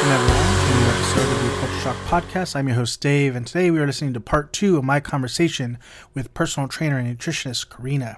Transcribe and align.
Welcome, 0.00 0.24
everyone, 0.24 0.56
to 0.56 0.72
a 0.72 0.80
new 0.80 0.86
episode 0.86 1.30
of 1.30 1.42
the 1.42 1.58
Culture 1.58 1.80
Shock 1.80 1.96
Podcast. 2.06 2.56
I'm 2.56 2.68
your 2.68 2.76
host, 2.76 3.02
Dave, 3.02 3.36
and 3.36 3.46
today 3.46 3.70
we 3.70 3.80
are 3.80 3.86
listening 3.86 4.14
to 4.14 4.20
part 4.20 4.50
two 4.50 4.78
of 4.78 4.84
my 4.84 4.98
conversation 4.98 5.76
with 6.14 6.32
personal 6.32 6.70
trainer 6.70 6.96
and 6.96 7.18
nutritionist 7.18 7.68
Karina. 7.68 8.16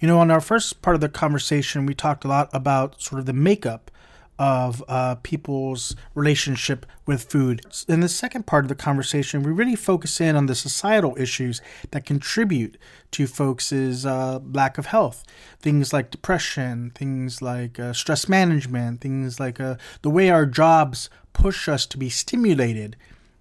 You 0.00 0.06
know, 0.06 0.18
on 0.18 0.30
our 0.30 0.42
first 0.42 0.82
part 0.82 0.96
of 0.96 1.00
the 1.00 1.08
conversation, 1.08 1.86
we 1.86 1.94
talked 1.94 2.26
a 2.26 2.28
lot 2.28 2.50
about 2.52 3.00
sort 3.00 3.20
of 3.20 3.24
the 3.24 3.32
makeup 3.32 3.90
of 4.38 4.84
uh, 4.88 5.16
people's 5.16 5.96
relationship 6.14 6.86
with 7.06 7.24
food. 7.24 7.62
In 7.88 8.00
the 8.00 8.08
second 8.08 8.46
part 8.46 8.64
of 8.64 8.68
the 8.68 8.74
conversation, 8.74 9.42
we 9.42 9.50
really 9.50 9.74
focus 9.74 10.20
in 10.20 10.36
on 10.36 10.46
the 10.46 10.54
societal 10.54 11.16
issues 11.18 11.60
that 11.90 12.04
contribute 12.06 12.76
to 13.10 13.26
folks' 13.26 13.72
uh, 13.72 14.38
lack 14.52 14.78
of 14.78 14.86
health. 14.86 15.24
Things 15.58 15.92
like 15.92 16.10
depression, 16.10 16.92
things 16.94 17.42
like 17.42 17.78
uh, 17.80 17.92
stress 17.92 18.28
management, 18.28 19.00
things 19.00 19.40
like 19.40 19.58
uh, 19.58 19.76
the 20.02 20.10
way 20.10 20.30
our 20.30 20.46
jobs 20.46 21.10
push 21.32 21.68
us 21.68 21.86
to 21.86 21.98
be 21.98 22.08
stimulated 22.08 22.96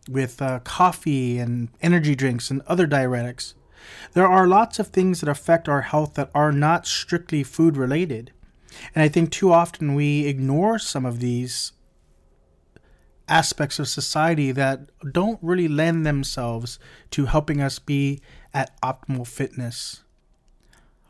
with 0.10 0.42
uh, 0.42 0.60
coffee 0.60 1.38
and 1.38 1.70
energy 1.82 2.16
drinks 2.16 2.50
and 2.50 2.62
other 2.68 2.88
diuretics. 2.88 3.54
There 4.14 4.28
are 4.28 4.48
lots 4.48 4.80
of 4.80 4.88
things 4.88 5.20
that 5.20 5.30
affect 5.30 5.70
our 5.70 5.82
health 5.82 6.16
that 6.16 6.32
are 6.34 6.52
not 6.52 6.88
strictly 6.88 7.44
food 7.44 7.78
related. 7.78 8.32
And 8.94 9.04
I 9.04 9.08
think 9.08 9.32
too 9.32 9.52
often 9.52 9.96
we 9.96 10.26
ignore 10.26 10.80
some 10.80 11.06
of 11.06 11.20
these 11.20 11.72
aspects 13.28 13.78
of 13.80 13.88
society 13.88 14.52
that 14.54 14.90
don't 15.12 15.40
really 15.42 15.68
lend 15.68 16.06
themselves 16.06 16.80
to 17.12 17.26
helping 17.26 17.62
us 17.62 17.80
be 17.80 18.22
at 18.54 18.80
optimal 18.82 19.28
fitness. 19.28 20.04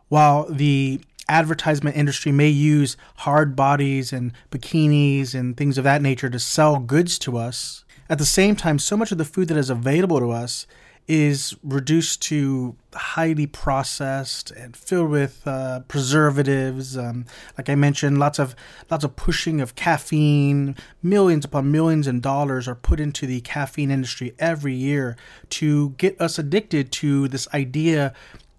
While 0.10 0.48
the 0.50 1.02
advertisement 1.30 1.96
industry 1.96 2.32
may 2.32 2.48
use 2.48 2.98
hard 3.18 3.56
bodies 3.56 4.14
and 4.14 4.32
bikinis 4.50 5.36
and 5.36 5.56
things 5.56 5.78
of 5.78 5.84
that 5.84 6.02
nature 6.02 6.30
to 6.30 6.40
sell 6.40 6.80
goods 6.80 7.20
to 7.20 7.38
us, 7.38 7.84
at 8.10 8.18
the 8.18 8.26
same 8.26 8.56
time, 8.56 8.80
so 8.80 8.96
much 8.96 9.12
of 9.12 9.18
the 9.18 9.26
food 9.26 9.50
that 9.50 9.58
is 9.58 9.70
available 9.70 10.20
to 10.20 10.32
us 10.32 10.66
is 11.08 11.56
reduced 11.64 12.22
to 12.22 12.76
highly 12.94 13.48
processed 13.48 14.52
and 14.52 14.76
filled 14.76 15.10
with 15.10 15.48
uh, 15.48 15.80
preservatives. 15.88 16.98
Um, 16.98 17.26
like 17.58 17.70
I 17.70 17.76
mentioned, 17.76 18.18
lots 18.18 18.40
of 18.40 18.56
lots 18.92 19.04
of 19.04 19.16
pushing 19.16 19.62
of 19.62 19.76
caffeine. 19.76 20.76
Millions 21.02 21.46
upon 21.46 21.72
millions 21.72 22.08
and 22.08 22.22
dollars 22.22 22.68
are 22.68 22.76
put 22.76 23.00
into 23.00 23.26
the 23.26 23.40
caffeine 23.42 23.90
industry 23.92 24.34
every 24.38 24.74
year 24.74 25.16
to 25.52 25.92
get 25.92 26.20
us 26.20 26.38
addicted 26.38 26.92
to 26.94 27.28
this 27.30 27.48
idea 27.54 28.14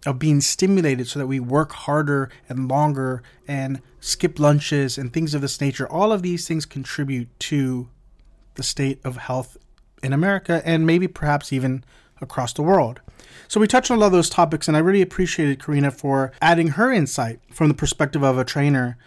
of 0.07 0.19
being 0.19 0.41
stimulated 0.41 1.07
so 1.09 1.19
that 1.19 1.27
we 1.27 1.41
work 1.41 1.73
harder 1.73 2.31
and 2.49 2.69
longer 2.69 3.23
and 3.47 3.83
skip 4.01 4.39
lunches 4.39 4.97
and 4.97 5.13
things 5.13 5.35
of 5.35 5.43
this 5.43 5.61
nature. 5.61 5.89
All 5.89 6.13
of 6.13 6.23
these 6.23 6.49
things 6.49 6.65
contribute 6.65 7.29
to 7.41 7.89
the 8.55 8.63
state 8.63 9.01
of 9.05 9.17
health 9.17 9.57
in 10.03 10.13
America 10.13 10.63
and 10.65 10.87
maybe 10.87 11.09
perhaps 11.09 11.53
even 11.53 11.85
across 12.21 12.53
the 12.53 12.63
world. 12.63 13.01
So 13.49 13.61
we 13.61 13.67
touched 13.67 13.91
on 13.91 13.97
a 13.97 14.01
lot 14.01 14.07
of 14.07 14.13
those 14.13 14.31
topics, 14.31 14.69
and 14.69 14.77
I 14.77 14.81
really 14.81 15.03
appreciated 15.03 15.63
Karina 15.63 15.91
for 15.91 16.33
adding 16.43 16.69
her 16.69 16.93
insight 16.93 17.41
from 17.51 17.69
the 17.69 17.75
perspective 17.75 18.23
of 18.23 18.37
a 18.37 18.45
trainer. 18.45 18.99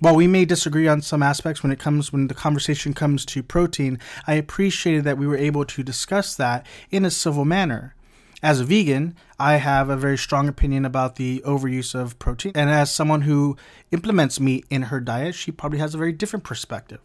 While 0.00 0.16
we 0.16 0.26
may 0.26 0.44
disagree 0.44 0.86
on 0.86 1.00
some 1.00 1.22
aspects 1.22 1.62
when 1.62 1.72
it 1.72 1.78
comes 1.78 2.12
when 2.12 2.28
the 2.28 2.34
conversation 2.34 2.92
comes 2.92 3.24
to 3.26 3.42
protein, 3.42 3.98
I 4.26 4.34
appreciated 4.34 5.04
that 5.04 5.16
we 5.16 5.26
were 5.26 5.36
able 5.36 5.64
to 5.64 5.82
discuss 5.82 6.34
that 6.36 6.66
in 6.90 7.06
a 7.06 7.10
civil 7.10 7.46
manner. 7.46 7.94
As 8.42 8.60
a 8.60 8.64
vegan, 8.64 9.16
I 9.38 9.54
have 9.54 9.88
a 9.88 9.96
very 9.96 10.18
strong 10.18 10.46
opinion 10.46 10.84
about 10.84 11.16
the 11.16 11.42
overuse 11.46 11.94
of 11.94 12.18
protein, 12.18 12.52
and 12.54 12.68
as 12.68 12.94
someone 12.94 13.22
who 13.22 13.56
implements 13.90 14.38
meat 14.38 14.66
in 14.68 14.82
her 14.82 15.00
diet, 15.00 15.34
she 15.34 15.50
probably 15.50 15.78
has 15.78 15.94
a 15.94 15.98
very 15.98 16.12
different 16.12 16.44
perspective. 16.44 17.00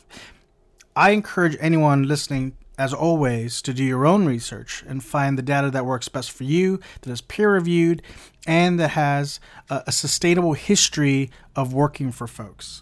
I 0.94 1.12
encourage 1.12 1.56
anyone 1.62 2.04
listening 2.04 2.58
as 2.82 2.96
always, 2.96 3.62
to 3.62 3.76
do 3.76 3.84
your 3.84 4.08
own 4.08 4.26
research 4.26 4.84
and 4.88 5.04
find 5.04 5.38
the 5.38 5.44
data 5.44 5.70
that 5.70 5.86
works 5.86 6.10
best 6.10 6.32
for 6.32 6.46
you, 6.46 6.80
that 7.02 7.12
is 7.12 7.22
peer 7.22 7.54
reviewed, 7.54 8.02
and 8.48 8.80
that 8.80 8.90
has 8.90 9.40
a, 9.70 9.84
a, 9.86 9.92
sustainable 9.92 10.54
history 10.54 11.30
of 11.56 11.76
working 11.76 12.12
for 12.12 12.26
folks. 12.26 12.82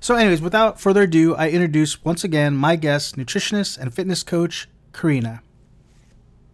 So, 0.00 0.14
anyways, 0.16 0.42
without 0.42 0.78
further 0.78 1.04
ado, 1.04 1.34
I 1.34 1.48
introduce 1.48 2.04
once 2.04 2.24
again 2.24 2.56
my 2.56 2.76
guest, 2.76 3.16
nutritionist 3.16 3.78
and 3.78 3.92
fitness 3.92 4.22
coach, 4.22 4.68
Karina. 4.92 5.40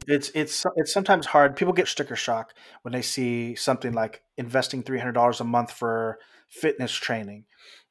It's 0.06 0.30
it's 0.32 0.64
it's 0.76 0.92
sometimes 0.92 1.26
hard. 1.26 1.56
People 1.56 1.72
get 1.72 1.88
sticker 1.88 2.14
shock 2.14 2.54
when 2.82 2.92
they 2.92 3.02
see 3.02 3.56
something 3.56 3.92
like 3.92 4.22
investing 4.36 4.84
three 4.84 4.98
hundred 4.98 5.12
dollars 5.12 5.40
a 5.40 5.44
month 5.44 5.72
for 5.72 6.20
fitness 6.48 6.92
training. 6.92 7.46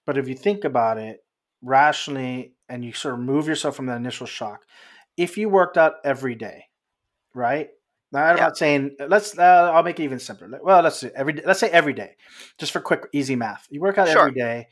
But 0.06 0.18
if 0.18 0.30
you 0.30 0.36
think 0.36 0.64
about 0.64 0.98
it 0.98 1.26
rationally 1.62 2.54
and 2.70 2.86
you 2.86 2.94
sort 2.94 3.16
of 3.16 3.20
move 3.20 3.48
yourself 3.48 3.76
from 3.76 3.88
that 3.88 3.98
initial 3.98 4.28
shock, 4.28 4.62
if 5.18 5.38
you 5.38 5.50
worked 5.50 5.78
out 5.78 5.96
every 6.04 6.36
day, 6.36 6.66
right? 7.34 7.70
Now, 8.12 8.26
I'm 8.26 8.38
yeah. 8.38 8.44
not 8.44 8.58
saying 8.58 8.96
let's. 9.00 9.38
Uh, 9.38 9.72
I'll 9.74 9.84
make 9.84 10.00
it 10.00 10.04
even 10.04 10.20
simpler. 10.20 10.60
Well, 10.62 10.84
let's 10.84 11.00
say 11.00 11.12
every. 11.16 11.34
Let's 11.34 11.60
say 11.60 11.70
every 11.70 11.94
day, 11.94 12.16
just 12.60 12.72
for 12.72 12.80
quick, 12.80 13.08
easy 13.12 13.36
math. 13.36 13.66
You 13.70 13.82
work 13.82 13.98
out 13.98 14.08
sure. 14.08 14.20
every 14.20 14.34
day, 14.34 14.68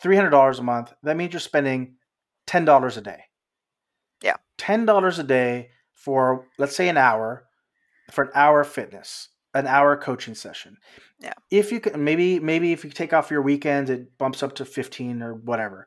three 0.00 0.16
hundred 0.16 0.30
dollars 0.30 0.58
a 0.58 0.64
month. 0.64 0.92
That 1.04 1.16
means 1.16 1.32
you're 1.32 1.40
spending 1.40 1.94
ten 2.46 2.64
dollars 2.64 2.96
a 2.96 3.00
day. 3.00 3.20
Yeah, 4.22 4.36
ten 4.58 4.84
dollars 4.84 5.20
a 5.20 5.22
day 5.22 5.70
for 5.92 6.46
let's 6.58 6.74
say 6.74 6.88
an 6.88 6.96
hour, 6.96 7.44
for 8.10 8.24
an 8.24 8.30
hour 8.34 8.62
of 8.62 8.68
fitness, 8.68 9.28
an 9.54 9.68
hour 9.68 9.96
coaching 9.96 10.34
session. 10.34 10.76
Yeah. 11.20 11.34
If 11.52 11.70
you 11.70 11.78
can, 11.78 12.02
maybe 12.02 12.40
maybe 12.40 12.72
if 12.72 12.84
you 12.84 12.90
take 12.90 13.12
off 13.12 13.30
your 13.30 13.42
weekends, 13.42 13.90
it 13.90 14.18
bumps 14.18 14.42
up 14.42 14.56
to 14.56 14.64
fifteen 14.64 15.22
or 15.22 15.34
whatever. 15.34 15.86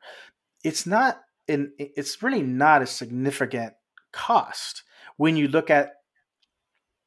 It's 0.64 0.86
not. 0.86 1.20
In, 1.48 1.70
it's 1.78 2.24
really 2.24 2.42
not 2.42 2.82
a 2.82 2.86
significant 2.86 3.74
cost 4.16 4.82
when 5.16 5.36
you 5.36 5.46
look 5.46 5.70
at 5.70 5.92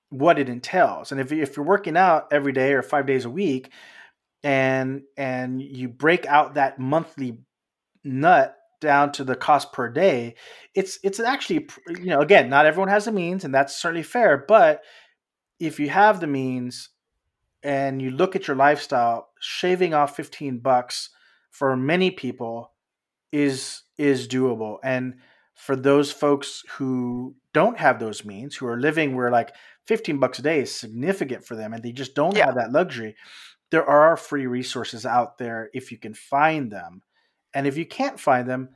what 0.09 0.39
it 0.39 0.49
entails. 0.49 1.11
And 1.11 1.19
if, 1.19 1.31
if 1.31 1.57
you're 1.57 1.65
working 1.65 1.97
out 1.97 2.27
every 2.31 2.53
day 2.53 2.73
or 2.73 2.81
five 2.81 3.05
days 3.05 3.25
a 3.25 3.29
week 3.29 3.71
and 4.43 5.01
and 5.17 5.61
you 5.61 5.89
break 5.89 6.25
out 6.25 6.53
that 6.53 6.79
monthly 6.79 7.39
nut 8.03 8.55
down 8.79 9.11
to 9.13 9.23
the 9.23 9.35
cost 9.35 9.73
per 9.73 9.89
day, 9.89 10.35
it's 10.75 10.99
it's 11.03 11.19
actually 11.19 11.67
you 11.87 12.05
know 12.05 12.21
again 12.21 12.49
not 12.49 12.65
everyone 12.65 12.89
has 12.89 13.05
the 13.05 13.11
means 13.11 13.43
and 13.43 13.53
that's 13.53 13.75
certainly 13.75 14.03
fair, 14.03 14.45
but 14.47 14.81
if 15.59 15.79
you 15.79 15.89
have 15.89 16.19
the 16.19 16.27
means 16.27 16.89
and 17.63 18.01
you 18.01 18.11
look 18.11 18.35
at 18.35 18.47
your 18.47 18.55
lifestyle, 18.55 19.29
shaving 19.41 19.93
off 19.93 20.15
15 20.15 20.59
bucks 20.59 21.09
for 21.51 21.75
many 21.75 22.11
people 22.11 22.71
is 23.31 23.83
is 23.97 24.27
doable. 24.27 24.77
And 24.83 25.15
for 25.59 25.75
those 25.75 26.09
folks 26.09 26.63
who 26.69 27.35
don't 27.53 27.77
have 27.77 27.99
those 27.99 28.23
means, 28.23 28.55
who 28.55 28.65
are 28.65 28.79
living 28.79 29.13
where 29.13 29.29
like 29.29 29.53
15 29.87 30.17
bucks 30.17 30.39
a 30.39 30.41
day 30.41 30.61
is 30.61 30.73
significant 30.73 31.43
for 31.43 31.55
them 31.55 31.73
and 31.73 31.83
they 31.83 31.91
just 31.91 32.15
don't 32.15 32.37
yeah. 32.37 32.45
have 32.45 32.55
that 32.55 32.71
luxury, 32.71 33.13
there 33.69 33.85
are 33.85 34.15
free 34.15 34.47
resources 34.47 35.05
out 35.05 35.37
there 35.37 35.69
if 35.73 35.91
you 35.91 35.97
can 35.97 36.13
find 36.13 36.71
them. 36.71 37.01
And 37.53 37.67
if 37.67 37.75
you 37.75 37.85
can't 37.85 38.17
find 38.17 38.47
them, 38.47 38.69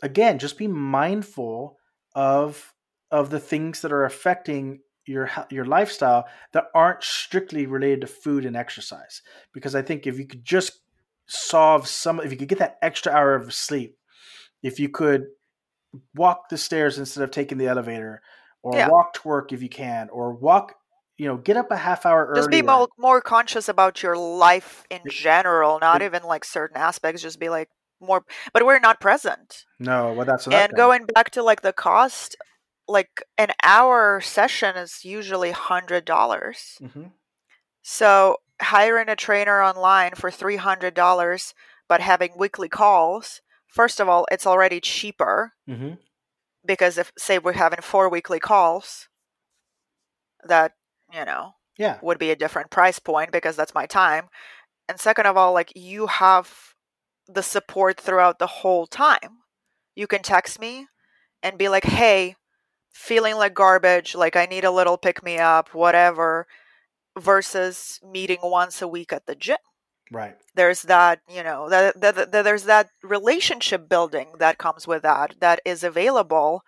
again, 0.00 0.38
just 0.38 0.56
be 0.56 0.68
mindful 0.68 1.76
of 2.14 2.72
of 3.10 3.30
the 3.30 3.40
things 3.40 3.80
that 3.80 3.92
are 3.92 4.04
affecting 4.04 4.78
your 5.06 5.28
your 5.50 5.64
lifestyle 5.64 6.28
that 6.52 6.66
aren't 6.72 7.02
strictly 7.02 7.66
related 7.66 8.02
to 8.02 8.06
food 8.06 8.44
and 8.44 8.56
exercise. 8.56 9.22
Because 9.52 9.74
I 9.74 9.82
think 9.82 10.06
if 10.06 10.20
you 10.20 10.26
could 10.26 10.44
just 10.44 10.82
solve 11.26 11.88
some 11.88 12.20
if 12.20 12.30
you 12.30 12.38
could 12.38 12.48
get 12.48 12.60
that 12.60 12.78
extra 12.80 13.12
hour 13.12 13.34
of 13.34 13.52
sleep, 13.52 13.96
if 14.62 14.78
you 14.78 14.88
could 14.88 15.26
walk 16.14 16.48
the 16.48 16.58
stairs 16.58 16.98
instead 16.98 17.24
of 17.24 17.30
taking 17.30 17.58
the 17.58 17.66
elevator, 17.66 18.22
or 18.62 18.74
yeah. 18.76 18.88
walk 18.88 19.14
to 19.14 19.28
work 19.28 19.52
if 19.52 19.62
you 19.62 19.68
can, 19.68 20.08
or 20.10 20.34
walk. 20.34 20.74
You 21.16 21.26
know, 21.26 21.36
get 21.36 21.56
up 21.56 21.72
a 21.72 21.76
half 21.76 22.06
hour 22.06 22.26
earlier. 22.26 22.42
Just 22.42 22.50
be 22.50 22.62
more, 22.62 22.88
more 22.96 23.20
conscious 23.20 23.68
about 23.68 24.04
your 24.04 24.16
life 24.16 24.84
in 24.88 25.00
general, 25.10 25.80
not 25.80 26.00
even 26.00 26.22
like 26.22 26.44
certain 26.44 26.76
aspects. 26.76 27.22
Just 27.22 27.40
be 27.40 27.48
like 27.48 27.68
more, 28.00 28.24
but 28.52 28.64
we're 28.64 28.78
not 28.78 29.00
present. 29.00 29.64
No, 29.80 30.12
well, 30.12 30.24
that's 30.24 30.46
and 30.46 30.72
going 30.74 31.06
back 31.06 31.30
to 31.30 31.42
like 31.42 31.62
the 31.62 31.72
cost. 31.72 32.36
Like 32.86 33.22
an 33.36 33.48
hour 33.62 34.20
session 34.22 34.76
is 34.76 35.04
usually 35.04 35.50
hundred 35.50 36.04
dollars. 36.04 36.78
Mm-hmm. 36.80 37.08
So 37.82 38.36
hiring 38.62 39.08
a 39.08 39.16
trainer 39.16 39.62
online 39.62 40.14
for 40.14 40.30
three 40.30 40.56
hundred 40.56 40.94
dollars, 40.94 41.52
but 41.88 42.00
having 42.00 42.30
weekly 42.36 42.68
calls 42.68 43.40
first 43.68 44.00
of 44.00 44.08
all, 44.08 44.26
it's 44.30 44.46
already 44.46 44.80
cheaper 44.80 45.52
mm-hmm. 45.68 45.94
because 46.64 46.98
if 46.98 47.12
say 47.16 47.38
we're 47.38 47.52
having 47.52 47.80
four 47.82 48.08
weekly 48.08 48.40
calls, 48.40 49.08
that 50.44 50.72
you 51.12 51.24
know 51.24 51.52
yeah 51.76 51.98
would 52.02 52.18
be 52.18 52.30
a 52.30 52.36
different 52.36 52.70
price 52.70 52.98
point 52.98 53.30
because 53.32 53.56
that's 53.56 53.74
my 53.74 53.86
time. 53.86 54.28
And 54.88 54.98
second 54.98 55.26
of 55.26 55.36
all, 55.36 55.52
like 55.52 55.72
you 55.76 56.06
have 56.06 56.74
the 57.28 57.42
support 57.42 58.00
throughout 58.00 58.38
the 58.38 58.46
whole 58.46 58.86
time. 58.86 59.42
You 59.94 60.06
can 60.06 60.22
text 60.22 60.60
me 60.60 60.86
and 61.42 61.58
be 61.58 61.68
like, 61.68 61.84
"Hey, 61.84 62.36
feeling 62.90 63.36
like 63.36 63.54
garbage, 63.54 64.14
like 64.14 64.36
I 64.36 64.46
need 64.46 64.64
a 64.64 64.70
little 64.70 64.96
pick 64.96 65.22
me 65.22 65.38
up, 65.38 65.74
whatever." 65.74 66.46
Versus 67.18 67.98
meeting 68.02 68.38
once 68.42 68.80
a 68.80 68.88
week 68.88 69.12
at 69.12 69.26
the 69.26 69.34
gym. 69.34 69.58
Right. 70.10 70.36
There's 70.54 70.82
that, 70.82 71.20
you 71.28 71.42
know, 71.42 71.68
that, 71.68 72.00
that, 72.00 72.32
that 72.32 72.44
there's 72.44 72.64
that 72.64 72.90
relationship 73.02 73.88
building 73.88 74.28
that 74.38 74.58
comes 74.58 74.86
with 74.86 75.02
that 75.02 75.34
that 75.40 75.60
is 75.64 75.84
available 75.84 76.62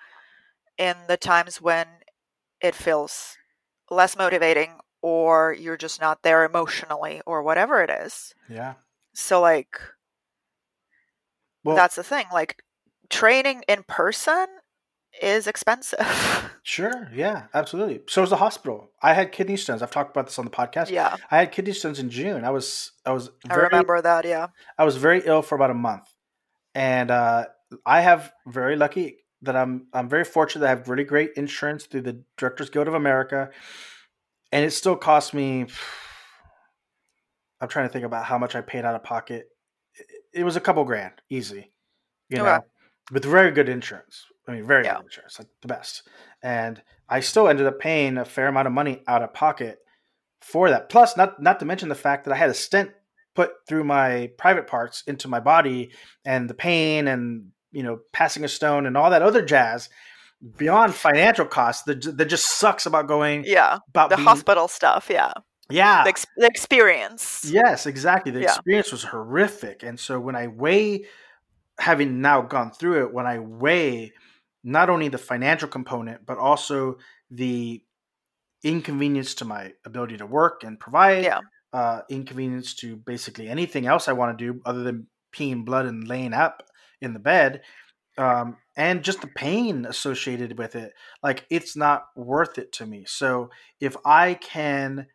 in 0.79 0.97
the 1.09 1.17
times 1.17 1.61
when 1.61 1.87
it 2.61 2.75
feels 2.75 3.37
less 3.91 4.17
motivating 4.17 4.79
or 5.03 5.55
you're 5.59 5.77
just 5.77 6.01
not 6.01 6.23
there 6.23 6.45
emotionally 6.45 7.23
or 7.27 7.43
whatever 7.43 7.83
it 7.83 7.91
is. 7.91 8.35
Yeah. 8.49 8.75
So 9.15 9.41
like 9.41 9.81
Well, 11.65 11.77
that's 11.77 11.97
the 11.97 12.05
thing. 12.05 12.27
Like 12.33 12.63
training 13.09 13.65
in 13.69 13.83
person 13.85 14.47
is 15.23 15.47
expensive. 15.47 15.99
sure. 16.63 17.09
Yeah, 17.15 17.45
absolutely. 17.55 18.01
So 18.09 18.23
is 18.23 18.31
the 18.31 18.37
hospital. 18.37 18.91
I 19.03 19.15
had 19.15 19.33
kidney 19.33 19.57
stones. 19.57 19.83
I've 19.83 19.91
talked 19.91 20.11
about 20.11 20.27
this 20.27 20.39
on 20.39 20.45
the 20.45 20.51
podcast. 20.51 20.91
yeah. 20.91 21.17
I 21.31 21.39
had 21.39 21.53
kidney 21.53 21.73
stones 21.73 21.99
in 21.99 22.11
June. 22.11 22.45
I 22.45 22.51
was 22.51 22.93
I 23.05 23.13
was 23.13 23.31
I 23.49 23.55
remember 23.55 24.01
that, 24.01 24.25
yeah. 24.25 24.49
I 24.79 24.85
was 24.85 24.97
very 24.97 25.23
ill 25.25 25.43
for 25.43 25.55
about 25.55 25.71
a 25.71 25.75
month, 25.75 26.09
and 26.75 27.11
uh, 27.11 27.47
I 27.87 28.01
have 28.01 28.33
very 28.47 28.77
lucky 28.77 29.19
that 29.43 29.57
I'm 29.57 29.87
I'm 29.93 30.09
very 30.09 30.25
fortunate 30.25 30.61
that 30.63 30.67
I 30.67 30.71
have 30.79 30.89
really 30.89 31.05
great 31.05 31.33
insurance 31.37 31.87
through 31.87 32.03
the 32.03 32.23
Directors 32.37 32.71
Guild 32.71 32.89
of 32.89 32.95
America, 32.95 33.51
and 34.53 34.65
it 34.65 34.71
still 34.73 34.97
cost 34.97 35.33
me. 35.35 35.67
I'm 37.61 37.69
trying 37.69 37.87
to 37.87 37.93
think 37.93 38.05
about 38.07 38.25
how 38.25 38.39
much 38.39 38.55
I 38.55 38.61
paid 38.63 38.85
out 38.85 38.95
of 38.95 39.03
pocket. 39.05 39.49
It- 39.95 40.07
It 40.33 40.45
was 40.45 40.55
a 40.57 40.61
couple 40.61 40.85
grand, 40.85 41.15
easy, 41.29 41.73
you 42.29 42.37
know, 42.39 42.61
with 43.11 43.25
very 43.25 43.51
good 43.51 43.69
insurance. 43.69 44.25
I 44.51 44.55
mean, 44.57 44.67
very 44.67 44.85
Yeah. 44.85 44.97
good 44.97 45.05
insurance, 45.07 45.39
like 45.39 45.49
the 45.63 45.69
best. 45.69 46.09
And 46.43 46.83
I 47.09 47.21
still 47.21 47.49
ended 47.49 47.67
up 47.67 47.79
paying 47.79 48.19
a 48.19 48.25
fair 48.25 48.49
amount 48.49 48.67
of 48.67 48.73
money 48.73 49.03
out 49.07 49.23
of 49.23 49.33
pocket 49.33 49.79
for 50.41 50.71
that. 50.71 50.89
Plus, 50.89 51.17
not 51.17 51.41
not 51.41 51.61
to 51.61 51.67
mention 51.67 51.89
the 51.89 51.95
fact 51.95 52.25
that 52.25 52.33
I 52.33 52.37
had 52.37 52.51
a 52.51 52.55
stent 52.55 52.91
put 53.35 53.53
through 53.69 53.85
my 53.85 54.31
private 54.39 54.67
parts 54.67 55.03
into 55.07 55.29
my 55.29 55.39
body, 55.41 55.93
and 56.25 56.51
the 56.51 56.55
pain, 56.55 57.07
and 57.09 57.53
you 57.73 57.83
know, 57.85 58.01
passing 58.13 58.43
a 58.45 58.49
stone, 58.49 58.87
and 58.87 58.97
all 58.97 59.11
that 59.11 59.23
other 59.23 59.43
jazz. 59.45 59.89
Beyond 60.57 60.95
financial 60.95 61.45
costs, 61.45 61.83
that, 61.85 62.17
that 62.17 62.25
just 62.25 62.59
sucks 62.59 62.87
about 62.87 63.07
going 63.07 63.45
Yeah. 63.45 63.79
about 63.91 64.09
The 64.09 64.17
being, 64.17 64.27
hospital 64.27 64.69
stuff, 64.69 65.09
yeah. 65.11 65.33
Yeah, 65.69 66.03
The, 66.03 66.09
ex- 66.09 66.27
the 66.37 66.47
experience. 66.47 67.45
Yes, 67.49 67.85
exactly. 67.87 68.33
The 68.33 68.41
Yeah. 68.41 68.47
experience 68.55 68.91
was 68.91 69.05
horrific. 69.05 69.83
And 69.83 70.01
so 70.01 70.19
when 70.19 70.35
I 70.35 70.47
weigh, 70.47 71.05
having 71.79 72.21
now 72.23 72.41
gone 72.41 72.71
through 72.73 73.05
it, 73.05 73.13
when 73.13 73.27
I 73.27 73.39
weigh 73.39 74.13
not 74.63 74.91
only 74.91 75.09
the 75.09 75.19
financial 75.19 75.69
component, 75.69 76.27
but 76.27 76.39
also 76.39 76.99
the 77.31 77.83
inconvenience 78.63 79.35
to 79.37 79.45
my 79.45 79.73
ability 79.85 80.17
to 80.19 80.27
work 80.27 80.65
and 80.65 80.79
provide, 80.79 81.25
Yeah. 81.25 81.41
uh, 81.73 82.03
inconvenience 82.11 82.75
to 82.75 82.97
basically 82.97 83.49
anything 83.49 83.87
else 83.87 84.09
I 84.09 84.13
want 84.13 84.37
to 84.39 84.53
do 84.53 84.61
other 84.67 84.83
than 84.83 85.07
peeing 85.33 85.65
blood 85.65 85.87
and 85.87 86.07
laying 86.07 86.35
up 86.35 86.65
in 87.01 87.13
the 87.15 87.21
bed, 87.21 87.63
um, 88.19 88.59
and 88.77 89.03
just 89.05 89.21
the 89.23 89.29
pain 89.29 89.87
associated 89.87 90.59
with 90.59 90.77
it, 90.77 90.93
like 91.23 91.47
it's 91.51 91.77
not 91.77 92.07
worth 92.17 92.59
it 92.59 92.73
to 92.73 92.87
me. 92.87 93.05
So 93.07 93.51
if 93.81 93.97
I 94.05 94.35
can 94.35 95.07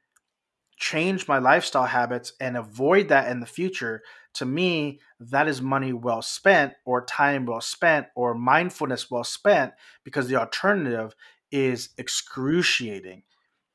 change 0.78 1.28
my 1.28 1.38
lifestyle 1.40 1.86
habits 1.86 2.34
and 2.40 2.58
avoid 2.58 3.10
that 3.10 3.30
in 3.32 3.40
the 3.40 3.46
future, 3.46 4.02
to 4.36 4.46
me, 4.46 5.00
that 5.20 5.48
is 5.48 5.62
money 5.62 5.94
well 5.94 6.22
spent, 6.22 6.74
or 6.86 7.06
time 7.06 7.46
well 7.46 7.62
spent, 7.62 8.08
or 8.16 8.34
mindfulness 8.34 9.10
well 9.12 9.24
spent, 9.24 9.74
because 10.04 10.28
the 10.28 10.36
alternative 10.36 11.16
is 11.52 11.90
excruciating. 11.98 13.24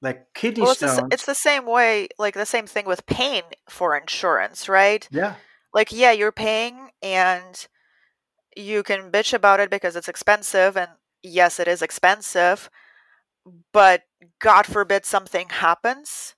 Like 0.02 0.32
kidney 0.34 0.62
Well, 0.62 0.72
it's 0.72 0.80
the, 0.80 0.88
stones. 0.88 1.12
it's 1.12 1.26
the 1.26 1.34
same 1.34 1.66
way, 1.66 2.08
like 2.18 2.34
the 2.34 2.46
same 2.46 2.66
thing 2.66 2.86
with 2.86 3.06
paying 3.06 3.42
for 3.68 3.96
insurance, 3.96 4.68
right? 4.68 5.08
yeah, 5.10 5.34
Like, 5.74 5.92
yeah, 5.92 6.12
you're 6.12 6.32
paying 6.32 6.90
and 7.02 7.66
you 8.56 8.82
can 8.82 9.10
bitch 9.10 9.32
about 9.32 9.60
it 9.60 9.70
because 9.70 9.96
it's 9.96 10.08
expensive. 10.08 10.76
And 10.76 10.90
yes, 11.22 11.60
it 11.60 11.68
is 11.68 11.82
expensive. 11.82 12.70
But 13.72 14.02
God 14.38 14.66
forbid 14.66 15.04
something 15.04 15.48
happens, 15.48 16.34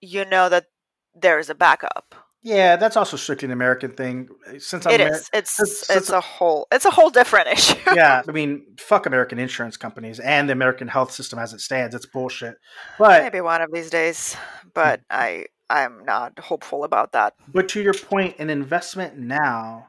you 0.00 0.24
know 0.24 0.48
that 0.48 0.66
there's 1.14 1.48
a 1.50 1.54
backup. 1.54 2.14
Yeah. 2.54 2.76
That's 2.76 2.96
also 2.96 3.16
strictly 3.16 3.46
an 3.46 3.52
American 3.52 3.90
thing. 3.90 4.28
Eh, 4.46 4.58
since 4.58 4.86
I'm 4.86 4.92
It 4.92 5.00
Ameri- 5.00 5.10
is. 5.10 5.30
It's 5.32 5.50
since- 5.56 5.70
it's 5.82 5.86
since- 5.86 6.10
a 6.10 6.20
whole 6.20 6.66
it's 6.72 6.84
a 6.84 6.90
whole 6.90 7.10
different 7.10 7.48
issue. 7.56 7.76
yeah, 7.94 8.22
I 8.26 8.32
mean, 8.32 8.64
fuck 8.78 9.06
American 9.06 9.38
insurance 9.38 9.76
companies 9.76 10.20
and 10.20 10.48
the 10.48 10.52
American 10.52 10.88
health 10.88 11.10
system 11.12 11.38
as 11.38 11.52
it 11.52 11.60
stands. 11.60 11.94
It's 11.94 12.06
bullshit. 12.06 12.56
But 12.98 13.22
Maybe 13.22 13.40
one 13.40 13.62
of 13.62 13.70
these 13.72 13.90
days, 13.90 14.34
hmm. 14.34 14.68
but 14.74 15.00
I 15.10 15.46
I'm 15.68 16.04
not 16.04 16.38
hopeful 16.38 16.84
about 16.84 17.12
that. 17.12 17.34
But 17.48 17.68
to 17.70 17.82
your 17.82 17.94
point, 17.94 18.36
an 18.38 18.50
investment 18.50 19.18
now 19.18 19.88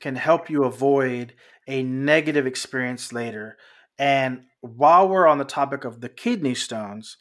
can 0.00 0.16
help 0.16 0.48
you 0.48 0.64
avoid 0.64 1.34
a 1.66 1.82
negative 1.82 2.46
experience 2.46 3.12
later. 3.12 3.58
And 3.98 4.44
while 4.62 5.08
we're 5.08 5.26
on 5.26 5.38
the 5.38 5.44
topic 5.44 5.84
of 5.84 6.00
the 6.00 6.08
kidney 6.08 6.54
stones, 6.54 7.16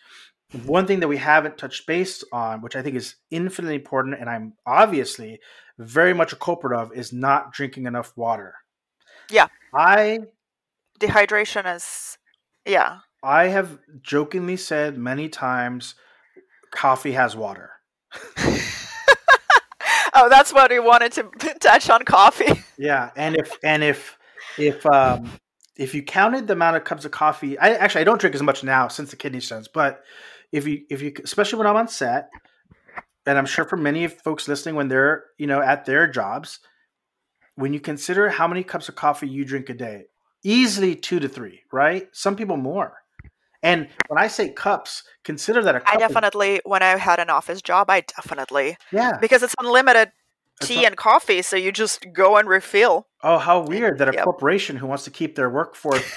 one 0.63 0.87
thing 0.87 1.01
that 1.01 1.07
we 1.07 1.17
haven't 1.17 1.57
touched 1.57 1.85
base 1.87 2.23
on, 2.31 2.61
which 2.61 2.75
I 2.75 2.81
think 2.81 2.95
is 2.95 3.15
infinitely 3.31 3.75
important, 3.75 4.19
and 4.19 4.29
I'm 4.29 4.53
obviously 4.65 5.39
very 5.77 6.13
much 6.13 6.31
a 6.33 6.37
culprit 6.37 6.77
of, 6.77 6.93
is 6.93 7.11
not 7.11 7.51
drinking 7.51 7.85
enough 7.85 8.13
water. 8.15 8.55
Yeah. 9.29 9.47
I 9.73 10.19
Dehydration 10.99 11.75
is 11.75 12.17
yeah. 12.65 12.99
I 13.23 13.47
have 13.47 13.79
jokingly 14.01 14.57
said 14.57 14.97
many 14.97 15.29
times 15.29 15.95
coffee 16.71 17.11
has 17.13 17.35
water. 17.35 17.71
oh, 20.13 20.29
that's 20.29 20.53
what 20.53 20.71
we 20.71 20.79
wanted 20.79 21.11
to 21.13 21.23
touch 21.59 21.89
on 21.89 22.03
coffee. 22.05 22.63
Yeah, 22.79 23.09
and 23.15 23.35
if 23.35 23.57
and 23.63 23.83
if 23.83 24.19
if 24.59 24.85
um 24.85 25.31
if 25.77 25.95
you 25.95 26.03
counted 26.03 26.45
the 26.45 26.53
amount 26.53 26.77
of 26.77 26.83
cups 26.83 27.05
of 27.05 27.11
coffee, 27.11 27.57
I 27.57 27.73
actually 27.73 28.01
I 28.01 28.03
don't 28.03 28.21
drink 28.21 28.35
as 28.35 28.43
much 28.43 28.63
now 28.63 28.87
since 28.87 29.09
the 29.09 29.15
kidney 29.15 29.39
stones, 29.39 29.67
but 29.67 30.03
if 30.51 30.67
you 30.67 30.81
if 30.89 31.01
you 31.01 31.13
especially 31.23 31.59
when 31.59 31.67
I'm 31.67 31.75
on 31.75 31.87
set, 31.87 32.29
and 33.25 33.37
I'm 33.37 33.45
sure 33.45 33.65
for 33.65 33.77
many 33.77 34.03
of 34.03 34.13
folks 34.13 34.47
listening 34.47 34.75
when 34.75 34.87
they're 34.87 35.25
you 35.37 35.47
know 35.47 35.61
at 35.61 35.85
their 35.85 36.07
jobs, 36.07 36.59
when 37.55 37.73
you 37.73 37.79
consider 37.79 38.29
how 38.29 38.47
many 38.47 38.63
cups 38.63 38.89
of 38.89 38.95
coffee 38.95 39.27
you 39.27 39.45
drink 39.45 39.69
a 39.69 39.73
day, 39.73 40.05
easily 40.43 40.95
two 40.95 41.19
to 41.19 41.27
three, 41.27 41.61
right? 41.71 42.07
Some 42.13 42.35
people 42.35 42.57
more. 42.57 42.97
And 43.63 43.89
when 44.07 44.19
I 44.19 44.27
say 44.27 44.49
cups, 44.49 45.03
consider 45.23 45.63
that 45.63 45.75
a 45.75 45.79
cup. 45.79 45.93
I 45.93 45.97
definitely 45.97 46.61
when 46.63 46.83
I 46.83 46.97
had 46.97 47.19
an 47.19 47.29
office 47.29 47.61
job, 47.61 47.89
I 47.89 48.01
definitely 48.01 48.77
yeah. 48.91 49.17
because 49.19 49.43
it's 49.43 49.55
unlimited 49.59 50.11
tea 50.61 50.85
and 50.85 50.95
coffee, 50.95 51.41
so 51.41 51.55
you 51.55 51.71
just 51.71 52.05
go 52.13 52.37
and 52.37 52.47
refill. 52.47 53.07
Oh, 53.23 53.37
how 53.37 53.61
weird 53.61 53.97
that 53.97 54.09
a 54.09 54.13
Yep. 54.13 54.23
corporation 54.23 54.77
who 54.77 54.87
wants 54.87 55.03
to 55.05 55.11
keep 55.11 55.35
their 55.35 55.49
workforce 55.49 56.13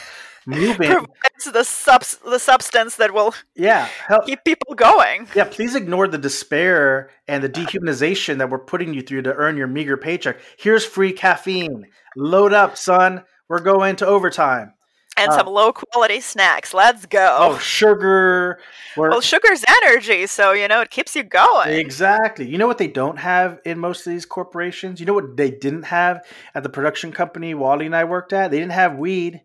moving. 0.46 0.90
Provides 0.90 1.44
the 1.52 1.64
subs 1.64 2.16
the 2.18 2.38
substance 2.38 2.96
that 2.96 3.12
will 3.12 3.34
Yeah, 3.54 3.88
hell, 4.06 4.22
keep 4.22 4.44
people 4.44 4.74
going. 4.74 5.28
Yeah, 5.34 5.44
please 5.44 5.74
ignore 5.74 6.08
the 6.08 6.18
despair 6.18 7.10
and 7.28 7.42
the 7.42 7.48
dehumanization 7.48 8.38
that 8.38 8.50
we're 8.50 8.58
putting 8.58 8.94
you 8.94 9.02
through 9.02 9.22
to 9.22 9.34
earn 9.34 9.56
your 9.56 9.66
meager 9.66 9.96
paycheck. 9.96 10.38
Here's 10.58 10.84
free 10.84 11.12
caffeine. 11.12 11.86
Load 12.16 12.52
up, 12.52 12.76
son. 12.76 13.24
We're 13.48 13.60
going 13.60 13.96
to 13.96 14.06
overtime. 14.06 14.74
And 15.16 15.30
Uh, 15.32 15.38
some 15.38 15.46
low 15.48 15.72
quality 15.72 16.20
snacks. 16.20 16.72
Let's 16.72 17.04
go. 17.04 17.36
Oh, 17.38 17.58
sugar. 17.58 18.60
We're, 18.96 19.10
well, 19.10 19.20
sugar's 19.20 19.64
energy, 19.82 20.26
so 20.28 20.52
you 20.52 20.68
know 20.68 20.80
it 20.80 20.90
keeps 20.90 21.16
you 21.16 21.24
going. 21.24 21.68
exactly. 21.70 22.46
You 22.46 22.58
know 22.58 22.68
what 22.68 22.78
they 22.78 22.86
don't 22.86 23.18
have 23.18 23.58
in 23.64 23.78
most 23.78 24.06
of 24.06 24.12
these 24.12 24.24
corporations? 24.24 25.00
You 25.00 25.06
know 25.06 25.12
what 25.14 25.36
they 25.36 25.50
didn't 25.50 25.82
have 25.84 26.24
at 26.54 26.62
the 26.62 26.68
production 26.68 27.10
company 27.12 27.54
Wally 27.54 27.86
and 27.86 27.96
I 27.96 28.04
worked 28.04 28.32
at? 28.32 28.50
They 28.50 28.58
didn't 28.58 28.72
have 28.72 28.96
weed. 28.96 29.42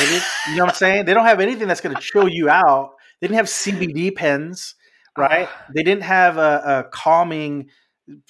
You 0.00 0.56
know 0.56 0.64
what 0.64 0.70
I'm 0.70 0.74
saying? 0.74 1.04
They 1.04 1.14
don't 1.14 1.26
have 1.26 1.40
anything 1.40 1.68
that's 1.68 1.80
going 1.80 1.94
to 1.94 2.02
chill 2.02 2.28
you 2.28 2.48
out. 2.48 2.92
They 3.20 3.28
didn't 3.28 3.36
have 3.36 3.46
CBD 3.46 4.14
pens, 4.14 4.74
right? 5.16 5.48
Ah. 5.50 5.66
They 5.74 5.82
didn't 5.82 6.02
have 6.02 6.38
a, 6.38 6.62
a 6.64 6.84
calming 6.90 7.68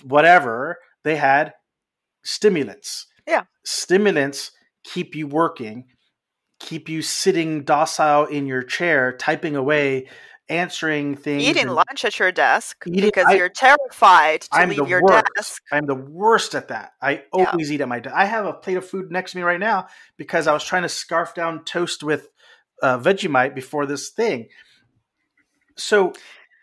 whatever. 0.02 0.78
They 1.04 1.16
had 1.16 1.54
stimulants. 2.24 3.06
Yeah. 3.26 3.44
Stimulants 3.64 4.52
keep 4.84 5.14
you 5.14 5.26
working, 5.26 5.84
keep 6.60 6.88
you 6.88 7.02
sitting 7.02 7.64
docile 7.64 8.26
in 8.26 8.46
your 8.46 8.62
chair, 8.62 9.16
typing 9.16 9.56
away, 9.56 10.08
answering 10.48 11.16
things. 11.16 11.42
Eating 11.42 11.62
and- 11.66 11.74
lunch 11.74 12.04
at 12.04 12.18
your 12.18 12.32
desk 12.32 12.84
Eating- 12.86 13.02
because 13.04 13.26
I- 13.26 13.34
you're 13.34 13.48
terrified 13.48 14.42
to 14.42 14.48
I'm 14.52 14.68
leave 14.70 14.88
your 14.88 15.02
worst. 15.02 15.24
desk. 15.36 15.62
I'm 15.72 15.86
the 15.86 15.94
worst 15.94 16.54
at 16.54 16.68
that. 16.68 16.92
I 17.00 17.24
Yeah. 17.34 17.50
always 17.50 17.70
eat 17.72 17.80
at 17.80 17.88
my 17.88 18.00
desk. 18.00 18.14
I 18.16 18.24
have 18.26 18.44
a 18.46 18.52
plate 18.52 18.76
of 18.76 18.88
food 18.88 19.10
next 19.10 19.32
to 19.32 19.38
me 19.38 19.42
right 19.44 19.60
now 19.60 19.86
because 20.16 20.46
I 20.46 20.52
was 20.52 20.64
trying 20.64 20.82
to 20.82 20.88
scarf 20.88 21.34
down 21.34 21.64
toast 21.64 22.02
with 22.02 22.28
uh, 22.82 22.98
Vegemite 22.98 23.54
before 23.54 23.86
this 23.86 24.10
thing. 24.10 24.48
So 25.76 26.12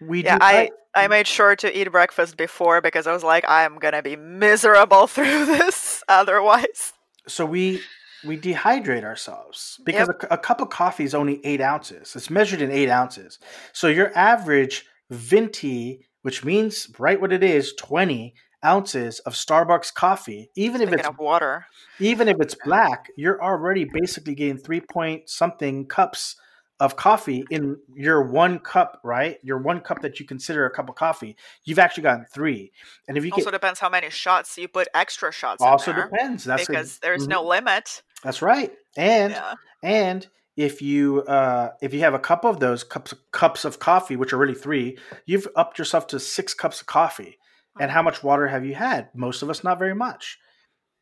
we 0.02 0.24
Yeah, 0.24 0.38
do. 0.38 0.46
I 0.46 0.70
I 0.96 1.08
made 1.08 1.28
sure 1.28 1.56
to 1.56 1.78
eat 1.80 1.90
breakfast 1.92 2.36
before 2.36 2.82
because 2.82 3.08
I 3.08 3.14
was 3.14 3.24
like, 3.24 3.46
I'm 3.48 3.78
gonna 3.80 4.02
be 4.02 4.16
miserable 4.16 5.08
through 5.16 5.46
this 5.46 6.04
otherwise. 6.10 6.94
so 7.28 7.46
we 7.46 7.82
we 8.26 8.38
dehydrate 8.38 9.04
ourselves 9.04 9.80
because 9.86 10.10
a, 10.10 10.28
a 10.32 10.38
cup 10.38 10.62
of 10.62 10.70
coffee 10.70 11.04
is 11.04 11.14
only 11.14 11.44
eight 11.46 11.62
ounces. 11.62 12.16
It's 12.16 12.30
measured 12.30 12.62
in 12.62 12.72
eight 12.72 12.90
ounces. 12.90 13.40
So 13.74 13.88
your 13.88 14.16
average 14.18 14.86
venti 15.10 16.06
which 16.22 16.44
means 16.44 16.90
right 17.00 17.20
what 17.20 17.32
it 17.32 17.44
is 17.44 17.74
20 17.74 18.34
ounces 18.66 19.20
of 19.20 19.34
Starbucks 19.34 19.94
coffee, 19.94 20.50
even 20.56 20.82
if 20.82 20.92
it's 20.92 21.10
water. 21.18 21.66
even 22.00 22.28
if 22.28 22.38
it's 22.42 22.56
black, 22.66 23.08
you're 23.16 23.42
already 23.42 23.86
basically 23.86 24.36
getting 24.36 24.58
three 24.58 24.82
point 24.82 25.30
something 25.30 25.86
cups 25.86 26.36
of 26.82 26.96
coffee 26.96 27.44
in 27.50 27.78
your 27.94 28.24
one 28.24 28.58
cup, 28.60 29.02
right? 29.04 29.38
Your 29.44 29.58
one 29.58 29.82
cup 29.82 30.02
that 30.02 30.20
you 30.20 30.26
consider 30.26 30.66
a 30.66 30.70
cup 30.70 30.88
of 30.88 30.96
coffee, 30.96 31.36
you've 31.66 31.80
actually 31.80 32.04
gotten 32.04 32.26
three. 32.34 32.72
And 33.08 33.18
if 33.18 33.26
you 33.26 33.32
Also 33.34 33.46
get 33.46 33.52
depends 33.52 33.80
how 33.82 33.90
many 33.90 34.10
shots 34.10 34.58
you 34.58 34.70
put 34.70 34.88
extra 34.94 35.32
shots 35.32 35.62
in 35.62 35.68
also 35.68 35.92
depends. 35.92 36.46
That's 36.46 36.64
a- 36.64 36.72
because 36.72 37.00
there's 37.00 37.26
mhm. 37.26 37.32
no 37.32 37.44
limit. 37.44 38.02
That's 38.24 38.42
right. 38.42 38.72
And 38.98 39.34
Yeah. 39.34 39.54
and 39.84 40.28
if 40.56 40.82
you 40.82 41.22
uh, 41.24 41.72
if 41.82 41.94
you 41.94 42.02
have 42.02 42.14
a 42.14 42.20
cup 42.20 42.44
of 42.44 42.60
those 42.60 42.84
cups 42.84 43.14
cups 43.32 43.66
of 43.66 43.80
coffee, 43.80 44.16
which 44.16 44.34
are 44.34 44.38
really 44.38 44.56
three, 44.56 44.98
you've 45.26 45.48
upped 45.56 45.80
yourself 45.80 46.08
to 46.08 46.20
six 46.20 46.54
cups 46.54 46.82
of 46.82 46.88
coffee. 46.88 47.38
And 47.80 47.92
how 47.92 48.02
much 48.02 48.24
water 48.24 48.48
have 48.48 48.66
you 48.66 48.76
had? 48.76 49.08
Most 49.14 49.42
of 49.42 49.50
us, 49.50 49.64
not 49.64 49.80
very 49.80 49.96
much. 49.96 50.38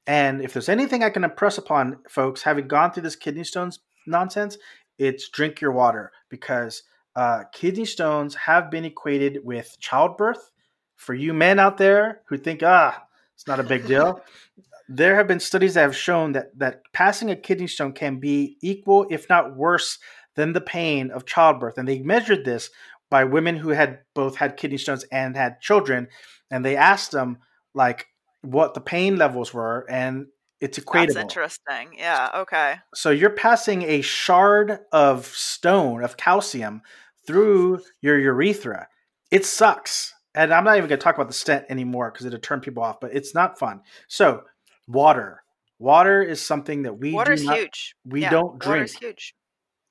And 0.06 0.42
if 0.42 0.54
there's 0.54 0.70
anything 0.70 1.04
I 1.04 1.10
can 1.10 1.24
impress 1.24 1.58
upon 1.58 2.00
folks, 2.08 2.44
having 2.44 2.68
gone 2.68 2.92
through 2.92 3.04
this 3.04 3.16
kidney 3.16 3.44
stones 3.44 3.80
nonsense, 4.06 4.58
it's 5.00 5.28
drink 5.30 5.60
your 5.60 5.72
water 5.72 6.12
because 6.30 6.84
uh, 7.16 7.46
kidney 7.52 7.86
stones 7.86 8.36
have 8.36 8.70
been 8.70 8.86
equated 8.86 9.40
with 9.44 9.76
childbirth. 9.80 10.52
For 10.96 11.14
you 11.16 11.34
men 11.34 11.58
out 11.60 11.78
there 11.78 12.22
who 12.28 12.38
think, 12.38 12.62
ah, 12.64 13.04
it's 13.36 13.48
not 13.48 13.60
a 13.60 13.64
big 13.64 13.86
deal, 13.88 14.22
there 14.90 15.16
have 15.16 15.28
been 15.28 15.40
studies 15.40 15.74
that 15.74 15.82
have 15.82 15.96
shown 15.96 16.34
that 16.34 16.58
that 16.58 16.82
passing 16.94 17.30
a 17.30 17.36
kidney 17.36 17.68
stone 17.68 17.94
can 17.94 18.20
be 18.20 18.58
equal, 18.62 19.06
if 19.10 19.28
not 19.30 19.56
worse, 19.56 20.00
than 20.36 20.54
the 20.54 20.62
pain 20.62 21.12
of 21.12 21.26
childbirth. 21.26 21.78
And 21.78 21.88
they 21.88 22.00
measured 22.00 22.46
this 22.46 22.70
by 23.10 23.24
women 23.24 23.56
who 23.58 23.70
had 23.70 24.00
both 24.14 24.36
had 24.36 24.58
kidney 24.58 24.78
stones 24.78 25.06
and 25.12 25.36
had 25.36 25.62
children, 25.62 26.08
and 26.52 26.64
they 26.64 26.76
asked 26.76 27.12
them 27.12 27.40
like 27.74 28.08
what 28.42 28.74
the 28.74 28.82
pain 28.82 29.18
levels 29.18 29.54
were, 29.54 29.86
and 29.90 30.28
it's 30.60 30.78
That's 30.78 30.88
equatable. 30.88 31.22
interesting. 31.22 31.90
Yeah. 31.98 32.30
Okay. 32.34 32.76
So 32.96 33.12
you're 33.12 33.30
passing 33.30 33.84
a 33.84 34.02
shard 34.02 34.80
of 34.92 35.26
stone 35.28 36.04
of 36.04 36.18
calcium 36.18 36.82
through 37.26 37.82
your 38.02 38.18
urethra. 38.18 38.88
It 39.32 39.46
sucks. 39.46 40.14
And 40.34 40.54
I'm 40.54 40.64
not 40.64 40.78
even 40.78 40.88
going 40.88 41.00
to 41.00 41.04
talk 41.04 41.16
about 41.16 41.28
the 41.28 41.34
stent 41.34 41.66
anymore 41.70 42.12
because 42.12 42.26
it'll 42.26 42.40
turn 42.40 42.60
people 42.60 42.84
off, 42.84 43.00
but 43.00 43.14
it's 43.14 43.34
not 43.34 43.58
fun. 43.60 43.82
So, 44.08 44.44
water. 44.88 45.44
Water 45.80 46.22
is 46.24 46.42
something 46.46 46.84
that 46.84 46.94
we 46.96 47.14
water 47.14 47.32
is 47.34 47.44
not, 47.44 47.60
huge. 47.60 47.96
we 48.06 48.22
Yeah, 48.22 48.30
don't 48.30 48.60
drink 48.60 48.92
huge. 49.00 49.34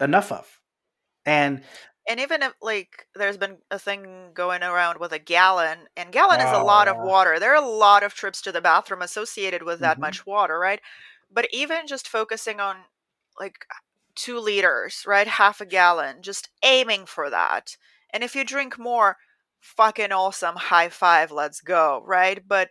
enough 0.00 0.32
of. 0.32 0.60
And 1.26 1.64
And 2.08 2.20
even 2.20 2.42
if 2.42 2.52
like 2.62 3.06
there's 3.14 3.36
been 3.36 3.58
a 3.70 3.78
thing 3.78 4.30
going 4.32 4.62
around 4.62 4.98
with 5.00 5.12
a 5.12 5.18
gallon, 5.18 5.88
and 5.96 6.12
gallon 6.12 6.40
is 6.40 6.52
a 6.52 6.58
lot 6.58 6.86
of 6.88 7.00
water. 7.00 7.38
There 7.40 7.52
are 7.52 7.62
a 7.62 7.66
lot 7.68 8.02
of 8.04 8.14
trips 8.14 8.40
to 8.42 8.52
the 8.52 8.60
bathroom 8.60 9.02
associated 9.02 9.62
with 9.62 9.80
that 9.80 9.98
Mhm. 9.98 10.00
much 10.00 10.24
water, 10.26 10.58
right? 10.58 10.80
But 11.30 11.48
even 11.52 11.86
just 11.88 12.06
focusing 12.08 12.60
on 12.60 12.76
like 13.40 13.66
two 14.14 14.38
liters, 14.38 15.04
right? 15.06 15.26
Half 15.26 15.60
a 15.60 15.66
gallon, 15.66 16.22
just 16.22 16.48
aiming 16.62 17.06
for 17.06 17.28
that. 17.30 17.76
And 18.10 18.22
if 18.22 18.34
you 18.36 18.44
drink 18.44 18.78
more, 18.78 19.16
fucking 19.60 20.12
awesome, 20.12 20.56
high 20.56 20.88
five, 20.90 21.32
let's 21.32 21.60
go, 21.60 22.02
right? 22.06 22.46
But, 22.46 22.70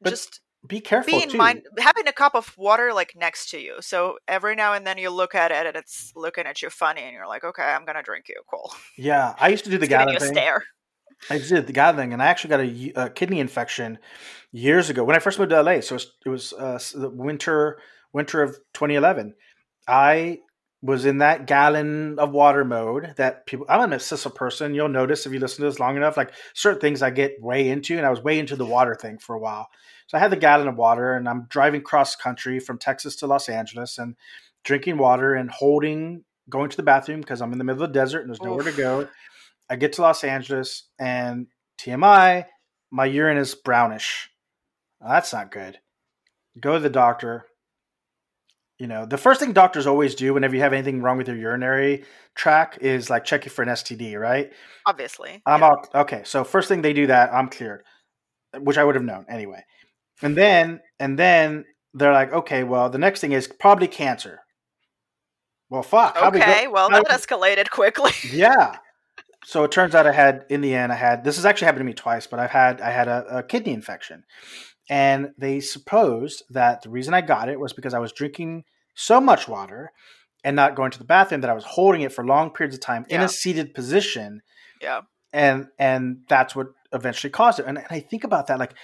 But 0.00 0.10
just 0.10 0.40
be 0.66 0.80
careful 0.80 1.12
being 1.12 1.30
too. 1.30 1.38
mind 1.38 1.62
having 1.78 2.08
a 2.08 2.12
cup 2.12 2.34
of 2.34 2.56
water 2.56 2.92
like 2.92 3.14
next 3.16 3.50
to 3.50 3.58
you 3.58 3.76
so 3.80 4.18
every 4.26 4.54
now 4.54 4.72
and 4.72 4.86
then 4.86 4.98
you 4.98 5.10
look 5.10 5.34
at 5.34 5.50
it 5.50 5.66
and 5.66 5.76
it's 5.76 6.12
looking 6.16 6.46
at 6.46 6.62
you 6.62 6.70
funny 6.70 7.02
and 7.02 7.12
you're 7.12 7.26
like 7.26 7.44
okay 7.44 7.62
i'm 7.62 7.84
gonna 7.84 8.02
drink 8.02 8.28
you 8.28 8.40
cool 8.50 8.72
yeah, 8.96 9.34
I 9.38 9.48
used 9.48 9.64
to 9.64 9.70
do 9.70 9.78
the 9.78 9.86
gallon 9.86 10.18
thing. 10.18 10.32
stare 10.32 10.64
I 11.30 11.34
used 11.34 11.48
to 11.48 11.56
do 11.56 11.62
the 11.62 11.72
gallon 11.72 11.96
thing, 11.96 12.12
and 12.12 12.22
I 12.22 12.26
actually 12.26 12.50
got 12.50 13.04
a 13.04 13.10
kidney 13.10 13.40
infection 13.40 13.98
years 14.52 14.90
ago 14.90 15.02
when 15.02 15.16
I 15.16 15.18
first 15.18 15.38
moved 15.38 15.50
to 15.50 15.62
LA. 15.62 15.80
So 15.80 15.94
it 15.94 15.98
was, 15.98 16.12
it 16.26 16.28
was 16.28 16.52
uh, 16.52 16.78
the 16.94 17.08
winter 17.08 17.78
winter 18.12 18.42
of 18.42 18.56
2011. 18.74 19.34
I 19.88 20.40
was 20.82 21.06
in 21.06 21.18
that 21.18 21.46
gallon 21.46 22.18
of 22.18 22.32
water 22.32 22.64
mode 22.64 23.14
that 23.16 23.46
people. 23.46 23.66
I'm 23.68 23.80
an 23.80 23.92
obsessive 23.94 24.34
person. 24.34 24.74
You'll 24.74 24.88
notice 24.88 25.26
if 25.26 25.32
you 25.32 25.38
listen 25.38 25.62
to 25.64 25.70
this 25.70 25.80
long 25.80 25.96
enough. 25.96 26.16
Like 26.16 26.32
certain 26.54 26.80
things 26.80 27.02
I 27.02 27.10
get 27.10 27.40
way 27.40 27.68
into, 27.68 27.96
and 27.96 28.06
I 28.06 28.10
was 28.10 28.22
way 28.22 28.38
into 28.38 28.56
the 28.56 28.66
water 28.66 28.94
thing 28.94 29.18
for 29.18 29.34
a 29.34 29.40
while. 29.40 29.68
So 30.06 30.16
I 30.16 30.20
had 30.20 30.30
the 30.30 30.36
gallon 30.36 30.68
of 30.68 30.76
water, 30.76 31.14
and 31.14 31.28
I'm 31.28 31.46
driving 31.48 31.82
cross 31.82 32.14
country 32.14 32.60
from 32.60 32.78
Texas 32.78 33.16
to 33.16 33.26
Los 33.26 33.48
Angeles, 33.48 33.98
and 33.98 34.16
drinking 34.66 34.98
water 34.98 35.34
and 35.34 35.50
holding, 35.50 36.24
going 36.50 36.68
to 36.70 36.76
the 36.76 36.82
bathroom 36.82 37.20
because 37.20 37.40
I'm 37.40 37.52
in 37.52 37.58
the 37.58 37.64
middle 37.64 37.82
of 37.82 37.92
the 37.92 37.98
desert 37.98 38.20
and 38.20 38.28
there's 38.28 38.42
nowhere 38.42 38.64
to 38.64 38.72
go. 38.72 39.08
I 39.70 39.76
get 39.76 39.94
to 39.94 40.02
Los 40.02 40.24
Angeles 40.24 40.84
and 40.98 41.46
TMI, 41.80 42.46
my 42.90 43.04
urine 43.04 43.38
is 43.38 43.54
brownish. 43.54 44.30
Well, 45.00 45.10
that's 45.10 45.32
not 45.32 45.50
good. 45.50 45.78
Go 46.60 46.74
to 46.74 46.80
the 46.80 46.90
doctor. 46.90 47.46
You 48.78 48.86
know, 48.86 49.06
the 49.06 49.18
first 49.18 49.40
thing 49.40 49.52
doctors 49.52 49.86
always 49.86 50.14
do 50.14 50.34
whenever 50.34 50.54
you 50.54 50.62
have 50.62 50.72
anything 50.72 51.00
wrong 51.00 51.16
with 51.16 51.28
your 51.28 51.36
urinary 51.36 52.04
tract 52.34 52.82
is 52.82 53.08
like 53.08 53.24
check 53.24 53.44
you 53.44 53.50
for 53.50 53.62
an 53.62 53.70
STD, 53.70 54.18
right? 54.18 54.52
obviously 54.84 55.42
I'm 55.46 55.60
yeah. 55.60 55.66
out. 55.66 55.94
Okay, 55.94 56.22
so 56.24 56.44
first 56.44 56.68
thing 56.68 56.82
they 56.82 56.92
do 56.92 57.06
that, 57.06 57.32
I'm 57.32 57.48
cleared, 57.48 57.84
which 58.58 58.78
I 58.78 58.84
would 58.84 58.94
have 58.94 59.04
known 59.04 59.26
anyway. 59.28 59.64
And 60.22 60.36
then, 60.36 60.80
and 60.98 61.18
then 61.18 61.64
they're 61.94 62.12
like, 62.12 62.32
okay, 62.32 62.64
well, 62.64 62.90
the 62.90 62.98
next 62.98 63.20
thing 63.20 63.32
is 63.32 63.48
probably 63.48 63.88
cancer. 63.88 64.40
Well, 65.68 65.82
fuck. 65.82 66.16
how'd 66.16 66.34
we 66.34 66.40
go- 66.40 66.46
okay 66.46 66.68
well 66.68 66.88
that 66.90 67.06
escalated 67.06 67.70
quickly 67.70 68.12
yeah. 68.32 68.76
So 69.44 69.64
it 69.64 69.72
turns 69.72 69.94
out 69.94 70.06
I 70.06 70.12
had 70.12 70.44
in 70.48 70.60
the 70.60 70.74
end 70.74 70.92
I 70.92 70.96
had 70.96 71.24
this 71.24 71.36
has 71.36 71.44
actually 71.44 71.66
happened 71.66 71.80
to 71.80 71.86
me 71.86 71.94
twice, 71.94 72.26
but 72.26 72.38
I've 72.38 72.50
had 72.50 72.80
I 72.80 72.90
had 72.90 73.08
a, 73.08 73.38
a 73.38 73.42
kidney 73.42 73.72
infection, 73.72 74.24
and 74.88 75.32
they 75.38 75.60
supposed 75.60 76.44
that 76.50 76.82
the 76.82 76.90
reason 76.90 77.14
I 77.14 77.20
got 77.20 77.48
it 77.48 77.58
was 77.58 77.72
because 77.72 77.94
I 77.94 77.98
was 77.98 78.12
drinking 78.12 78.64
so 78.94 79.20
much 79.20 79.48
water 79.48 79.90
and 80.44 80.54
not 80.54 80.76
going 80.76 80.92
to 80.92 80.98
the 80.98 81.04
bathroom 81.04 81.40
that 81.40 81.50
I 81.50 81.54
was 81.54 81.64
holding 81.64 82.02
it 82.02 82.12
for 82.12 82.24
long 82.24 82.50
periods 82.50 82.76
of 82.76 82.80
time 82.80 83.04
in 83.08 83.20
a 83.20 83.28
seated 83.28 83.74
position, 83.74 84.42
yeah 84.80 85.02
and 85.32 85.66
and 85.78 86.18
that's 86.28 86.56
what 86.56 86.68
eventually 86.92 87.30
caused 87.30 87.60
it. 87.60 87.66
And, 87.66 87.78
and 87.78 87.86
I 87.90 88.00
think 88.00 88.24
about 88.24 88.48
that 88.48 88.58
like. 88.58 88.74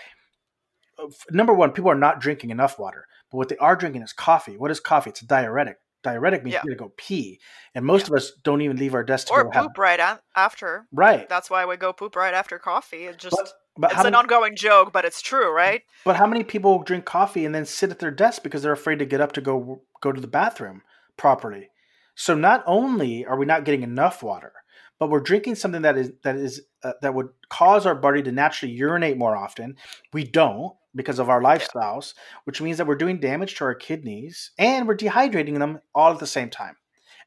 Uh, 0.99 1.07
Number 1.31 1.53
one, 1.53 1.73
people 1.73 1.91
are 1.91 1.97
not 1.97 2.21
drinking 2.21 2.51
enough 2.51 2.79
water, 2.79 3.07
but 3.31 3.39
what 3.39 3.49
they 3.49 3.57
are 3.59 3.77
drinking 3.77 4.03
is 4.03 4.13
coffee. 4.13 4.57
What 4.57 4.71
is 4.71 4.81
coffee? 4.81 5.11
It's 5.11 5.23
a 5.23 5.27
diuretic. 5.27 5.77
Diuretic 6.03 6.43
means 6.43 6.55
Yeah. 6.55 6.63
you 6.65 6.71
gotta 6.71 6.89
go 6.89 6.95
pee, 6.97 7.41
and 7.75 7.85
most 7.85 8.09
of 8.09 8.15
us 8.15 8.33
don't 8.43 8.61
even 8.61 8.77
leave 8.77 8.95
our 8.95 9.05
desk 9.05 9.29
to 9.29 9.35
or 9.35 9.45
go 9.45 9.51
have 9.53 9.63
poop 9.67 9.79
right 9.79 10.01
a- 10.01 10.21
after 10.35 10.87
Right. 10.93 11.29
that's 11.29 11.49
why 11.49 11.65
we 11.65 11.77
go 11.77 11.93
poop 11.93 12.17
right 12.17 12.35
after 12.35 12.59
coffee 12.59 13.07
it 13.07 13.19
just 13.19 13.37
But, 13.37 13.53
but, 13.77 13.91
it's 13.93 14.01
an 14.01 14.07
many, 14.07 14.17
ongoing 14.17 14.57
joke 14.57 14.93
but 14.93 15.05
it's 15.05 15.23
true 15.23 15.53
right 15.53 15.83
but 16.05 16.17
how 16.17 16.27
many 16.27 16.43
people 16.43 16.83
drink 16.83 17.05
coffee 17.05 17.45
and 17.45 17.55
then 17.55 17.65
sit 17.65 17.91
at 17.93 18.01
their 18.01 18.11
desk 18.11 18.43
because 18.43 18.63
they're 18.63 18.73
afraid 18.73 18.99
to 18.99 19.07
get 19.07 19.21
up 19.21 19.31
to 19.33 19.41
go 19.41 19.83
go 20.01 20.11
to 20.11 20.21
the 20.21 20.27
bathroom 20.27 20.83
properly? 21.17 21.71
So 22.17 22.35
not 22.35 22.65
only 22.67 23.25
are 23.25 23.37
we 23.37 23.47
not 23.47 23.65
getting 23.65 23.83
enough 23.85 24.23
water, 24.25 24.53
but 24.99 25.09
we're 25.09 25.21
drinking 25.21 25.55
something 25.55 25.83
that 25.83 25.97
is 25.97 26.13
that 26.25 26.35
is 26.37 26.63
uh, 26.85 26.93
that 27.03 27.15
would 27.15 27.29
cause 27.49 27.87
our 27.87 27.95
body 27.95 28.23
to 28.23 28.33
naturally 28.33 28.75
urinate 28.75 29.19
more 29.19 29.37
often. 29.37 29.77
We 30.13 30.25
don't 30.25 30.75
because 30.95 31.19
of 31.19 31.31
our 31.31 31.41
lifestyles, 31.41 32.15
which 32.45 32.61
means 32.61 32.79
that 32.79 32.87
we're 32.87 32.97
doing 32.97 33.19
damage 33.19 33.55
to 33.57 33.65
our 33.65 33.75
kidneys 33.75 34.51
and 34.59 34.87
we're 34.87 34.97
dehydrating 34.97 35.59
them 35.59 35.81
all 35.95 36.13
at 36.13 36.19
the 36.19 36.27
same 36.27 36.51
time. 36.51 36.77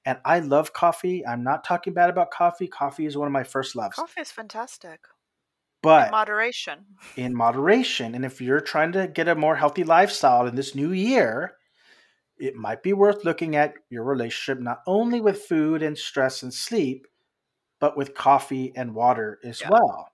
And 0.06 0.20
I 0.24 0.40
love 0.40 0.74
coffee. 0.74 1.26
I'm 1.26 1.44
not 1.44 1.64
talking 1.64 1.94
bad 1.94 2.12
about 2.12 2.30
coffee. 2.30 2.68
Coffee 2.68 3.08
is 3.08 3.18
one 3.18 3.28
of 3.28 3.32
my 3.32 3.44
first 3.44 3.76
loves. 3.76 3.96
coffee 3.96 4.22
is 4.22 4.32
fantastic 4.32 5.00
But 5.82 6.08
in 6.08 6.12
moderation 6.12 6.86
in 7.18 7.36
moderation. 7.36 8.14
And 8.14 8.24
if 8.24 8.40
you're 8.40 8.62
trying 8.62 8.92
to 8.92 9.08
get 9.08 9.28
a 9.28 9.36
more 9.36 9.56
healthy 9.56 9.84
lifestyle 9.84 10.46
in 10.46 10.56
this 10.56 10.76
new 10.76 10.92
year, 10.92 11.56
it 12.38 12.56
might 12.56 12.84
be 12.84 12.94
worth 12.94 13.24
looking 13.26 13.56
at 13.56 13.74
your 13.90 14.04
relationship 14.04 14.62
not 14.62 14.82
only 14.86 15.22
with 15.22 15.44
food 15.44 15.82
and 15.82 15.98
stress 15.98 16.44
and 16.44 16.54
sleep, 16.54 17.08
but 17.86 17.96
with 17.96 18.16
coffee 18.16 18.76
and 18.76 18.96
water 18.96 19.40
as 19.44 19.62
Yeah. 19.62 19.70
well. 19.70 20.12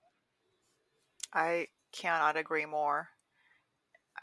I 1.34 1.68
cannot 1.92 2.38
agree 2.38 2.64
more. 2.64 3.10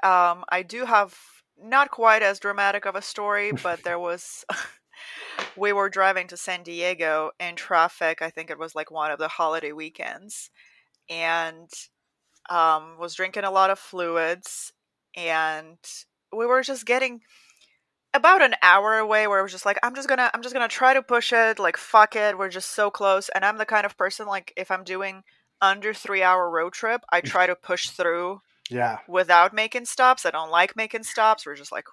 Um, 0.03 0.45
I 0.49 0.63
do 0.63 0.85
have 0.85 1.17
not 1.57 1.91
quite 1.91 2.21
as 2.21 2.39
dramatic 2.39 2.85
of 2.85 2.95
a 2.95 3.01
story, 3.01 3.51
but 3.51 3.83
there 3.83 3.99
was. 3.99 4.45
we 5.55 5.73
were 5.73 5.89
driving 5.89 6.27
to 6.27 6.37
San 6.37 6.63
Diego 6.63 7.31
in 7.39 7.55
traffic. 7.55 8.21
I 8.21 8.29
think 8.29 8.49
it 8.49 8.59
was 8.59 8.75
like 8.75 8.91
one 8.91 9.11
of 9.11 9.19
the 9.19 9.27
holiday 9.27 9.71
weekends, 9.71 10.51
and 11.09 11.69
um, 12.49 12.97
was 12.99 13.15
drinking 13.15 13.45
a 13.45 13.51
lot 13.51 13.71
of 13.71 13.79
fluids, 13.79 14.73
and 15.15 15.79
we 16.33 16.45
were 16.47 16.63
just 16.63 16.85
getting 16.85 17.21
about 18.13 18.41
an 18.41 18.55
hour 18.61 18.97
away 18.97 19.27
where 19.27 19.39
I 19.39 19.41
was 19.41 19.51
just 19.51 19.65
like, 19.65 19.77
I'm 19.83 19.95
just 19.95 20.07
gonna, 20.07 20.29
I'm 20.33 20.41
just 20.41 20.53
gonna 20.53 20.67
try 20.67 20.93
to 20.93 21.01
push 21.01 21.31
it. 21.33 21.59
Like, 21.59 21.77
fuck 21.77 22.15
it, 22.15 22.37
we're 22.37 22.49
just 22.49 22.71
so 22.71 22.89
close. 22.89 23.29
And 23.29 23.45
I'm 23.45 23.57
the 23.57 23.65
kind 23.65 23.85
of 23.85 23.97
person 23.97 24.27
like, 24.27 24.53
if 24.57 24.71
I'm 24.71 24.83
doing 24.83 25.23
under 25.61 25.93
three 25.93 26.23
hour 26.23 26.49
road 26.49 26.73
trip, 26.73 27.01
I 27.11 27.21
try 27.21 27.47
to 27.47 27.55
push 27.55 27.89
through 27.89 28.41
Yeah. 28.69 28.99
without 29.07 29.53
making 29.53 29.85
stops. 29.85 30.25
I 30.25 30.31
don't 30.31 30.51
like 30.51 30.75
making 30.75 31.03
stops. 31.03 31.45
We're 31.45 31.55
just 31.55 31.71
like, 31.71 31.85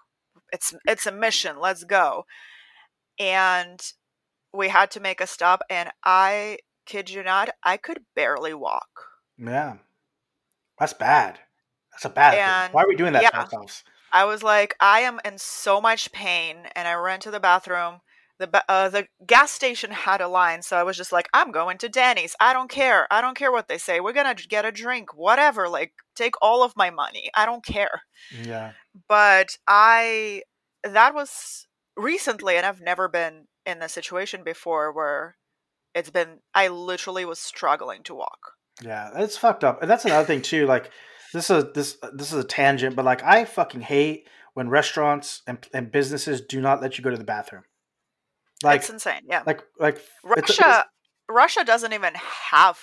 it's 0.52 0.74
it's 0.86 1.06
a 1.06 1.12
mission. 1.12 1.58
Let's 1.60 1.84
go. 1.84 2.24
And 3.18 3.80
we 4.52 4.68
had 4.68 4.90
to 4.92 5.00
make 5.00 5.20
a 5.20 5.26
stop, 5.26 5.62
and 5.68 5.90
I 6.04 6.58
kid 6.86 7.10
you 7.10 7.22
not, 7.22 7.50
I 7.62 7.76
could 7.76 8.04
barely 8.14 8.54
walk. 8.54 8.88
Yeah, 9.38 9.78
that's 10.78 10.92
bad. 10.92 11.40
That's 11.92 12.04
a 12.04 12.10
bad 12.10 12.34
and, 12.34 12.66
thing. 12.68 12.74
Why 12.74 12.82
are 12.82 12.88
we 12.88 12.96
doing 12.96 13.14
that 13.14 13.22
yeah, 13.22 13.30
to 13.30 13.38
ourselves? 13.38 13.82
I 14.12 14.24
was 14.24 14.42
like, 14.42 14.74
I 14.80 15.00
am 15.00 15.20
in 15.24 15.38
so 15.38 15.80
much 15.80 16.12
pain, 16.12 16.56
and 16.74 16.88
I 16.88 16.94
ran 16.94 17.20
to 17.20 17.30
the 17.30 17.40
bathroom. 17.40 18.00
The 18.38 18.62
uh, 18.68 18.90
the 18.90 19.06
gas 19.26 19.50
station 19.50 19.90
had 19.90 20.20
a 20.20 20.28
line, 20.28 20.60
so 20.62 20.76
I 20.76 20.82
was 20.82 20.96
just 20.96 21.12
like, 21.12 21.28
I'm 21.32 21.52
going 21.52 21.78
to 21.78 21.88
Denny's. 21.88 22.36
I 22.38 22.52
don't 22.52 22.68
care. 22.68 23.06
I 23.10 23.22
don't 23.22 23.36
care 23.36 23.50
what 23.50 23.68
they 23.68 23.78
say. 23.78 23.98
We're 23.98 24.12
gonna 24.12 24.34
get 24.34 24.66
a 24.66 24.72
drink, 24.72 25.14
whatever. 25.14 25.68
Like, 25.68 25.92
take 26.14 26.34
all 26.42 26.62
of 26.62 26.76
my 26.76 26.90
money. 26.90 27.30
I 27.34 27.46
don't 27.46 27.64
care. 27.64 28.02
Yeah. 28.44 28.72
But 29.08 29.56
I 29.66 30.42
that 30.84 31.14
was 31.14 31.66
recently, 31.96 32.56
and 32.56 32.66
I've 32.66 32.82
never 32.82 33.08
been 33.08 33.46
in 33.64 33.80
a 33.82 33.88
situation 33.88 34.44
before 34.44 34.92
where 34.92 35.36
it's 35.94 36.10
been. 36.10 36.40
I 36.54 36.68
literally 36.68 37.24
was 37.24 37.38
struggling 37.38 38.02
to 38.04 38.14
walk. 38.14 38.52
Yeah, 38.82 39.10
it's 39.16 39.38
fucked 39.38 39.64
up, 39.64 39.80
and 39.80 39.90
that's 39.90 40.04
another 40.04 40.26
thing 40.26 40.42
too. 40.42 40.66
Like 40.66 40.90
this 41.32 41.50
is 41.50 41.64
this 41.74 41.98
this 42.12 42.32
is 42.32 42.44
a 42.44 42.46
tangent, 42.46 42.96
but 42.96 43.04
like 43.04 43.22
I 43.22 43.44
fucking 43.44 43.82
hate 43.82 44.28
when 44.54 44.68
restaurants 44.68 45.42
and, 45.46 45.58
and 45.74 45.92
businesses 45.92 46.40
do 46.40 46.60
not 46.60 46.80
let 46.80 46.96
you 46.96 47.04
go 47.04 47.10
to 47.10 47.16
the 47.16 47.24
bathroom. 47.24 47.64
Like 48.62 48.80
it's 48.80 48.90
insane. 48.90 49.22
Yeah. 49.28 49.42
Like 49.46 49.62
like 49.78 50.00
Russia 50.24 50.38
it's, 50.38 50.58
it's, 50.58 50.84
Russia 51.28 51.64
doesn't 51.64 51.92
even 51.92 52.14
have 52.14 52.78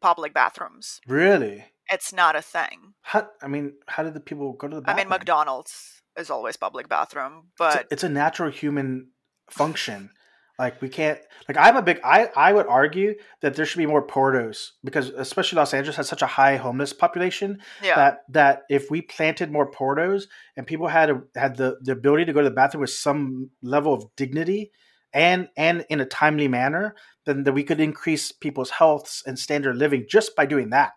public 0.00 0.34
bathrooms. 0.34 1.00
Really? 1.06 1.64
It's 1.90 2.12
not 2.12 2.36
a 2.36 2.42
thing. 2.42 2.94
How 3.02 3.28
I 3.42 3.48
mean, 3.48 3.74
how 3.86 4.02
did 4.02 4.14
the 4.14 4.20
people 4.20 4.52
go 4.52 4.68
to 4.68 4.76
the 4.76 4.82
bathroom? 4.82 4.98
I 4.98 5.02
mean, 5.04 5.08
McDonald's 5.08 6.02
is 6.16 6.30
always 6.30 6.56
public 6.56 6.88
bathroom, 6.88 7.50
but 7.58 7.74
it's 7.74 7.90
a, 7.90 7.94
it's 7.94 8.04
a 8.04 8.08
natural 8.08 8.50
human 8.50 9.08
function. 9.50 10.10
Like 10.58 10.80
we 10.82 10.88
can't 10.88 11.18
like 11.48 11.56
I'm 11.56 11.76
a 11.76 11.82
big 11.82 12.00
I 12.04 12.28
I 12.36 12.52
would 12.52 12.66
argue 12.66 13.14
that 13.40 13.54
there 13.54 13.64
should 13.64 13.78
be 13.78 13.86
more 13.86 14.06
portos 14.06 14.72
because 14.84 15.08
especially 15.08 15.56
Los 15.56 15.72
Angeles 15.72 15.96
has 15.96 16.08
such 16.08 16.22
a 16.22 16.26
high 16.26 16.56
homeless 16.56 16.92
population 16.92 17.60
yeah. 17.82 17.96
that 17.96 18.18
that 18.28 18.62
if 18.68 18.90
we 18.90 19.00
planted 19.00 19.50
more 19.50 19.70
portos 19.70 20.24
and 20.56 20.66
people 20.66 20.88
had 20.88 21.10
a, 21.10 21.22
had 21.34 21.56
the 21.56 21.78
the 21.80 21.92
ability 21.92 22.26
to 22.26 22.32
go 22.32 22.42
to 22.42 22.48
the 22.48 22.54
bathroom 22.54 22.82
with 22.82 22.90
some 22.90 23.50
level 23.62 23.94
of 23.94 24.04
dignity 24.16 24.70
and 25.12 25.48
and 25.56 25.86
in 25.88 26.00
a 26.00 26.06
timely 26.06 26.48
manner 26.48 26.94
then 27.24 27.44
that 27.44 27.52
we 27.52 27.64
could 27.64 27.80
increase 27.80 28.30
people's 28.30 28.70
healths 28.70 29.22
and 29.26 29.38
standard 29.38 29.70
of 29.70 29.76
living 29.76 30.04
just 30.08 30.36
by 30.36 30.44
doing 30.44 30.70
that 30.70 30.92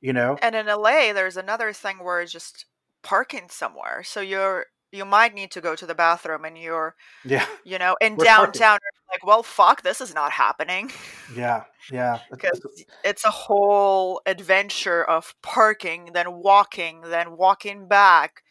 you 0.00 0.12
know 0.12 0.38
and 0.40 0.54
in 0.54 0.66
LA 0.66 1.12
there's 1.12 1.36
another 1.36 1.72
thing 1.72 1.98
where 2.02 2.20
it's 2.20 2.32
just 2.32 2.66
parking 3.02 3.48
somewhere 3.50 4.02
so 4.02 4.20
you're 4.20 4.66
you 4.92 5.04
might 5.04 5.34
need 5.34 5.50
to 5.50 5.60
go 5.60 5.74
to 5.74 5.86
the 5.86 5.94
bathroom 5.94 6.44
and 6.44 6.56
you're 6.56 6.94
yeah 7.24 7.46
you 7.64 7.78
know 7.78 7.96
in 8.00 8.16
We're 8.16 8.24
downtown 8.24 8.78
like 9.10 9.26
well 9.26 9.42
fuck 9.42 9.82
this 9.82 10.00
is 10.00 10.14
not 10.14 10.32
happening. 10.32 10.90
Yeah 11.34 11.64
yeah 11.90 12.20
because 12.30 12.60
it's 13.04 13.24
a 13.24 13.30
whole 13.30 14.20
adventure 14.26 15.04
of 15.04 15.34
parking 15.42 16.10
then 16.14 16.32
walking 16.32 17.02
then 17.02 17.36
walking 17.36 17.88
back 17.88 18.42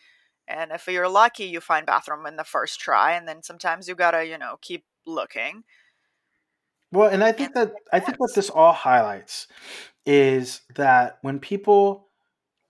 and 0.48 0.72
if 0.72 0.88
you're 0.88 1.10
lucky 1.10 1.46
you 1.46 1.60
find 1.60 1.86
bathroom 1.86 2.26
in 2.26 2.36
the 2.36 2.44
first 2.44 2.80
try 2.80 3.14
and 3.14 3.28
then 3.28 3.42
sometimes 3.44 3.88
you 3.88 3.96
gotta 3.96 4.26
you 4.26 4.38
know 4.38 4.58
keep 4.62 4.86
looking. 5.06 5.64
Well 6.92 7.10
and 7.10 7.24
i 7.24 7.32
think 7.32 7.56
and 7.56 7.70
that 7.70 7.76
i 7.92 8.00
think 8.00 8.20
what 8.20 8.36
this 8.36 8.50
all 8.50 8.74
highlights 8.74 9.48
is 10.06 10.62
that 10.76 11.18
when 11.22 11.40
people 11.40 12.10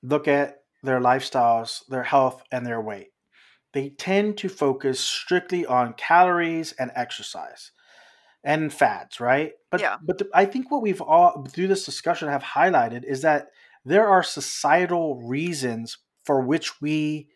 look 0.02 0.28
at 0.28 0.62
their 0.84 1.00
lifestyles 1.00 1.86
their 1.88 2.04
health 2.04 2.42
and 2.52 2.66
their 2.66 2.82
weight 2.82 3.10
they 3.76 3.90
tend 3.90 4.38
to 4.38 4.48
focus 4.48 5.02
strictly 5.02 5.66
on 5.66 5.94
calories 5.94 6.72
and 6.80 6.92
exercise 6.96 7.72
and 8.42 8.72
fads, 8.72 9.20
right? 9.20 9.52
But 9.70 9.82
yeah. 9.82 9.98
but 10.02 10.18
the, 10.18 10.30
I 10.34 10.46
think 10.46 10.72
what 10.72 10.82
we've 10.82 11.02
all 11.02 11.46
through 11.46 11.68
this 11.68 11.84
discussion 11.84 12.30
have 12.30 12.42
highlighted 12.42 13.04
is 13.04 13.22
that 13.24 13.48
there 13.84 14.08
are 14.08 14.24
societal 14.24 15.22
reasons 15.22 15.98
for 16.24 16.40
which 16.40 16.82
we 16.82 17.28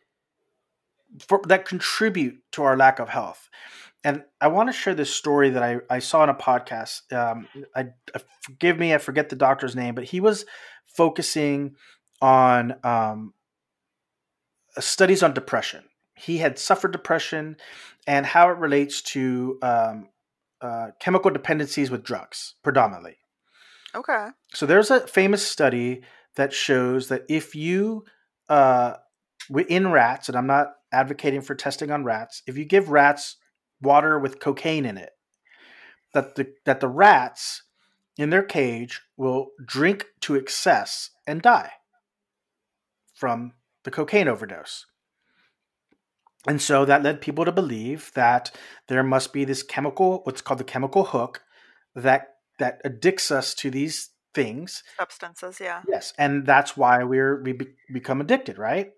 for, 1.28 1.42
that 1.48 1.66
contribute 1.66 2.38
to 2.54 2.64
our 2.64 2.78
lack 2.78 3.00
of 3.00 3.10
health. 3.10 3.50
And 4.06 4.24
I 4.40 4.48
want 4.48 4.70
to 4.70 4.74
share 4.74 4.96
this 4.96 5.14
story 5.14 5.50
that 5.50 5.62
I, 5.62 5.80
I 5.90 6.00
saw 6.00 6.24
in 6.24 6.30
a 6.30 6.34
podcast. 6.34 7.12
Um, 7.12 7.50
I, 7.76 7.88
I, 8.16 8.22
forgive 8.44 8.80
me, 8.80 8.94
I 8.94 8.98
forget 8.98 9.28
the 9.28 9.36
doctor's 9.36 9.76
name, 9.76 9.94
but 9.94 10.06
he 10.06 10.22
was 10.22 10.46
focusing 10.86 11.76
on 12.22 12.76
um, 12.86 13.34
studies 14.80 15.22
on 15.22 15.34
depression 15.34 15.84
he 16.20 16.38
had 16.38 16.60
suffered 16.60 16.92
depression 16.92 17.58
and 18.06 18.26
how 18.26 18.50
it 18.50 18.58
relates 18.58 19.02
to 19.02 19.58
um, 19.62 20.10
uh, 20.62 20.88
chemical 21.00 21.32
dependencies 21.32 21.90
with 21.90 22.04
drugs, 22.04 22.56
predominantly. 22.64 23.18
Okay. 23.96 24.28
So 24.54 24.66
there's 24.66 24.92
a 24.92 25.08
famous 25.08 25.46
study 25.46 26.02
that 26.36 26.54
shows 26.54 27.08
that 27.08 27.24
if 27.30 27.56
you, 27.56 28.06
uh, 28.50 28.96
in 29.68 29.92
rats, 29.92 30.30
and 30.30 30.38
I'm 30.38 30.48
not 30.48 30.74
advocating 30.92 31.42
for 31.42 31.56
testing 31.56 31.92
on 31.92 32.04
rats, 32.04 32.44
if 32.46 32.58
you 32.58 32.66
give 32.66 32.90
rats 32.90 33.38
water 33.82 34.20
with 34.20 34.40
cocaine 34.40 34.86
in 34.86 34.98
it, 34.98 35.12
that 36.14 36.36
the 36.36 36.54
that 36.66 36.80
the 36.80 36.88
rats 36.88 37.64
in 38.18 38.30
their 38.30 38.44
cage 38.44 39.02
will 39.16 39.52
drink 39.66 40.06
to 40.22 40.36
excess 40.36 41.12
and 41.26 41.42
die 41.42 41.72
from 43.14 43.54
the 43.84 43.92
cocaine 43.92 44.28
overdose. 44.28 44.86
And 46.48 46.62
so 46.62 46.86
that 46.86 47.04
led 47.04 47.22
people 47.22 47.46
to 47.46 47.52
believe 47.52 48.12
that 48.16 48.52
there 48.88 49.04
must 49.04 49.34
be 49.34 49.44
this 49.44 49.64
chemical, 49.64 50.22
what's 50.24 50.42
called 50.42 50.60
the 50.60 50.64
chemical 50.64 51.06
hook, 51.06 51.44
that 51.96 52.36
that 52.60 52.82
addicts 52.84 53.32
us 53.32 53.54
to 53.56 53.70
these 53.70 54.10
things, 54.34 54.84
substances. 54.98 55.60
Yeah. 55.60 55.82
Yes, 55.88 56.14
and 56.18 56.46
that's 56.46 56.78
why 56.78 57.04
we're 57.04 57.42
we 57.42 57.54
be, 57.54 57.68
become 57.92 58.22
addicted, 58.22 58.58
right? 58.58 58.92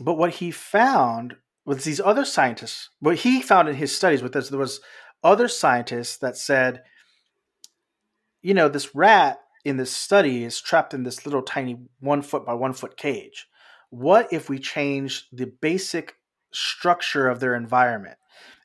But 0.00 0.14
what 0.14 0.34
he 0.34 0.50
found 0.50 1.36
was 1.64 1.84
these 1.84 2.00
other 2.00 2.24
scientists. 2.24 2.90
What 3.00 3.18
he 3.18 3.40
found 3.40 3.68
in 3.68 3.76
his 3.76 3.96
studies 3.96 4.22
with 4.22 4.32
this, 4.32 4.48
there 4.48 4.58
was 4.58 4.80
other 5.22 5.48
scientists 5.48 6.18
that 6.18 6.36
said, 6.36 6.82
you 8.42 8.52
know, 8.52 8.68
this 8.68 8.94
rat 8.94 9.38
in 9.64 9.76
this 9.76 9.92
study 9.92 10.44
is 10.44 10.60
trapped 10.60 10.92
in 10.92 11.04
this 11.04 11.24
little 11.24 11.42
tiny 11.42 11.78
one 12.00 12.20
foot 12.22 12.44
by 12.44 12.52
one 12.52 12.72
foot 12.72 12.96
cage 12.96 13.46
what 13.94 14.32
if 14.32 14.48
we 14.48 14.58
change 14.58 15.28
the 15.32 15.46
basic 15.46 16.16
structure 16.52 17.28
of 17.28 17.38
their 17.38 17.54
environment? 17.54 18.16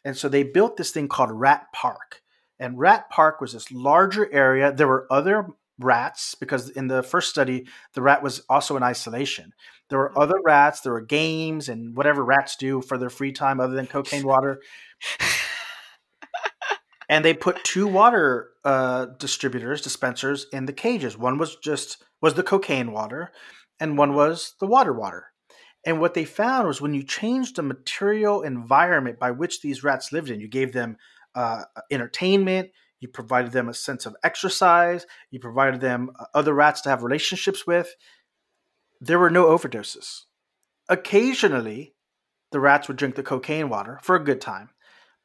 And 0.04 0.18
so 0.18 0.28
they 0.28 0.44
built 0.44 0.76
this 0.76 0.92
thing 0.92 1.08
called 1.08 1.32
Rat 1.32 1.68
Park. 1.74 2.22
And 2.60 2.80
Rat 2.80 3.10
Park 3.10 3.40
was 3.40 3.54
this 3.54 3.72
larger 3.72 4.32
area. 4.34 4.74
There 4.74 4.88
were 4.88 5.08
other 5.12 5.48
rats 5.78 6.36
because 6.36 6.70
in 6.70 6.88
the 6.88 7.04
first 7.04 7.30
study, 7.30 7.68
the 7.94 8.02
rat 8.02 8.24
was 8.24 8.42
also 8.50 8.76
in 8.76 8.84
isolation. 8.84 9.54
There 9.90 10.00
were 10.00 10.18
other 10.18 10.40
rats, 10.44 10.82
there 10.82 10.94
were 10.94 11.02
games 11.02 11.70
and 11.70 11.96
whatever 11.96 12.24
rats 12.24 12.56
do 12.56 12.82
for 12.82 12.98
their 12.98 13.10
free 13.10 13.32
time 13.32 13.60
other 13.60 13.76
than 13.76 13.88
cocaine 13.88 14.26
water. 14.26 14.62
and 17.10 17.24
they 17.24 17.34
put 17.34 17.64
two 17.64 17.88
water 17.88 18.50
uh, 18.66 19.06
distributors, 19.18 19.82
dispensers 19.82 20.48
in 20.52 20.66
the 20.66 20.74
cages. 20.74 21.18
One 21.18 21.38
was 21.38 21.56
just 21.58 22.04
was 22.22 22.34
the 22.34 22.44
cocaine 22.44 22.92
water, 22.92 23.32
and 23.80 23.98
one 23.98 24.14
was 24.14 24.54
the 24.60 24.68
water 24.68 24.94
water. 24.94 25.28
And 25.86 26.02
what 26.02 26.14
they 26.14 26.26
found 26.26 26.68
was 26.68 26.82
when 26.82 26.94
you 26.94 27.04
changed 27.04 27.56
the 27.56 27.64
material 27.64 28.42
environment 28.42 29.20
by 29.20 29.32
which 29.32 29.62
these 29.62 29.84
rats 29.84 30.12
lived 30.12 30.30
in, 30.30 30.40
you 30.40 30.48
gave 30.48 30.74
them 30.74 30.98
uh, 31.36 31.64
entertainment, 31.90 32.72
you 33.00 33.08
provided 33.08 33.52
them 33.54 33.70
a 33.70 33.74
sense 33.74 34.06
of 34.06 34.16
exercise, 34.24 35.06
you 35.32 35.40
provided 35.40 35.80
them 35.80 36.12
uh, 36.20 36.26
other 36.34 36.54
rats 36.54 36.82
to 36.82 36.90
have 36.90 37.04
relationships 37.04 37.66
with, 37.66 37.96
there 39.00 39.20
were 39.20 39.30
no 39.30 39.46
overdoses. 39.46 40.24
Occasionally, 40.90 41.96
the 42.52 42.60
rats 42.60 42.88
would 42.88 42.98
drink 42.98 43.16
the 43.16 43.24
cocaine 43.24 43.70
water 43.70 44.00
for 44.04 44.16
a 44.16 44.24
good 44.24 44.42
time, 44.42 44.70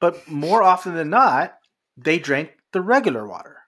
but 0.01 0.29
more 0.29 0.63
often 0.63 0.95
than 0.95 1.11
not, 1.11 1.55
they 1.97 2.19
drank 2.19 2.53
the 2.73 2.81
regular 2.81 3.27
water 3.27 3.59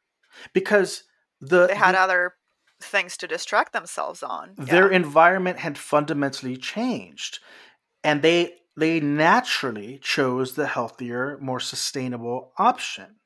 because 0.53 1.05
the 1.41 1.67
they 1.67 1.75
had 1.75 1.95
the, 1.95 2.01
other 2.01 2.35
things 2.81 3.17
to 3.19 3.27
distract 3.27 3.73
themselves 3.73 4.23
on. 4.23 4.55
Their 4.57 4.91
yeah. 4.91 4.97
environment 4.97 5.59
had 5.59 5.79
fundamentally 5.79 6.57
changed, 6.57 7.41
and 8.05 8.23
they 8.23 8.55
they 8.77 9.01
naturally 9.01 9.99
chose 10.03 10.55
the 10.55 10.67
healthier, 10.67 11.39
more 11.41 11.61
sustainable 11.61 12.53
option. 12.59 13.17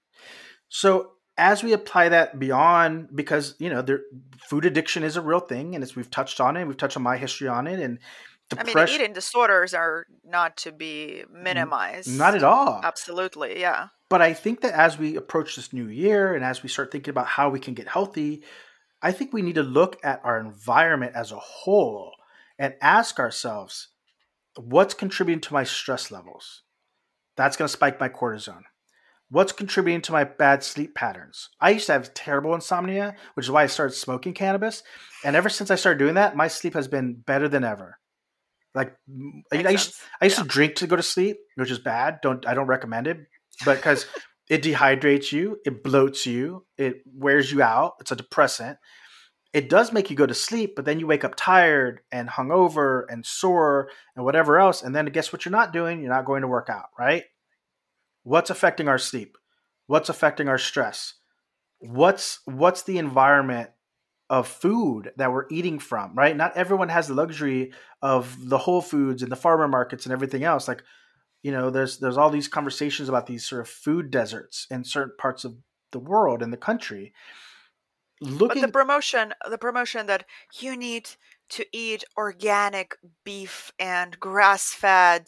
So 0.69 1.13
as 1.37 1.65
we 1.65 1.73
apply 1.73 2.11
that 2.11 2.39
beyond, 2.39 3.09
because 3.15 3.55
you 3.59 3.71
know, 3.71 3.83
there, 3.83 4.03
food 4.49 4.65
addiction 4.65 5.03
is 5.03 5.17
a 5.17 5.23
real 5.23 5.41
thing, 5.41 5.75
and 5.75 5.83
as 5.83 5.97
we've 5.97 6.11
touched 6.11 6.41
on 6.41 6.57
it, 6.57 6.67
we've 6.67 6.77
touched 6.77 6.97
on 6.97 7.03
my 7.03 7.17
history 7.17 7.49
on 7.49 7.67
it, 7.67 7.81
and 7.81 7.99
depression. 8.51 8.79
I 8.79 8.85
mean, 8.85 8.95
eating 8.95 9.13
disorders 9.13 9.75
are 9.75 10.07
not 10.25 10.57
to 10.59 10.73
be 10.73 11.25
minimized. 11.33 12.17
Not 12.17 12.35
at 12.35 12.45
all. 12.45 12.81
Absolutely, 12.85 13.61
yeah. 13.61 13.89
But 14.09 14.23
I 14.23 14.35
think 14.35 14.61
that 14.61 14.75
as 14.75 14.99
we 14.99 15.17
approach 15.17 15.57
this 15.57 15.73
new 15.73 15.89
year, 15.89 16.35
and 16.35 16.45
as 16.45 16.63
we 16.63 16.69
start 16.69 16.93
thinking 16.93 17.11
about 17.11 17.27
how 17.27 17.49
we 17.49 17.61
can 17.61 17.75
get 17.75 17.89
healthy, 17.89 18.43
I 19.03 19.13
think 19.13 19.33
we 19.33 19.43
need 19.43 19.55
to 19.55 19.63
look 19.63 19.99
at 20.05 20.21
our 20.25 20.39
environment 20.39 21.13
as 21.15 21.33
a 21.33 21.39
whole 21.39 22.13
and 22.59 22.75
ask 22.81 23.19
ourselves 23.19 23.89
what's 24.57 24.95
contributing 24.95 25.41
to 25.41 25.55
my 25.55 25.65
stress 25.65 26.11
levels? 26.11 26.63
That's 27.37 27.57
going 27.57 27.67
to 27.67 27.73
spike 27.73 27.99
my 28.01 28.09
cortisol. 28.09 28.61
What's 29.31 29.53
contributing 29.53 30.03
to 30.03 30.13
my 30.13 30.25
bad 30.25 30.65
sleep 30.65 30.95
patterns? 30.95 31.49
I 31.61 31.71
used 31.71 31.87
to 31.87 31.93
have 31.93 32.13
terrible 32.15 32.55
insomnia, 32.55 33.15
which 33.35 33.47
is 33.47 33.51
why 33.51 33.63
I 33.63 33.67
started 33.67 33.95
smoking 33.95 34.35
cannabis. 34.35 34.83
And 35.25 35.37
ever 35.37 35.49
since 35.49 35.71
I 35.71 35.77
started 35.77 36.01
doing 36.01 36.15
that, 36.15 36.37
my 36.37 36.49
sleep 36.49 36.75
has 36.75 36.89
been 36.89 37.15
better 37.15 37.49
than 37.49 37.63
ever. 37.63 37.99
Like 38.75 38.97
I, 39.53 39.65
I, 39.65 39.71
used, 39.71 39.95
I 40.21 40.27
used 40.27 40.39
yeah. 40.39 40.43
to 40.43 40.49
drink 40.49 40.75
to 40.77 40.87
go 40.87 40.97
to 40.97 41.03
sleep, 41.03 41.39
which 41.55 41.71
is 41.71 41.79
bad. 41.79 42.19
Don't 42.23 42.47
I 42.47 42.55
don't 42.55 42.67
recommend 42.67 43.07
it, 43.07 43.19
but 43.65 43.77
because 43.77 44.07
it 44.51 44.63
dehydrates 44.63 45.31
you, 45.31 45.59
it 45.65 45.85
bloats 45.85 46.27
you, 46.27 46.67
it 46.77 47.03
wears 47.07 47.53
you 47.53 47.63
out. 47.63 47.95
It's 48.01 48.11
a 48.11 48.17
depressant. 48.17 48.79
It 49.53 49.69
does 49.69 49.93
make 49.93 50.11
you 50.11 50.17
go 50.17 50.27
to 50.27 50.35
sleep, 50.35 50.75
but 50.75 50.85
then 50.85 50.99
you 50.99 51.07
wake 51.07 51.25
up 51.25 51.35
tired 51.37 52.01
and 52.11 52.29
hungover 52.29 53.05
and 53.09 53.25
sore 53.25 53.91
and 54.15 54.25
whatever 54.25 54.59
else. 54.59 54.83
And 54.83 54.95
then 54.95 55.07
guess 55.07 55.33
what 55.33 55.45
you're 55.45 55.53
not 55.53 55.73
doing? 55.73 56.01
You're 56.01 56.13
not 56.13 56.25
going 56.25 56.43
to 56.43 56.49
work 56.49 56.69
out, 56.69 56.87
right? 56.99 57.25
What's 58.25 58.51
affecting 58.51 58.89
our 58.89 58.99
sleep? 58.99 59.39
What's 59.87 60.09
affecting 60.09 60.49
our 60.49 60.59
stress? 60.59 61.15
What's 61.79 62.41
what's 62.45 62.83
the 62.83 62.99
environment 62.99 63.71
of 64.29 64.47
food 64.47 65.13
that 65.17 65.33
we're 65.33 65.47
eating 65.51 65.79
from, 65.79 66.15
right? 66.15 66.37
Not 66.37 66.57
everyone 66.57 66.89
has 66.89 67.09
the 67.09 67.15
luxury 67.15 67.73
of 68.03 68.37
the 68.49 68.59
Whole 68.59 68.83
Foods 68.83 69.23
and 69.23 69.33
the 69.33 69.37
farmer 69.37 69.67
markets 69.67 70.07
and 70.07 70.13
everything 70.13 70.45
else. 70.45 70.69
Like, 70.69 70.83
you 71.43 71.53
know, 71.53 71.71
there's 71.71 71.99
there's 71.99 72.17
all 72.17 72.31
these 72.31 72.49
conversations 72.49 73.09
about 73.09 73.27
these 73.27 73.47
sort 73.47 73.63
of 73.63 73.69
food 73.69 74.11
deserts 74.11 74.67
in 74.71 74.85
certain 74.85 75.15
parts 75.19 75.45
of 75.45 75.57
the 75.93 75.99
world 75.99 76.43
and 76.43 76.53
the 76.53 76.59
country. 76.59 77.13
Looking 78.21 78.61
but 78.61 78.67
the 78.67 78.73
promotion, 78.73 79.33
the 79.49 79.59
promotion 79.59 80.07
that 80.07 80.27
you 80.59 80.77
need 80.77 81.11
to 81.51 81.65
eat 81.73 82.05
organic 82.17 82.97
beef 83.25 83.73
and 83.79 84.19
grass-fed 84.21 85.27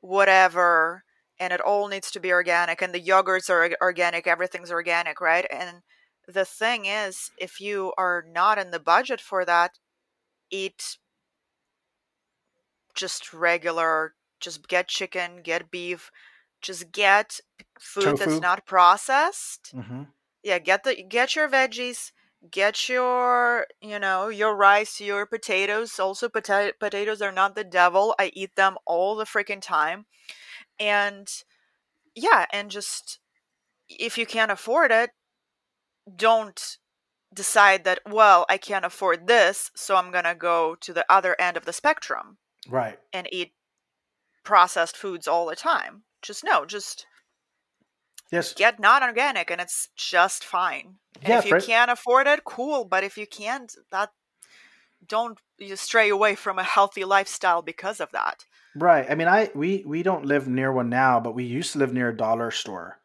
whatever 0.00 1.04
and 1.38 1.52
it 1.52 1.60
all 1.60 1.88
needs 1.88 2.10
to 2.10 2.20
be 2.20 2.32
organic 2.32 2.82
and 2.82 2.94
the 2.94 3.00
yogurts 3.00 3.48
are 3.48 3.70
organic 3.80 4.26
everything's 4.26 4.70
organic 4.70 5.20
right 5.20 5.46
and 5.50 5.82
the 6.26 6.44
thing 6.44 6.86
is, 6.86 7.30
if 7.38 7.60
you 7.60 7.92
are 7.98 8.24
not 8.30 8.58
in 8.58 8.70
the 8.70 8.80
budget 8.80 9.20
for 9.20 9.44
that, 9.44 9.78
eat 10.50 10.98
just 12.94 13.32
regular, 13.32 14.14
just 14.44 14.68
get 14.68 14.88
chicken, 14.88 15.40
get 15.42 15.70
beef, 15.70 16.10
just 16.60 16.92
get 16.92 17.40
food 17.80 18.04
Tofu. 18.04 18.16
that's 18.16 18.40
not 18.40 18.66
processed. 18.66 19.72
Mm-hmm. 19.74 20.02
Yeah, 20.42 20.58
get 20.58 20.84
the 20.84 21.02
get 21.02 21.34
your 21.34 21.48
veggies, 21.48 22.12
get 22.50 22.88
your 22.88 23.66
you 23.80 23.98
know 23.98 24.28
your 24.28 24.54
rice, 24.54 25.00
your 25.00 25.26
potatoes. 25.26 25.98
Also, 25.98 26.28
pota- 26.28 26.72
potatoes 26.78 27.22
are 27.22 27.32
not 27.32 27.54
the 27.54 27.64
devil. 27.64 28.14
I 28.18 28.30
eat 28.34 28.54
them 28.56 28.76
all 28.86 29.16
the 29.16 29.24
freaking 29.24 29.62
time, 29.62 30.06
and 30.78 31.28
yeah, 32.14 32.46
and 32.52 32.70
just 32.70 33.18
if 33.88 34.18
you 34.18 34.26
can't 34.26 34.50
afford 34.50 34.90
it, 34.90 35.10
don't 36.16 36.78
decide 37.34 37.84
that 37.84 37.98
well 38.08 38.46
i 38.48 38.56
can't 38.56 38.84
afford 38.84 39.26
this 39.26 39.70
so 39.74 39.96
i'm 39.96 40.12
going 40.12 40.24
to 40.24 40.34
go 40.34 40.76
to 40.80 40.92
the 40.92 41.04
other 41.10 41.34
end 41.40 41.56
of 41.56 41.64
the 41.64 41.72
spectrum 41.72 42.38
right 42.68 42.98
and 43.12 43.28
eat 43.32 43.52
processed 44.44 44.96
foods 44.96 45.26
all 45.26 45.46
the 45.46 45.56
time. 45.56 46.02
Just 46.22 46.44
no 46.44 46.64
just 46.64 47.06
yes. 48.30 48.54
get 48.54 48.78
not 48.78 49.02
organic 49.02 49.50
and 49.50 49.60
it's 49.60 49.88
just 49.96 50.44
fine. 50.44 50.96
And 51.20 51.28
yeah, 51.28 51.38
if 51.38 51.46
you 51.46 51.58
can't 51.60 51.90
afford 51.90 52.26
it 52.26 52.44
cool 52.44 52.84
but 52.84 53.04
if 53.04 53.18
you 53.18 53.26
can't 53.26 53.74
that 53.90 54.10
don't 55.06 55.38
you 55.58 55.76
stray 55.76 56.08
away 56.08 56.34
from 56.34 56.58
a 56.58 56.62
healthy 56.62 57.04
lifestyle 57.04 57.62
because 57.62 58.00
of 58.00 58.10
that. 58.12 58.44
Right 58.76 59.06
i 59.10 59.14
mean 59.14 59.28
i 59.28 59.50
we 59.54 59.84
we 59.86 60.02
don't 60.02 60.26
live 60.26 60.48
near 60.48 60.72
one 60.72 60.88
now 60.88 61.20
but 61.20 61.34
we 61.34 61.44
used 61.44 61.72
to 61.72 61.78
live 61.78 61.92
near 61.92 62.10
a 62.10 62.16
dollar 62.16 62.50
store. 62.50 62.98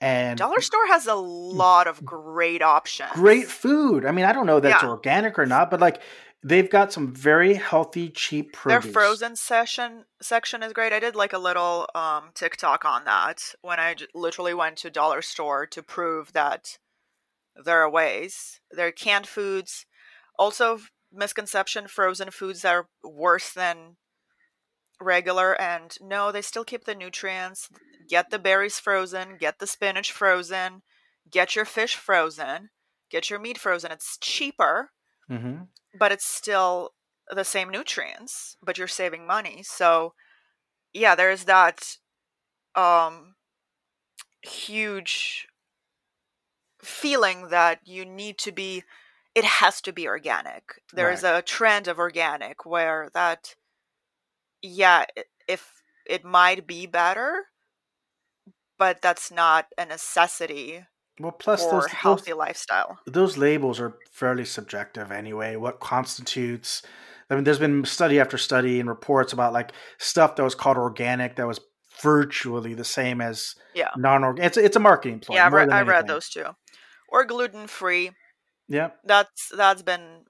And 0.00 0.38
dollar 0.38 0.60
store 0.60 0.86
has 0.88 1.06
a 1.06 1.10
mm. 1.10 1.54
lot 1.54 1.86
of 1.86 2.04
great 2.04 2.62
options. 2.62 3.12
Great 3.12 3.48
food. 3.48 4.04
I 4.04 4.12
mean 4.12 4.24
i 4.24 4.32
don't 4.32 4.46
know 4.46 4.60
that's 4.60 4.82
yeah. 4.82 4.88
organic 4.88 5.38
or 5.38 5.46
not 5.46 5.70
but 5.70 5.80
like 5.80 6.00
they've 6.44 6.70
got 6.70 6.92
some 6.92 7.12
very 7.12 7.54
healthy 7.54 8.08
cheap 8.08 8.52
produce. 8.52 8.84
their 8.84 8.92
frozen 8.92 9.36
session 9.36 10.04
section 10.20 10.62
is 10.62 10.72
great 10.72 10.92
i 10.92 11.00
did 11.00 11.14
like 11.14 11.32
a 11.32 11.38
little 11.38 11.86
um 11.94 12.30
tiktok 12.34 12.84
on 12.84 13.04
that 13.04 13.54
when 13.62 13.78
I 13.78 13.94
j- 13.94 14.06
literally 14.14 14.54
went 14.54 14.76
to 14.78 14.90
dollar 14.90 15.22
store 15.22 15.66
to 15.66 15.82
prove 15.82 16.32
that 16.32 16.78
there 17.64 17.80
are 17.80 17.90
ways 17.90 18.60
there 18.70 18.88
are 18.88 18.92
canned 18.92 19.26
foods 19.26 19.86
also 20.38 20.80
misconception 21.12 21.86
frozen 21.86 22.30
foods 22.30 22.64
are 22.64 22.88
worse 23.04 23.52
than 23.52 23.96
regular 25.00 25.60
and 25.60 25.96
no 26.00 26.32
they 26.32 26.42
still 26.42 26.64
keep 26.64 26.84
the 26.84 26.94
nutrients 26.94 27.68
get 28.08 28.30
the 28.30 28.38
berries 28.38 28.78
frozen, 28.78 29.36
get 29.38 29.58
the 29.58 29.66
spinach 29.66 30.12
frozen, 30.12 30.82
get 31.30 31.56
your 31.56 31.64
fish 31.64 31.96
frozen, 31.96 32.68
get 33.10 33.30
your 33.30 33.38
meat 33.38 33.56
frozen. 33.56 33.90
It's 33.90 34.18
cheaper, 34.18 34.90
mm-hmm. 35.32 35.62
but 35.98 36.12
it's 36.12 36.26
still 36.26 36.90
the 37.30 37.44
same 37.44 37.70
nutrients, 37.70 38.56
but 38.62 38.78
you're 38.78 38.88
saving 38.88 39.26
money. 39.26 39.62
So, 39.62 40.14
yeah, 40.92 41.14
there's 41.14 41.44
that 41.44 41.96
um, 42.74 43.34
huge 44.42 45.48
feeling 46.82 47.48
that 47.48 47.80
you 47.84 48.04
need 48.04 48.38
to 48.38 48.50
be 48.50 48.82
it 49.34 49.44
has 49.44 49.80
to 49.80 49.92
be 49.92 50.08
organic 50.08 50.82
there's 50.92 51.22
right. 51.22 51.38
a 51.38 51.42
trend 51.42 51.86
of 51.86 51.98
organic 51.98 52.66
where 52.66 53.08
that 53.14 53.54
yeah 54.62 55.04
if 55.46 55.82
it 56.06 56.24
might 56.24 56.66
be 56.66 56.86
better 56.86 57.44
but 58.78 59.00
that's 59.00 59.30
not 59.30 59.66
a 59.78 59.86
necessity 59.86 60.84
well, 61.20 61.32
plus 61.32 61.64
those 61.66 61.86
healthy 61.86 62.30
those, 62.30 62.38
lifestyle. 62.38 62.98
Those 63.06 63.36
labels 63.36 63.80
are 63.80 63.98
fairly 64.10 64.44
subjective 64.44 65.12
anyway. 65.12 65.56
What 65.56 65.80
constitutes? 65.80 66.82
I 67.30 67.34
mean, 67.34 67.44
there's 67.44 67.58
been 67.58 67.84
study 67.84 68.20
after 68.20 68.38
study 68.38 68.80
and 68.80 68.88
reports 68.88 69.32
about 69.32 69.52
like 69.52 69.72
stuff 69.98 70.36
that 70.36 70.42
was 70.42 70.54
called 70.54 70.76
organic 70.76 71.36
that 71.36 71.46
was 71.46 71.60
virtually 72.00 72.74
the 72.74 72.84
same 72.84 73.20
as 73.20 73.54
yeah. 73.74 73.90
non-organic. 73.96 74.48
It's 74.48 74.56
it's 74.56 74.76
a 74.76 74.80
marketing 74.80 75.20
ploy. 75.20 75.36
Yeah, 75.36 75.46
I, 75.46 75.48
read, 75.48 75.70
I 75.70 75.82
read 75.82 76.06
those 76.06 76.28
too. 76.28 76.46
Or 77.08 77.24
gluten 77.24 77.66
free. 77.66 78.10
Yeah, 78.68 78.90
that's 79.04 79.50
that's 79.56 79.82
been 79.82 80.24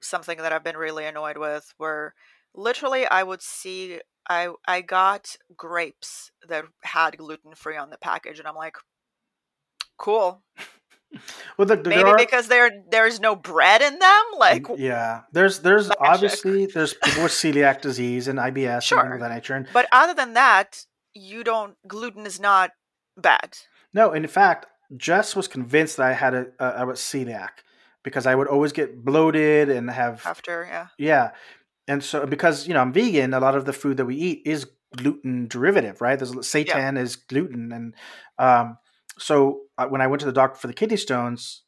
something 0.00 0.38
that 0.38 0.52
I've 0.52 0.64
been 0.64 0.76
really 0.76 1.04
annoyed 1.06 1.38
with. 1.38 1.72
Where 1.78 2.14
literally, 2.54 3.06
I 3.06 3.22
would 3.22 3.42
see 3.42 4.00
I 4.28 4.50
I 4.66 4.82
got 4.82 5.36
grapes 5.56 6.30
that 6.48 6.64
had 6.82 7.16
gluten 7.16 7.54
free 7.54 7.76
on 7.76 7.90
the 7.90 7.98
package, 7.98 8.38
and 8.38 8.46
I'm 8.46 8.56
like, 8.56 8.76
cool. 9.98 10.42
well, 11.58 11.66
the, 11.66 11.76
the, 11.76 11.90
maybe 11.90 12.04
are, 12.04 12.16
because 12.16 12.48
there 12.48 12.70
there's 12.90 13.20
no 13.20 13.36
bread 13.36 13.82
in 13.82 13.98
them. 13.98 14.22
Like, 14.38 14.66
yeah, 14.76 15.22
there's 15.32 15.60
there's 15.60 15.88
magic. 15.88 16.02
obviously 16.02 16.66
there's 16.66 16.94
people 16.94 17.24
with 17.24 17.32
celiac 17.32 17.80
disease 17.80 18.28
and 18.28 18.38
IBS 18.38 18.82
sure. 18.82 19.00
and 19.00 19.22
that 19.22 19.30
nature. 19.30 19.54
And, 19.54 19.68
but 19.72 19.86
other 19.92 20.14
than 20.14 20.34
that, 20.34 20.84
you 21.14 21.44
don't 21.44 21.76
gluten 21.86 22.26
is 22.26 22.40
not 22.40 22.70
bad. 23.16 23.58
No, 23.92 24.12
in 24.12 24.26
fact, 24.26 24.66
Jess 24.96 25.36
was 25.36 25.48
convinced 25.48 25.98
that 25.98 26.06
I 26.06 26.12
had 26.14 26.34
a, 26.34 26.46
a 26.58 26.64
I 26.64 26.84
was 26.84 26.98
celiac 26.98 27.50
because 28.02 28.26
I 28.26 28.34
would 28.34 28.48
always 28.48 28.72
get 28.72 29.04
bloated 29.04 29.68
and 29.68 29.90
have 29.90 30.22
after 30.26 30.66
yeah 30.68 30.86
yeah 30.98 31.30
and 31.88 32.02
so 32.02 32.26
because 32.26 32.66
you 32.66 32.74
know 32.74 32.80
I'm 32.80 32.92
vegan, 32.92 33.34
a 33.34 33.40
lot 33.40 33.54
of 33.54 33.64
the 33.64 33.72
food 33.72 33.96
that 33.96 34.04
we 34.04 34.16
eat 34.16 34.42
is 34.44 34.66
gluten 34.96 35.48
derivative, 35.48 36.00
right? 36.00 36.18
There's 36.18 36.32
seitan 36.32 36.94
yeah. 36.94 37.02
is 37.02 37.16
gluten, 37.16 37.72
and 37.72 37.94
um, 38.38 38.78
so 39.22 39.60
uh, 39.78 39.86
when 39.86 40.00
I 40.00 40.08
went 40.08 40.20
to 40.20 40.26
the 40.26 40.32
doctor 40.32 40.58
for 40.58 40.66
the 40.66 40.74
kidney 40.74 40.96
stones, 40.96 41.62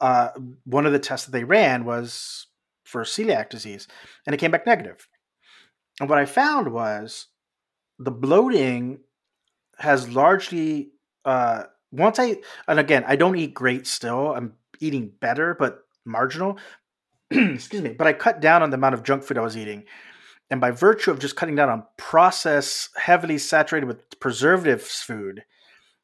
uh, 0.00 0.30
one 0.64 0.86
of 0.86 0.92
the 0.92 0.98
tests 0.98 1.26
that 1.26 1.32
they 1.32 1.44
ran 1.44 1.84
was 1.84 2.46
for 2.84 3.02
celiac 3.02 3.50
disease, 3.50 3.86
and 4.24 4.34
it 4.34 4.38
came 4.38 4.50
back 4.50 4.66
negative. 4.66 5.06
And 6.00 6.08
what 6.08 6.18
I 6.18 6.24
found 6.24 6.72
was 6.72 7.26
the 7.98 8.10
bloating 8.10 9.00
has 9.78 10.08
largely 10.08 10.92
uh, 11.24 11.64
once 11.92 12.18
I 12.18 12.36
and 12.66 12.80
again 12.80 13.04
I 13.06 13.16
don't 13.16 13.36
eat 13.36 13.54
great 13.54 13.86
still. 13.86 14.32
I'm 14.34 14.54
eating 14.80 15.12
better, 15.20 15.54
but 15.58 15.80
marginal. 16.04 16.58
excuse 17.30 17.82
me, 17.82 17.92
but 17.92 18.06
I 18.06 18.12
cut 18.12 18.40
down 18.40 18.62
on 18.62 18.70
the 18.70 18.76
amount 18.76 18.94
of 18.94 19.02
junk 19.02 19.24
food 19.24 19.36
I 19.36 19.42
was 19.42 19.56
eating. 19.56 19.84
And 20.48 20.60
by 20.60 20.70
virtue 20.70 21.10
of 21.10 21.18
just 21.18 21.34
cutting 21.34 21.56
down 21.56 21.68
on 21.68 21.84
processed, 21.96 22.90
heavily 22.96 23.36
saturated 23.36 23.86
with 23.86 24.20
preservatives 24.20 25.00
food, 25.00 25.44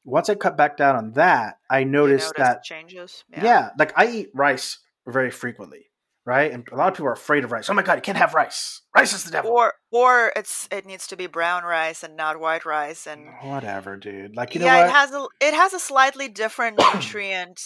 once 0.05 0.29
I 0.29 0.35
cut 0.35 0.57
back 0.57 0.77
down 0.77 0.97
on 0.97 1.13
that, 1.13 1.59
I 1.71 1.85
noticed 1.85 2.35
that 2.37 2.65
changes. 2.65 3.25
Yeah. 3.31 3.45
yeah, 3.45 3.71
like 3.79 3.93
I 3.97 4.07
eat 4.11 4.31
rice 4.35 4.79
very 5.07 5.31
frequently, 5.31 5.91
right? 6.25 6.51
And 6.51 6.67
a 6.73 6.77
lot 6.77 6.89
of 6.89 6.95
people 6.95 7.09
are 7.09 7.13
afraid 7.13 7.45
of 7.45 7.53
rice. 7.53 7.71
Oh 7.71 7.75
my 7.75 7.83
god, 7.83 7.95
you 7.95 8.03
can't 8.03 8.19
have 8.19 8.35
rice. 8.35 8.83
Rice 8.95 9.13
is 9.13 9.25
the 9.25 9.31
devil. 9.31 9.51
Or 9.51 9.75
or 9.91 10.33
it's 10.37 10.69
it 10.71 10.87
needs 10.87 11.07
to 11.09 11.17
be 11.17 11.27
brown 11.27 11.65
rice 11.65 12.03
and 12.03 12.17
not 12.17 12.41
white 12.41 12.65
rice 12.65 13.07
and 13.07 13.29
whatever, 13.43 13.97
dude. 13.97 14.37
Like 14.37 14.55
you 14.55 14.61
know 14.61 14.67
yeah, 14.67 14.87
it 14.87 14.91
has 14.91 15.13
a 15.13 15.27
it 15.41 15.55
has 15.55 15.73
a 15.73 15.79
slightly 15.79 16.29
different 16.29 16.79
nutrient 16.95 17.61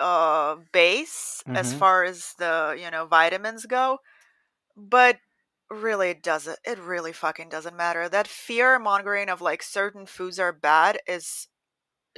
uh 0.00 0.56
base 0.72 1.42
mm-hmm. 1.46 1.56
as 1.56 1.72
far 1.72 2.04
as 2.04 2.34
the 2.38 2.76
you 2.80 2.90
know 2.90 3.06
vitamins 3.06 3.64
go 3.64 3.98
but 4.76 5.16
really 5.70 6.14
doesn't 6.14 6.58
it 6.64 6.78
really 6.78 7.12
fucking 7.12 7.48
doesn't 7.48 7.76
matter 7.76 8.08
that 8.08 8.28
fear 8.28 8.78
mongering 8.78 9.28
of 9.28 9.40
like 9.40 9.62
certain 9.62 10.06
foods 10.06 10.38
are 10.38 10.52
bad 10.52 10.98
is 11.08 11.48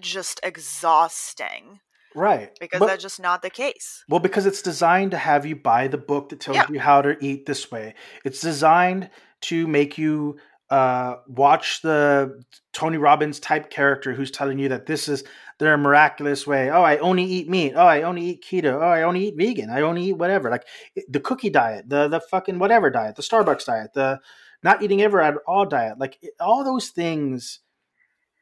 just 0.00 0.40
exhausting. 0.42 1.80
Right. 2.14 2.50
Because 2.60 2.80
But- 2.80 2.86
that's 2.86 3.02
just 3.02 3.20
not 3.20 3.42
the 3.42 3.50
case. 3.50 4.04
Well, 4.08 4.20
because 4.20 4.46
it's 4.46 4.62
designed 4.62 5.10
to 5.10 5.18
have 5.18 5.44
you 5.44 5.54
buy 5.56 5.88
the 5.88 5.98
book 5.98 6.30
that 6.30 6.40
tells 6.40 6.56
Yeah. 6.56 6.66
you 6.70 6.80
how 6.80 7.02
to 7.02 7.16
eat 7.24 7.46
this 7.46 7.70
way. 7.70 7.94
It's 8.24 8.40
designed 8.40 9.10
to 9.42 9.66
make 9.66 9.98
you 9.98 10.38
uh, 10.68 11.18
watch 11.28 11.82
the 11.82 12.42
Tony 12.72 12.96
Robbins 12.98 13.38
type 13.38 13.70
character 13.70 14.12
who's 14.14 14.32
telling 14.32 14.58
you 14.58 14.68
that 14.70 14.86
this 14.86 15.08
is 15.08 15.22
their 15.58 15.76
miraculous 15.78 16.46
way. 16.46 16.70
Oh, 16.70 16.82
I 16.82 16.98
only 16.98 17.24
eat 17.24 17.48
meat. 17.48 17.74
Oh, 17.74 17.86
I 17.86 18.02
only 18.02 18.22
eat 18.22 18.44
keto. 18.44 18.74
Oh, 18.74 18.88
I 18.88 19.02
only 19.02 19.28
eat 19.28 19.36
vegan. 19.36 19.70
I 19.70 19.80
only 19.80 20.04
eat 20.04 20.18
whatever. 20.18 20.50
Like 20.50 20.66
the 21.08 21.20
cookie 21.20 21.50
diet, 21.50 21.88
the 21.88 22.08
the 22.08 22.20
fucking 22.20 22.58
whatever 22.58 22.90
diet, 22.90 23.16
the 23.16 23.22
Starbucks 23.22 23.64
diet, 23.64 23.92
the 23.94 24.20
not 24.62 24.82
eating 24.82 25.02
ever 25.02 25.20
at 25.20 25.34
all 25.46 25.64
diet. 25.64 25.98
Like 25.98 26.18
all 26.40 26.64
those 26.64 26.88
things 26.88 27.60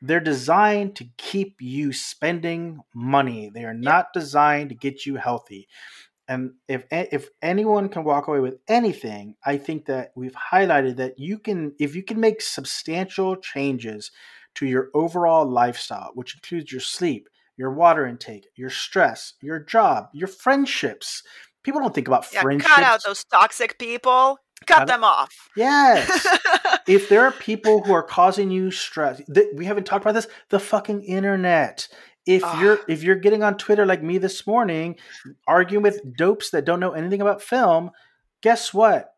they're 0.03 0.20
designed 0.20 0.96
to 0.96 1.09
keep 1.16 1.62
you 1.62 1.92
spending 1.92 2.81
money. 2.94 3.50
They 3.53 3.64
are 3.64 3.74
not 3.74 4.12
designed 4.12 4.68
to 4.68 4.74
get 4.74 5.07
you 5.07 5.16
healthy. 5.16 5.66
And 6.29 6.53
if 6.68 6.85
if 6.90 7.29
anyone 7.42 7.88
can 7.88 8.05
walk 8.05 8.29
away 8.29 8.40
with 8.40 8.59
anything, 8.68 9.37
I 9.44 9.57
think 9.57 9.87
that 9.87 10.12
we've 10.14 10.37
highlighted 10.53 10.96
that 10.96 11.18
you 11.18 11.38
can 11.38 11.74
if 11.79 11.94
you 11.94 12.03
can 12.03 12.18
make 12.20 12.40
substantial 12.40 13.37
changes 13.37 14.11
to 14.56 14.66
your 14.66 14.88
overall 14.94 15.46
lifestyle, 15.48 16.10
which 16.14 16.34
includes 16.34 16.70
your 16.72 16.80
sleep, 16.80 17.28
your 17.56 17.72
water 17.72 18.06
intake, 18.06 18.46
your 18.56 18.70
stress, 18.70 19.34
your 19.40 19.58
job, 19.58 20.08
your 20.12 20.28
friendships. 20.28 21.22
People 21.62 21.80
don't 21.80 21.94
think 21.94 22.08
about 22.08 22.26
Yeah, 22.32 22.42
friendships. 22.42 22.72
cut 22.72 22.82
out 22.84 23.02
those 23.04 23.24
toxic 23.24 23.78
people. 23.78 24.38
Cut 24.66 24.78
Cut- 24.78 24.88
them 24.88 25.04
off. 25.04 25.50
Yes. 25.56 26.26
if 26.88 27.08
there 27.08 27.22
are 27.22 27.32
people 27.32 27.82
who 27.82 27.92
are 27.92 28.02
causing 28.02 28.50
you 28.50 28.70
stress, 28.70 29.20
th- 29.32 29.48
we 29.54 29.64
haven't 29.66 29.84
talked 29.84 30.04
about 30.04 30.14
this. 30.14 30.26
The 30.50 30.60
fucking 30.60 31.02
internet. 31.02 31.86
If 32.26 32.42
Ugh. 32.44 32.60
you're 32.62 32.78
if 32.88 33.02
you're 33.02 33.16
getting 33.16 33.42
on 33.42 33.58
Twitter 33.58 33.84
like 33.84 34.02
me 34.02 34.16
this 34.16 34.46
morning, 34.46 34.96
arguing 35.46 35.82
with 35.82 36.00
dopes 36.16 36.50
that 36.50 36.64
don't 36.64 36.80
know 36.80 36.92
anything 36.92 37.20
about 37.20 37.42
film, 37.42 37.90
guess 38.42 38.72
what? 38.72 39.13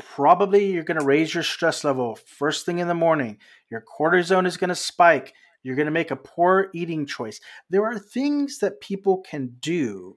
Probably 0.00 0.72
you're 0.72 0.84
going 0.84 1.00
to 1.00 1.06
raise 1.06 1.34
your 1.34 1.42
stress 1.42 1.84
level 1.84 2.18
first 2.26 2.66
thing 2.66 2.78
in 2.78 2.88
the 2.88 2.94
morning. 2.94 3.38
Your 3.70 3.82
cortisone 3.82 4.46
is 4.46 4.56
going 4.56 4.68
to 4.68 4.74
spike. 4.74 5.34
You're 5.62 5.76
going 5.76 5.86
to 5.86 5.92
make 5.92 6.10
a 6.10 6.16
poor 6.16 6.70
eating 6.72 7.06
choice. 7.06 7.40
There 7.68 7.84
are 7.84 7.98
things 7.98 8.58
that 8.58 8.80
people 8.80 9.18
can 9.18 9.56
do 9.60 10.16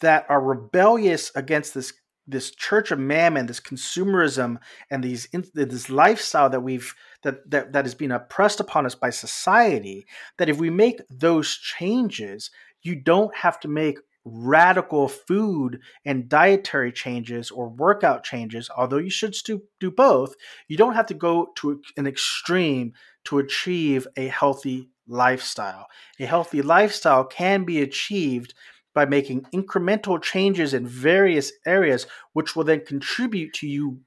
that 0.00 0.24
are 0.28 0.40
rebellious 0.40 1.30
against 1.34 1.74
this 1.74 1.92
this 2.26 2.52
church 2.52 2.92
of 2.92 2.98
mammon, 2.98 3.46
this 3.46 3.60
consumerism, 3.60 4.58
and 4.90 5.02
these 5.02 5.28
this 5.54 5.90
lifestyle 5.90 6.48
that 6.50 6.60
we've 6.60 6.94
that 7.22 7.50
that 7.50 7.72
that 7.72 7.86
is 7.86 7.94
being 7.94 8.12
oppressed 8.12 8.60
upon 8.60 8.86
us 8.86 8.94
by 8.94 9.10
society. 9.10 10.06
That 10.38 10.48
if 10.48 10.58
we 10.58 10.70
make 10.70 11.00
those 11.10 11.56
changes, 11.56 12.50
you 12.82 12.94
don't 12.94 13.34
have 13.36 13.58
to 13.60 13.68
make 13.68 13.98
radical 14.24 15.08
food 15.08 15.80
and 16.04 16.28
dietary 16.28 16.92
changes 16.92 17.50
or 17.50 17.68
workout 17.68 18.22
changes. 18.22 18.70
Although 18.76 18.98
you 18.98 19.10
should 19.10 19.34
do 19.44 19.90
both, 19.90 20.34
you 20.68 20.76
don't 20.76 20.94
have 20.94 21.06
to 21.06 21.14
go 21.14 21.48
to 21.56 21.80
an 21.96 22.06
extreme 22.06 22.92
to 23.24 23.38
achieve 23.38 24.06
a 24.16 24.28
healthy 24.28 24.90
lifestyle. 25.06 25.86
A 26.18 26.26
healthy 26.26 26.62
lifestyle 26.62 27.24
can 27.24 27.64
be 27.64 27.80
achieved 27.80 28.54
by 28.94 29.06
making 29.06 29.42
incremental 29.54 30.20
changes 30.20 30.74
in 30.74 30.86
various 30.86 31.52
areas, 31.66 32.06
which 32.32 32.54
will 32.54 32.64
then 32.64 32.84
contribute 32.84 33.54
to 33.54 33.66
you 33.66 34.00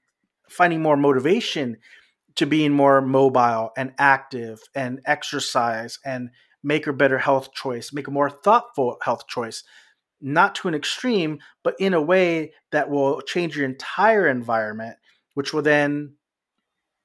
finding 0.49 0.81
more 0.81 0.97
motivation 0.97 1.77
to 2.35 2.45
being 2.45 2.71
more 2.71 3.01
mobile 3.01 3.71
and 3.77 3.93
active 3.97 4.59
and 4.75 4.99
exercise 5.05 5.99
and 6.03 6.29
make 6.63 6.87
a 6.87 6.93
better 6.93 7.19
health 7.19 7.53
choice, 7.53 7.93
make 7.93 8.07
a 8.07 8.11
more 8.11 8.29
thoughtful 8.29 8.97
health 9.03 9.27
choice, 9.27 9.63
not 10.23 10.55
to 10.55 10.67
an 10.67 10.73
extreme, 10.73 11.39
but 11.63 11.75
in 11.79 11.93
a 11.93 12.01
way 12.01 12.53
that 12.71 12.89
will 12.89 13.21
change 13.21 13.55
your 13.55 13.65
entire 13.65 14.27
environment, 14.27 14.95
which 15.33 15.53
will 15.53 15.61
then 15.61 16.15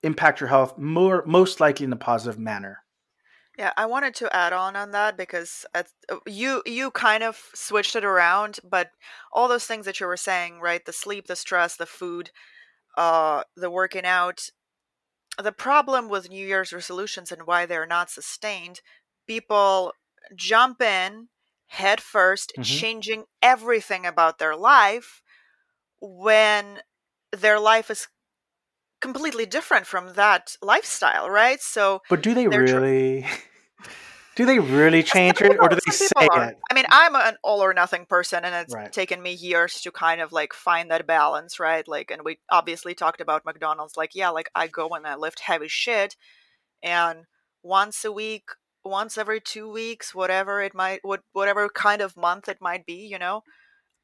impact 0.02 0.40
your 0.40 0.48
health 0.48 0.78
more 0.78 1.24
most 1.26 1.60
likely 1.60 1.84
in 1.84 1.92
a 1.92 1.96
positive 1.96 2.38
manner. 2.38 2.84
Yeah, 3.58 3.72
I 3.76 3.86
wanted 3.86 4.14
to 4.16 4.34
add 4.34 4.52
on 4.52 4.76
on 4.76 4.92
that 4.92 5.16
because 5.16 5.66
uh, 5.74 5.82
you 6.26 6.62
you 6.64 6.92
kind 6.92 7.24
of 7.24 7.42
switched 7.54 7.96
it 7.96 8.04
around, 8.04 8.60
but 8.62 8.90
all 9.32 9.48
those 9.48 9.64
things 9.64 9.84
that 9.86 9.98
you 9.98 10.06
were 10.06 10.16
saying, 10.16 10.60
right? 10.60 10.84
The 10.84 10.92
sleep, 10.92 11.26
the 11.26 11.34
stress, 11.34 11.76
the 11.76 11.84
food, 11.84 12.30
uh, 12.96 13.42
the 13.56 13.70
working 13.70 14.04
out. 14.04 14.50
The 15.42 15.52
problem 15.52 16.08
with 16.08 16.30
New 16.30 16.46
Year's 16.46 16.72
resolutions 16.72 17.32
and 17.32 17.42
why 17.46 17.66
they're 17.66 17.86
not 17.86 18.10
sustained, 18.10 18.80
people 19.26 19.92
jump 20.36 20.80
in 20.80 21.28
head 21.68 22.00
1st 22.00 22.52
Mhm. 22.56 22.62
changing 22.62 23.24
everything 23.42 24.06
about 24.06 24.38
their 24.38 24.56
life 24.56 25.22
when 26.00 26.80
their 27.32 27.58
life 27.60 27.90
is 27.90 28.08
completely 29.00 29.46
different 29.46 29.86
from 29.86 30.14
that 30.14 30.56
lifestyle, 30.62 31.30
right? 31.30 31.60
So 31.60 32.00
But 32.08 32.22
do 32.22 32.34
they 32.34 32.46
tr- 32.46 32.78
really? 32.80 33.26
do 34.36 34.46
they 34.46 34.58
really 34.58 35.02
change 35.02 35.40
it, 35.42 35.56
or 35.60 35.68
do 35.68 35.76
they 35.76 35.92
say 35.92 36.28
are. 36.30 36.42
it? 36.50 36.56
I 36.70 36.74
mean, 36.74 36.84
I'm 36.90 37.14
an 37.16 37.36
all 37.42 37.60
or 37.62 37.74
nothing 37.74 38.06
person, 38.06 38.44
and 38.44 38.54
it's 38.54 38.74
Right. 38.74 38.92
taken 38.92 39.22
me 39.22 39.32
years 39.32 39.80
to 39.82 39.90
kind 39.90 40.20
of 40.20 40.32
like 40.32 40.52
find 40.52 40.90
that 40.90 41.06
balance, 41.06 41.58
right? 41.60 41.86
Like, 41.88 42.10
and 42.10 42.22
we 42.24 42.38
obviously 42.50 42.94
talked 42.94 43.20
about 43.20 43.44
McDonald's. 43.44 43.96
Like, 43.96 44.14
yeah, 44.14 44.30
like 44.30 44.50
I 44.54 44.66
go 44.68 44.88
and 44.90 45.06
I 45.06 45.16
lift 45.16 45.40
heavy 45.40 45.68
shit, 45.68 46.16
and 46.82 47.24
once 47.62 48.04
a 48.04 48.12
week, 48.12 48.44
once 48.88 49.18
every 49.18 49.40
two 49.40 49.70
weeks, 49.70 50.14
whatever 50.14 50.60
it 50.62 50.74
might, 50.74 51.00
what 51.02 51.22
whatever 51.32 51.68
kind 51.68 52.02
of 52.02 52.16
month 52.16 52.48
it 52.48 52.58
might 52.60 52.86
be, 52.86 53.06
you 53.06 53.18
know, 53.18 53.42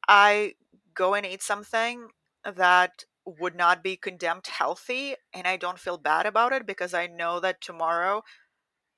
I 0.07 0.53
go 0.93 1.13
and 1.13 1.25
eat 1.25 1.41
something 1.41 2.09
that 2.43 3.05
would 3.25 3.55
not 3.55 3.83
be 3.83 3.97
condemned 3.97 4.47
healthy, 4.47 5.15
and 5.33 5.47
I 5.47 5.57
don't 5.57 5.79
feel 5.79 5.97
bad 5.97 6.25
about 6.25 6.53
it 6.53 6.65
because 6.65 6.93
I 6.93 7.07
know 7.07 7.39
that 7.39 7.61
tomorrow 7.61 8.23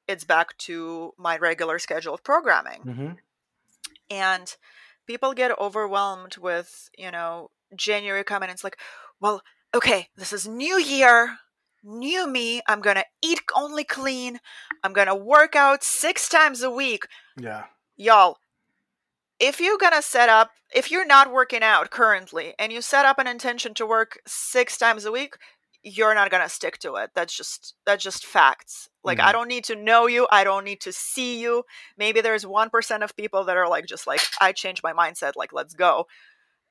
it's 0.07 0.23
back 0.23 0.57
to 0.57 1.13
my 1.17 1.37
regular 1.37 1.79
scheduled 1.79 2.23
programming. 2.23 2.81
Hmm 2.81 3.11
and 4.09 4.55
people 5.05 5.33
get 5.33 5.57
overwhelmed 5.59 6.37
with 6.37 6.89
you 6.97 7.11
know 7.11 7.49
january 7.75 8.23
coming 8.23 8.49
and 8.49 8.55
it's 8.55 8.63
like 8.63 8.77
well 9.19 9.41
okay 9.73 10.07
this 10.15 10.33
is 10.33 10.47
new 10.47 10.79
year 10.79 11.37
new 11.83 12.27
me 12.27 12.61
i'm 12.67 12.81
gonna 12.81 13.03
eat 13.23 13.39
only 13.55 13.83
clean 13.83 14.39
i'm 14.83 14.93
gonna 14.93 15.15
work 15.15 15.55
out 15.55 15.83
six 15.83 16.27
times 16.29 16.61
a 16.63 16.69
week. 16.71 17.07
Yeah. 17.39 17.65
y'all 17.95 18.37
if 19.39 19.59
you're 19.59 19.77
gonna 19.77 20.01
set 20.01 20.29
up 20.29 20.51
if 20.73 20.91
you're 20.91 21.05
not 21.05 21.31
working 21.31 21.61
out 21.63 21.89
currently 21.91 22.53
and 22.59 22.71
you 22.71 22.81
set 22.81 23.05
up 23.05 23.19
an 23.19 23.27
intention 23.27 23.73
to 23.75 23.85
work 23.85 24.19
six 24.27 24.77
times 24.77 25.05
a 25.05 25.11
week 25.11 25.35
you're 25.83 26.15
not 26.15 26.29
gonna 26.31 26.49
stick 26.49 26.79
to 26.79 26.95
it. 26.95 27.11
That's 27.15 27.33
just 27.33 27.75
that's 27.85 28.03
just 28.03 28.25
facts. 28.25 28.89
Like 29.03 29.19
i 29.19 29.29
Mhm. 29.29 29.33
don't 29.33 29.47
need 29.47 29.63
to 29.65 29.75
know 29.75 30.07
you 30.07 30.27
i 30.31 30.43
don't 30.43 30.65
need 30.65 30.81
to 30.81 30.91
see 30.91 31.39
you. 31.39 31.63
Maybe 31.97 32.19
there's 32.19 32.45
1% 32.45 33.03
of 33.03 33.15
people 33.15 33.43
that 33.45 33.55
are 33.55 33.69
like 33.69 33.85
just 33.85 34.05
like 34.07 34.19
i 34.41 34.51
changed 34.51 34.83
my 34.83 34.91
mindset 34.91 35.33
like 35.37 35.53
let's 35.53 35.75
go. 35.75 36.07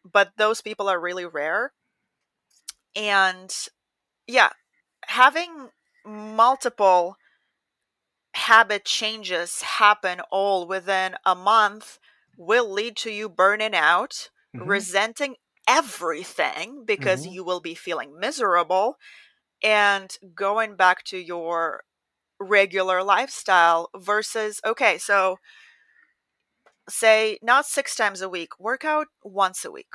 But 0.04 0.32
those 0.36 0.60
people 0.60 0.88
are 0.88 1.00
really 1.00 1.24
rare. 1.24 1.72
And 2.94 3.54
yeah 4.26 4.50
having 5.06 5.70
multiple 6.04 7.16
habit 8.34 8.84
changes 8.84 9.62
happen 9.62 10.20
all 10.30 10.66
within 10.66 11.16
a 11.24 11.34
month 11.34 11.98
will 12.36 12.70
lead 12.70 12.96
to 12.96 13.10
you 13.10 13.28
burning 13.28 13.74
out, 13.74 14.30
Mhm. 14.54 14.86
resenting 14.86 15.36
everything 15.68 16.84
because 16.84 17.24
Mhm. 17.24 17.26
you 17.26 17.42
will 17.42 17.60
be 17.60 17.74
feeling 17.74 18.18
miserable 18.18 18.96
and 19.62 20.16
going 20.34 20.76
back 20.76 21.04
to 21.04 21.18
your 21.18 21.84
regular 22.40 23.02
lifestyle 23.02 23.90
versus 23.96 24.60
okay, 24.64 24.98
so 24.98 25.38
say 26.88 27.38
not 27.42 27.66
6 27.66 27.94
times 27.94 28.20
a 28.20 28.28
week, 28.28 28.58
work 28.58 28.84
out 28.84 29.08
once 29.22 29.64
a 29.64 29.70
week. 29.70 29.92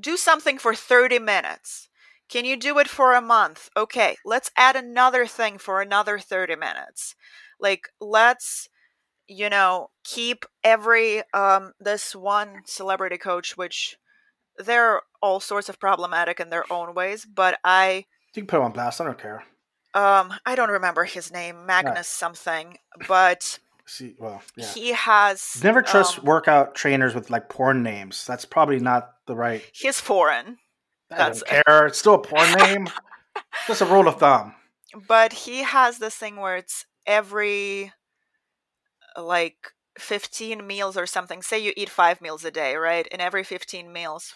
Do 0.00 0.16
something 0.16 0.58
for 0.58 0.74
30 0.74 1.18
minutes. 1.18 1.87
Can 2.28 2.44
you 2.44 2.56
do 2.56 2.78
it 2.78 2.88
for 2.88 3.14
a 3.14 3.22
month? 3.22 3.70
Okay, 3.76 4.16
let's 4.24 4.50
add 4.56 4.76
another 4.76 5.26
thing 5.26 5.58
for 5.58 5.80
another 5.80 6.18
30 6.18 6.56
minutes. 6.56 7.14
Like 7.58 7.88
let's 8.00 8.68
you 9.28 9.50
know, 9.50 9.90
keep 10.04 10.44
every 10.64 11.22
um 11.34 11.72
this 11.78 12.14
one 12.14 12.62
celebrity 12.64 13.18
coach 13.18 13.56
which 13.56 13.96
they're 14.56 15.02
all 15.22 15.38
sorts 15.38 15.68
of 15.68 15.78
problematic 15.78 16.40
in 16.40 16.50
their 16.50 16.64
own 16.72 16.94
ways, 16.94 17.24
but 17.26 17.58
I 17.62 18.06
You 18.34 18.42
can 18.42 18.46
put 18.46 18.56
him 18.56 18.64
on 18.64 18.72
blast. 18.72 19.00
I 19.00 19.04
don't 19.04 19.18
care. 19.18 19.44
um 19.94 20.34
I 20.44 20.54
don't 20.54 20.70
remember 20.70 21.04
his 21.04 21.30
name, 21.30 21.66
Magnus 21.66 22.08
something, 22.08 22.78
but 23.06 23.58
See, 23.86 24.14
well, 24.18 24.42
yeah. 24.54 24.66
he 24.66 24.92
has 24.92 25.60
Never 25.64 25.80
trust 25.80 26.18
um, 26.18 26.26
workout 26.26 26.74
trainers 26.74 27.14
with 27.14 27.30
like 27.30 27.48
porn 27.48 27.82
names. 27.82 28.26
That's 28.26 28.44
probably 28.44 28.80
not 28.80 29.12
the 29.26 29.34
right. 29.34 29.62
he's 29.72 29.98
foreign. 29.98 30.58
I 31.10 31.16
That's- 31.16 31.42
don't 31.42 31.64
care. 31.64 31.86
It's 31.86 31.98
still 31.98 32.14
a 32.14 32.18
porn 32.18 32.52
name. 32.58 32.88
Just 33.66 33.80
a 33.82 33.86
rule 33.86 34.08
of 34.08 34.18
thumb. 34.18 34.54
but 35.06 35.32
he 35.32 35.62
has 35.62 35.98
this 35.98 36.14
thing 36.14 36.36
where 36.36 36.56
it's 36.56 36.86
every 37.06 37.92
like 39.16 39.56
15 39.98 40.66
meals 40.66 40.96
or 40.96 41.06
something 41.06 41.42
say 41.42 41.58
you 41.58 41.72
eat 41.76 41.88
five 41.88 42.20
meals 42.20 42.44
a 42.44 42.50
day 42.50 42.76
right 42.76 43.08
and 43.10 43.20
every 43.20 43.42
15 43.42 43.92
meals 43.92 44.34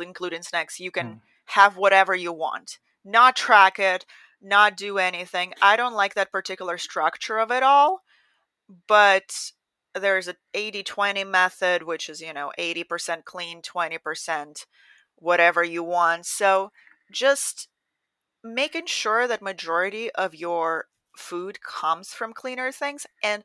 including 0.00 0.42
snacks 0.42 0.80
you 0.80 0.90
can 0.90 1.06
mm. 1.06 1.20
have 1.46 1.76
whatever 1.76 2.14
you 2.14 2.32
want 2.32 2.78
not 3.04 3.36
track 3.36 3.78
it 3.78 4.04
not 4.42 4.76
do 4.76 4.98
anything 4.98 5.52
i 5.62 5.76
don't 5.76 5.94
like 5.94 6.14
that 6.14 6.32
particular 6.32 6.76
structure 6.76 7.38
of 7.38 7.52
it 7.52 7.62
all 7.62 8.02
but 8.88 9.52
there's 9.94 10.28
a 10.28 10.36
80-20 10.54 11.24
method 11.30 11.84
which 11.84 12.08
is 12.08 12.20
you 12.20 12.32
know 12.32 12.50
80% 12.58 13.24
clean 13.24 13.62
20% 13.62 14.66
whatever 15.16 15.62
you 15.64 15.82
want. 15.82 16.26
So 16.26 16.70
just 17.10 17.68
making 18.42 18.86
sure 18.86 19.26
that 19.26 19.42
majority 19.42 20.10
of 20.12 20.34
your 20.34 20.86
food 21.16 21.60
comes 21.62 22.10
from 22.10 22.32
cleaner 22.32 22.70
things 22.70 23.06
and 23.22 23.42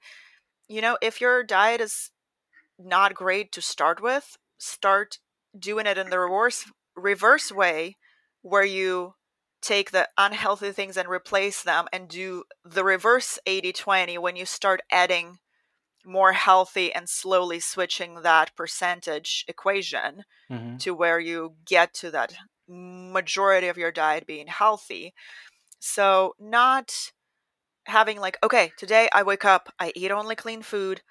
you 0.67 0.81
know, 0.81 0.97
if 1.01 1.19
your 1.19 1.43
diet 1.43 1.81
is 1.81 2.11
not 2.79 3.13
great 3.13 3.51
to 3.51 3.61
start 3.61 4.01
with, 4.01 4.37
start 4.57 5.17
doing 5.57 5.85
it 5.85 5.97
in 5.97 6.09
the 6.09 6.17
reverse 6.17 6.71
reverse 6.95 7.51
way 7.51 7.97
where 8.41 8.63
you 8.63 9.15
take 9.61 9.91
the 9.91 10.07
unhealthy 10.17 10.71
things 10.71 10.95
and 10.95 11.09
replace 11.09 11.61
them 11.61 11.87
and 11.91 12.07
do 12.07 12.43
the 12.63 12.83
reverse 12.83 13.37
80-20 13.45 14.17
when 14.17 14.35
you 14.35 14.45
start 14.45 14.81
adding 14.89 15.39
more 16.05 16.33
healthy 16.33 16.93
and 16.93 17.07
slowly 17.07 17.59
switching 17.59 18.21
that 18.21 18.55
percentage 18.55 19.45
equation 19.47 20.23
mm-hmm. 20.49 20.77
to 20.77 20.93
where 20.93 21.19
you 21.19 21.55
get 21.65 21.93
to 21.95 22.11
that 22.11 22.33
majority 22.67 23.67
of 23.67 23.77
your 23.77 23.91
diet 23.91 24.25
being 24.25 24.47
healthy. 24.47 25.13
So 25.79 26.35
not 26.39 27.11
having 27.85 28.19
like, 28.19 28.37
okay, 28.43 28.71
today 28.77 29.09
I 29.11 29.23
wake 29.23 29.45
up, 29.45 29.73
I 29.79 29.91
eat 29.95 30.11
only 30.11 30.35
clean 30.35 30.61
food, 30.61 31.01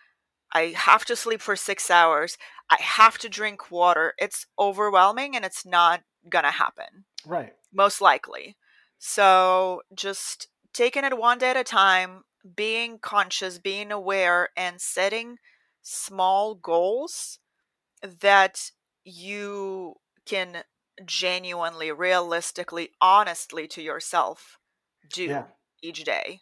I 0.52 0.72
have 0.76 1.04
to 1.06 1.16
sleep 1.16 1.40
for 1.40 1.56
six 1.56 1.90
hours, 1.90 2.36
I 2.70 2.80
have 2.80 3.18
to 3.18 3.28
drink 3.28 3.70
water. 3.70 4.14
It's 4.18 4.46
overwhelming 4.58 5.34
and 5.36 5.44
it's 5.44 5.66
not 5.66 6.02
gonna 6.28 6.50
happen. 6.50 7.04
Right. 7.26 7.52
Most 7.72 8.00
likely. 8.00 8.56
So 8.98 9.82
just 9.94 10.48
taking 10.72 11.04
it 11.04 11.18
one 11.18 11.38
day 11.38 11.50
at 11.50 11.56
a 11.56 11.64
time, 11.64 12.22
being 12.56 12.98
conscious, 12.98 13.58
being 13.58 13.92
aware, 13.92 14.48
and 14.56 14.80
setting 14.80 15.36
small 15.82 16.54
goals 16.54 17.38
that 18.02 18.70
you 19.04 19.94
can 20.26 20.62
genuinely, 21.04 21.90
realistically, 21.90 22.90
honestly 23.00 23.66
to 23.68 23.82
yourself 23.82 24.58
do 25.12 25.24
yeah. 25.24 25.44
each 25.82 26.04
day. 26.04 26.40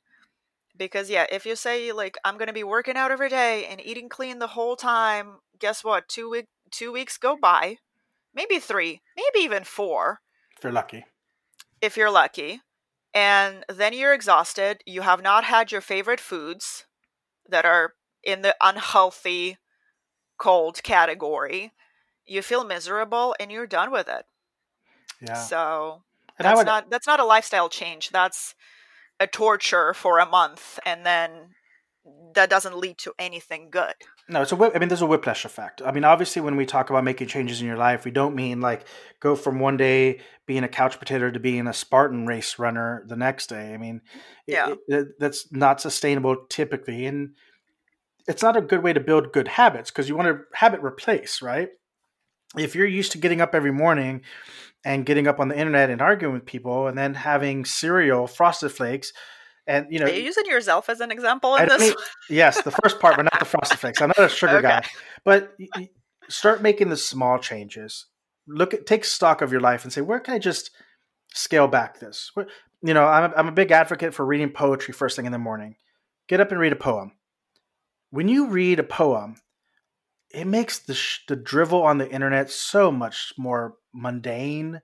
Because 0.77 1.11
yeah 1.11 1.27
if 1.33 1.45
you 1.45 1.57
say 1.57 1.91
like 1.91 2.17
i'm 2.25 2.39
gonna 2.39 2.53
be 2.53 2.63
working 2.63 2.97
out 2.97 3.11
every 3.11 3.29
day 3.29 3.67
and 3.69 3.85
eating 3.85 4.09
clean 4.09 4.39
the 4.39 4.47
whole 4.49 4.77
time 4.77 5.39
guess 5.59 5.83
what? 5.83 6.09
Two 6.09 6.31
week 6.31 6.47
two 6.71 6.93
weeks 6.93 7.17
go 7.19 7.37
by 7.37 7.79
maybe 8.35 8.59
three 8.59 9.01
maybe 9.17 9.45
even 9.45 9.65
four 9.65 10.21
if 10.57 10.63
you're 10.63 10.73
lucky. 10.73 11.05
if 11.81 11.97
you're 11.97 12.11
lucky 12.11 12.61
and 13.15 13.65
then 13.69 13.93
you're 13.93 14.15
exhausted 14.15 14.83
you 14.87 15.03
have 15.03 15.23
not 15.23 15.45
had 15.45 15.73
your 15.73 15.81
favorite 15.81 16.21
foods 16.21 16.87
that 17.49 17.65
are 17.65 17.95
in 18.23 18.43
the 18.43 18.55
unhealthy 18.61 19.57
cold 20.39 20.83
category 20.83 21.73
you 22.29 22.43
feel 22.43 22.65
miserable 22.65 23.35
and 23.41 23.51
you're 23.51 23.67
done 23.67 23.91
with 23.91 24.09
it. 24.09 24.25
Yeah. 25.21 25.35
So 25.35 26.03
and 26.39 26.45
that's 26.45 26.59
would... 26.59 26.67
not 26.67 26.91
that's 26.91 27.07
not 27.07 27.21
a 27.21 27.25
lifestyle 27.25 27.69
change 27.69 28.11
that's 28.11 28.55
a 29.19 29.27
torture 29.27 29.95
for 29.95 30.19
a 30.19 30.27
month 30.27 30.79
and 30.87 31.05
then 31.05 31.55
that 32.35 32.51
doesn't 32.51 32.77
lead 32.77 32.99
to 32.99 33.13
anything 33.19 33.69
good. 33.71 33.95
No, 34.29 34.43
it's 34.43 34.53
a 34.53 34.57
whip. 34.57 34.73
I 34.75 34.79
mean, 34.79 34.89
there's 34.89 35.03
a 35.03 35.07
whiplash 35.07 35.45
effect. 35.45 35.83
I 35.85 35.93
mean, 35.93 36.05
obviously, 36.05 36.43
when 36.43 36.57
we 36.57 36.67
talk 36.67 36.91
about 36.91 37.05
making 37.05 37.29
changes 37.29 37.61
in 37.61 37.67
your 37.67 37.77
life, 37.77 38.05
we 38.05 38.11
don't 38.11 38.35
mean 38.35 38.61
like 38.61 38.87
go 39.21 39.35
from 39.35 39.59
one 39.59 39.77
day 39.77 40.21
being 40.47 40.65
a 40.65 40.69
couch 40.69 40.99
potato 40.99 41.31
to 41.31 41.41
being 41.41 41.67
a 41.67 41.73
Spartan 41.73 42.27
race 42.27 42.59
runner 42.59 43.05
the 43.07 43.17
next 43.17 43.49
day. 43.49 43.75
I 43.75 43.77
mean, 43.77 44.03
yeah, 44.47 44.71
it, 44.71 44.79
it, 44.89 45.09
that's 45.19 45.51
not 45.53 45.81
sustainable 45.81 46.47
typically, 46.49 47.07
and 47.07 47.31
it's 48.29 48.43
not 48.43 48.57
a 48.57 48.63
good 48.63 48.83
way 48.83 48.93
to 48.93 49.01
build 49.01 49.33
good 49.33 49.49
habits 49.49 49.91
because 49.91 50.09
you 50.09 50.17
want 50.17 50.29
to 50.29 50.45
habit 50.55 50.83
replace, 50.83 51.43
right? 51.43 51.71
If 52.57 52.75
you're 52.75 52.87
used 52.87 53.13
to 53.13 53.19
getting 53.19 53.41
up 53.41 53.55
every 53.55 53.73
morning 53.73 54.23
and 54.85 55.05
getting 55.05 55.27
up 55.27 55.41
on 55.41 55.49
the 55.49 55.59
internet 55.59 55.91
and 55.91 56.01
arguing 56.01 56.35
with 56.35 56.47
people 56.47 56.87
and 56.87 56.97
then 56.97 57.15
having 57.15 57.65
cereal, 57.65 58.27
frosted 58.27 58.73
flakes, 58.73 59.13
and 59.69 59.87
you 59.91 59.99
know, 59.99 60.07
are 60.07 60.11
you 60.11 60.23
using 60.23 60.47
yourself 60.47 60.89
as 60.89 61.01
an 61.01 61.11
example 61.13 61.55
in 61.55 61.63
I 61.63 61.67
this? 61.67 61.81
Mean, 61.81 61.95
yes, 62.31 62.63
the 62.63 62.71
first 62.71 62.99
part, 62.99 63.17
but 63.17 63.25
not 63.25 63.39
the 63.39 63.45
flakes. 63.77 64.01
I'm 64.01 64.09
not 64.09 64.19
a 64.19 64.29
sugar 64.29 64.57
okay. 64.57 64.81
guy, 64.81 64.85
but 65.25 65.55
start 66.31 66.63
making 66.63 66.89
the 66.89 66.97
small 66.97 67.39
changes. 67.39 68.07
Look 68.47 68.73
at 68.73 68.87
take 68.87 69.05
stock 69.05 69.43
of 69.43 69.53
your 69.53 69.61
life 69.61 69.85
and 69.85 69.93
say, 69.93 70.01
where 70.01 70.21
can 70.21 70.35
I 70.35 70.39
just 70.39 70.71
scale 71.35 71.69
back 71.69 72.01
this? 72.01 72.33
You 72.81 72.95
know, 72.95 73.05
I'm 73.05 73.31
a, 73.31 73.35
I'm 73.37 73.49
a 73.49 73.53
big 73.53 73.71
advocate 73.71 74.15
for 74.15 74.25
reading 74.25 74.51
poetry 74.51 74.95
first 74.95 75.17
thing 75.17 75.27
in 75.27 75.33
the 75.33 75.39
morning. 75.39 75.77
Get 76.29 76.41
up 76.41 76.51
and 76.51 76.59
read 76.59 76.73
a 76.73 76.77
poem. 76.77 77.13
When 78.11 78.27
you 78.27 78.49
read 78.49 78.79
a 78.79 78.85
poem, 78.85 79.37
it 80.31 80.47
makes 80.47 80.79
the 80.79 80.95
sh- 80.95 81.21
the 81.29 81.37
drivel 81.37 81.83
on 81.83 81.99
the 81.99 82.11
internet 82.11 82.51
so 82.51 82.91
much 82.91 83.35
more 83.37 83.75
mundane. 83.93 84.81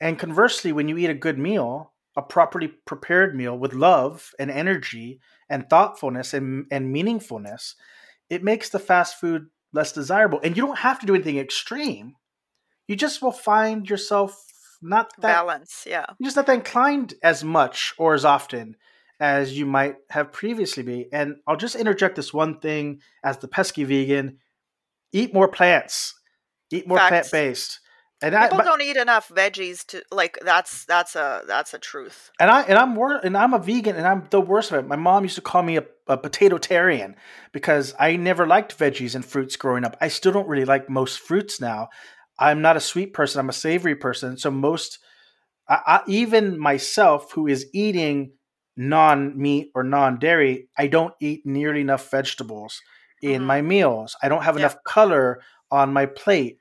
And 0.00 0.18
conversely, 0.18 0.72
when 0.72 0.88
you 0.88 0.96
eat 0.96 1.10
a 1.10 1.14
good 1.14 1.38
meal, 1.38 1.93
a 2.16 2.22
properly 2.22 2.68
prepared 2.68 3.34
meal 3.34 3.58
with 3.58 3.74
love 3.74 4.30
and 4.38 4.50
energy 4.50 5.20
and 5.48 5.68
thoughtfulness 5.68 6.32
and, 6.32 6.66
and 6.70 6.94
meaningfulness, 6.94 7.74
it 8.30 8.42
makes 8.42 8.68
the 8.68 8.78
fast 8.78 9.18
food 9.18 9.46
less 9.72 9.92
desirable. 9.92 10.40
And 10.42 10.56
you 10.56 10.66
don't 10.66 10.78
have 10.78 11.00
to 11.00 11.06
do 11.06 11.14
anything 11.14 11.38
extreme. 11.38 12.14
You 12.86 12.96
just 12.96 13.22
will 13.22 13.32
find 13.32 13.88
yourself 13.88 14.44
not 14.80 15.10
that 15.16 15.22
balance, 15.22 15.84
yeah. 15.86 16.06
You're 16.18 16.26
just 16.26 16.36
not 16.36 16.46
that 16.46 16.54
inclined 16.54 17.14
as 17.22 17.42
much 17.42 17.94
or 17.98 18.14
as 18.14 18.24
often 18.24 18.76
as 19.18 19.56
you 19.56 19.64
might 19.64 19.96
have 20.10 20.32
previously 20.32 20.82
be. 20.82 21.08
And 21.12 21.36
I'll 21.46 21.56
just 21.56 21.76
interject 21.76 22.16
this 22.16 22.34
one 22.34 22.60
thing 22.60 23.00
as 23.24 23.38
the 23.38 23.48
pesky 23.48 23.84
vegan: 23.84 24.38
eat 25.12 25.32
more 25.32 25.48
plants, 25.48 26.14
eat 26.70 26.86
more 26.86 26.98
plant 26.98 27.30
based. 27.30 27.80
And 28.24 28.34
people 28.34 28.62
I, 28.62 28.64
don't 28.64 28.80
eat 28.80 28.96
enough 28.96 29.28
veggies 29.28 29.84
to 29.88 30.02
like 30.10 30.38
that's 30.42 30.86
that's 30.86 31.14
a 31.14 31.42
that's 31.46 31.74
a 31.74 31.78
truth. 31.78 32.30
And 32.40 32.50
I 32.50 32.62
and 32.62 32.78
I'm 32.78 32.96
wor- 32.96 33.20
and 33.22 33.36
I'm 33.36 33.52
a 33.52 33.58
vegan 33.58 33.96
and 33.96 34.06
I'm 34.06 34.26
the 34.30 34.40
worst 34.40 34.72
of 34.72 34.78
it. 34.78 34.88
My 34.88 34.96
mom 34.96 35.24
used 35.24 35.34
to 35.34 35.42
call 35.42 35.62
me 35.62 35.76
a, 35.76 35.84
a 36.06 36.16
potato 36.16 36.56
tarian 36.56 37.16
because 37.52 37.94
I 37.98 38.16
never 38.16 38.46
liked 38.46 38.78
veggies 38.78 39.14
and 39.14 39.24
fruits 39.24 39.56
growing 39.56 39.84
up. 39.84 39.96
I 40.00 40.08
still 40.08 40.32
don't 40.32 40.48
really 40.48 40.64
like 40.64 40.88
most 40.88 41.18
fruits 41.20 41.60
now. 41.60 41.90
I'm 42.38 42.62
not 42.62 42.78
a 42.78 42.80
sweet 42.80 43.12
person. 43.12 43.40
I'm 43.40 43.48
a 43.48 43.52
savory 43.52 43.94
person. 43.94 44.38
So 44.38 44.50
most, 44.50 44.98
I, 45.68 45.80
I, 45.86 46.00
even 46.08 46.58
myself, 46.58 47.32
who 47.32 47.46
is 47.46 47.66
eating 47.72 48.32
non 48.76 49.38
meat 49.40 49.70
or 49.74 49.84
non 49.84 50.18
dairy, 50.18 50.68
I 50.76 50.86
don't 50.86 51.14
eat 51.20 51.44
nearly 51.44 51.82
enough 51.82 52.10
vegetables 52.10 52.80
in 53.22 53.40
mm-hmm. 53.40 53.44
my 53.44 53.62
meals. 53.62 54.16
I 54.22 54.28
don't 54.28 54.44
have 54.44 54.56
enough 54.56 54.76
color 54.84 55.40
on 55.70 55.92
my 55.92 56.06
plate. 56.06 56.58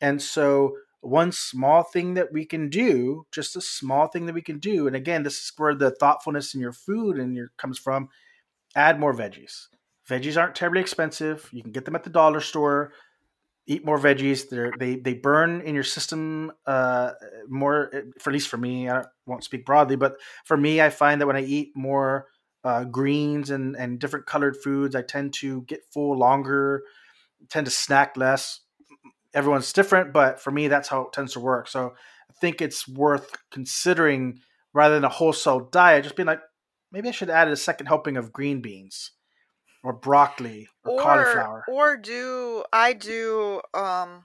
And 0.00 0.20
so, 0.20 0.76
one 1.06 1.32
small 1.32 1.82
thing 1.82 2.14
that 2.14 2.32
we 2.32 2.44
can 2.44 2.68
do, 2.68 3.26
just 3.32 3.56
a 3.56 3.60
small 3.60 4.06
thing 4.06 4.26
that 4.26 4.34
we 4.34 4.42
can 4.42 4.58
do, 4.58 4.86
and 4.86 4.96
again, 4.96 5.22
this 5.22 5.34
is 5.34 5.52
where 5.56 5.74
the 5.74 5.90
thoughtfulness 5.90 6.54
in 6.54 6.60
your 6.60 6.72
food 6.72 7.18
and 7.18 7.36
your 7.36 7.52
comes 7.56 7.78
from. 7.78 8.08
Add 8.76 8.98
more 8.98 9.14
veggies. 9.14 9.68
Veggies 10.08 10.40
aren't 10.40 10.54
terribly 10.54 10.80
expensive. 10.80 11.48
You 11.52 11.62
can 11.62 11.72
get 11.72 11.84
them 11.84 11.94
at 11.94 12.04
the 12.04 12.10
dollar 12.10 12.40
store 12.40 12.92
eat 13.66 13.84
more 13.84 13.98
veggies. 13.98 14.48
They're, 14.48 14.72
they 14.78 14.96
they 14.96 15.14
burn 15.14 15.60
in 15.62 15.74
your 15.74 15.84
system 15.84 16.52
uh, 16.66 17.12
more. 17.48 17.90
For 18.18 18.30
at 18.30 18.34
least 18.34 18.48
for 18.48 18.56
me, 18.56 18.88
I 18.88 19.04
won't 19.26 19.44
speak 19.44 19.64
broadly, 19.64 19.96
but 19.96 20.16
for 20.44 20.56
me, 20.56 20.80
I 20.80 20.90
find 20.90 21.20
that 21.20 21.26
when 21.26 21.36
I 21.36 21.42
eat 21.42 21.72
more 21.74 22.26
uh, 22.62 22.84
greens 22.84 23.50
and 23.50 23.76
and 23.76 23.98
different 23.98 24.26
colored 24.26 24.56
foods, 24.62 24.94
I 24.94 25.02
tend 25.02 25.34
to 25.34 25.62
get 25.62 25.80
full 25.92 26.16
longer, 26.18 26.82
tend 27.48 27.66
to 27.66 27.70
snack 27.70 28.16
less. 28.16 28.60
Everyone's 29.34 29.72
different, 29.72 30.12
but 30.12 30.40
for 30.40 30.50
me, 30.50 30.68
that's 30.68 30.88
how 30.88 31.02
it 31.02 31.12
tends 31.12 31.32
to 31.32 31.40
work. 31.40 31.68
So 31.68 31.94
I 32.30 32.32
think 32.40 32.62
it's 32.62 32.88
worth 32.88 33.30
considering 33.50 34.38
rather 34.72 34.94
than 34.94 35.04
a 35.04 35.08
wholesale 35.08 35.68
diet, 35.70 36.04
just 36.04 36.16
being 36.16 36.26
like, 36.26 36.40
maybe 36.92 37.08
I 37.08 37.12
should 37.12 37.30
add 37.30 37.48
a 37.48 37.56
second 37.56 37.86
helping 37.86 38.16
of 38.16 38.32
green 38.32 38.60
beans 38.60 39.10
or 39.84 39.92
broccoli 39.92 40.66
or, 40.84 40.92
or 40.92 41.00
cauliflower 41.00 41.64
or 41.68 41.96
do 41.96 42.64
i 42.72 42.92
do 42.92 43.60
um 43.74 44.24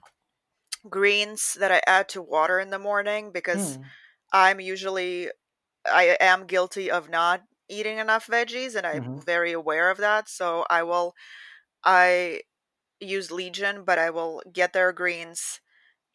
greens 0.88 1.56
that 1.60 1.70
i 1.70 1.80
add 1.86 2.08
to 2.08 2.22
water 2.22 2.58
in 2.58 2.70
the 2.70 2.78
morning 2.78 3.30
because 3.30 3.76
mm. 3.76 3.84
i'm 4.32 4.58
usually 4.58 5.28
i 5.86 6.16
am 6.18 6.46
guilty 6.46 6.90
of 6.90 7.10
not 7.10 7.42
eating 7.68 7.98
enough 7.98 8.26
veggies 8.26 8.74
and 8.74 8.86
i'm 8.86 9.02
mm-hmm. 9.02 9.20
very 9.20 9.52
aware 9.52 9.90
of 9.90 9.98
that 9.98 10.28
so 10.28 10.64
i 10.70 10.82
will 10.82 11.14
i 11.84 12.40
use 13.00 13.30
legion 13.30 13.82
but 13.84 13.98
i 13.98 14.10
will 14.10 14.42
get 14.52 14.72
their 14.72 14.92
greens 14.92 15.60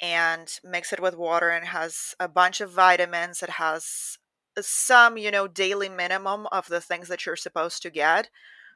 and 0.02 0.60
mix 0.64 0.92
it 0.92 1.00
with 1.00 1.18
water 1.18 1.50
and 1.50 1.68
has 1.68 2.16
a 2.20 2.28
bunch 2.28 2.62
of 2.62 2.72
vitamins 2.72 3.42
it 3.42 3.52
has 3.52 4.18
some 4.60 5.18
you 5.18 5.32
know 5.32 5.48
daily 5.48 5.90
minimum 5.90 6.48
of 6.52 6.68
the 6.68 6.82
things 6.82 7.08
that 7.08 7.26
you're 7.26 7.36
supposed 7.36 7.82
to 7.82 7.90
get 7.90 8.30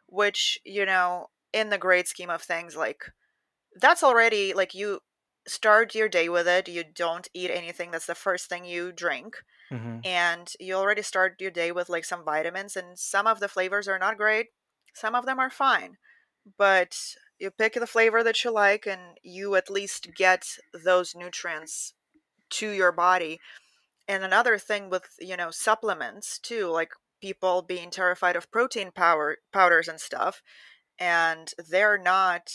which, 0.10 0.60
you 0.66 0.86
know, 0.86 1.28
in 1.54 1.70
the 1.70 1.78
great 1.78 2.08
scheme 2.08 2.30
of 2.30 2.42
things, 2.42 2.76
like 2.76 3.04
that's 3.76 4.04
already 4.04 4.54
like 4.54 4.74
you 4.74 5.00
start 5.48 5.96
your 5.96 6.10
day 6.10 6.30
with 6.30 6.48
it. 6.48 6.68
You 6.68 6.84
don't 6.84 7.28
eat 7.34 7.52
anything. 7.52 7.92
That's 7.92 8.06
the 8.06 8.16
first 8.16 8.50
thing 8.50 8.66
you 8.66 8.92
drink. 8.92 9.38
Mm-hmm. 9.72 10.00
And 10.04 10.52
you 10.60 10.74
already 10.76 11.04
start 11.04 11.40
your 11.40 11.52
day 11.52 11.72
with 11.72 11.90
like 11.90 12.06
some 12.06 12.26
vitamins, 12.26 12.76
and 12.76 12.98
some 12.98 13.28
of 13.28 13.40
the 13.40 13.48
flavors 13.48 13.88
are 13.88 14.00
not 14.00 14.18
great. 14.18 14.48
Some 14.94 15.16
of 15.16 15.26
them 15.26 15.40
are 15.40 15.52
fine. 15.52 15.98
But 16.58 16.98
you 17.40 17.52
pick 17.52 17.74
the 17.74 17.88
flavor 17.88 18.24
that 18.24 18.44
you 18.44 18.52
like, 18.52 18.86
and 18.86 19.18
you 19.24 19.56
at 19.56 19.70
least 19.70 20.10
get 20.16 20.46
those 20.74 21.16
nutrients 21.16 21.94
to 22.52 22.70
your 22.70 22.92
body. 22.92 23.40
And 24.08 24.24
another 24.24 24.58
thing 24.58 24.90
with, 24.90 25.04
you 25.20 25.38
know, 25.38 25.52
supplements 25.52 26.40
too, 26.40 26.68
like 26.68 26.92
people 27.22 27.62
being 27.62 27.90
terrified 27.92 28.36
of 28.36 28.52
protein 28.52 28.92
power 28.92 29.38
powders 29.52 29.88
and 29.88 30.00
stuff 30.00 30.42
and 31.00 31.54
they're 31.70 31.98
not 31.98 32.50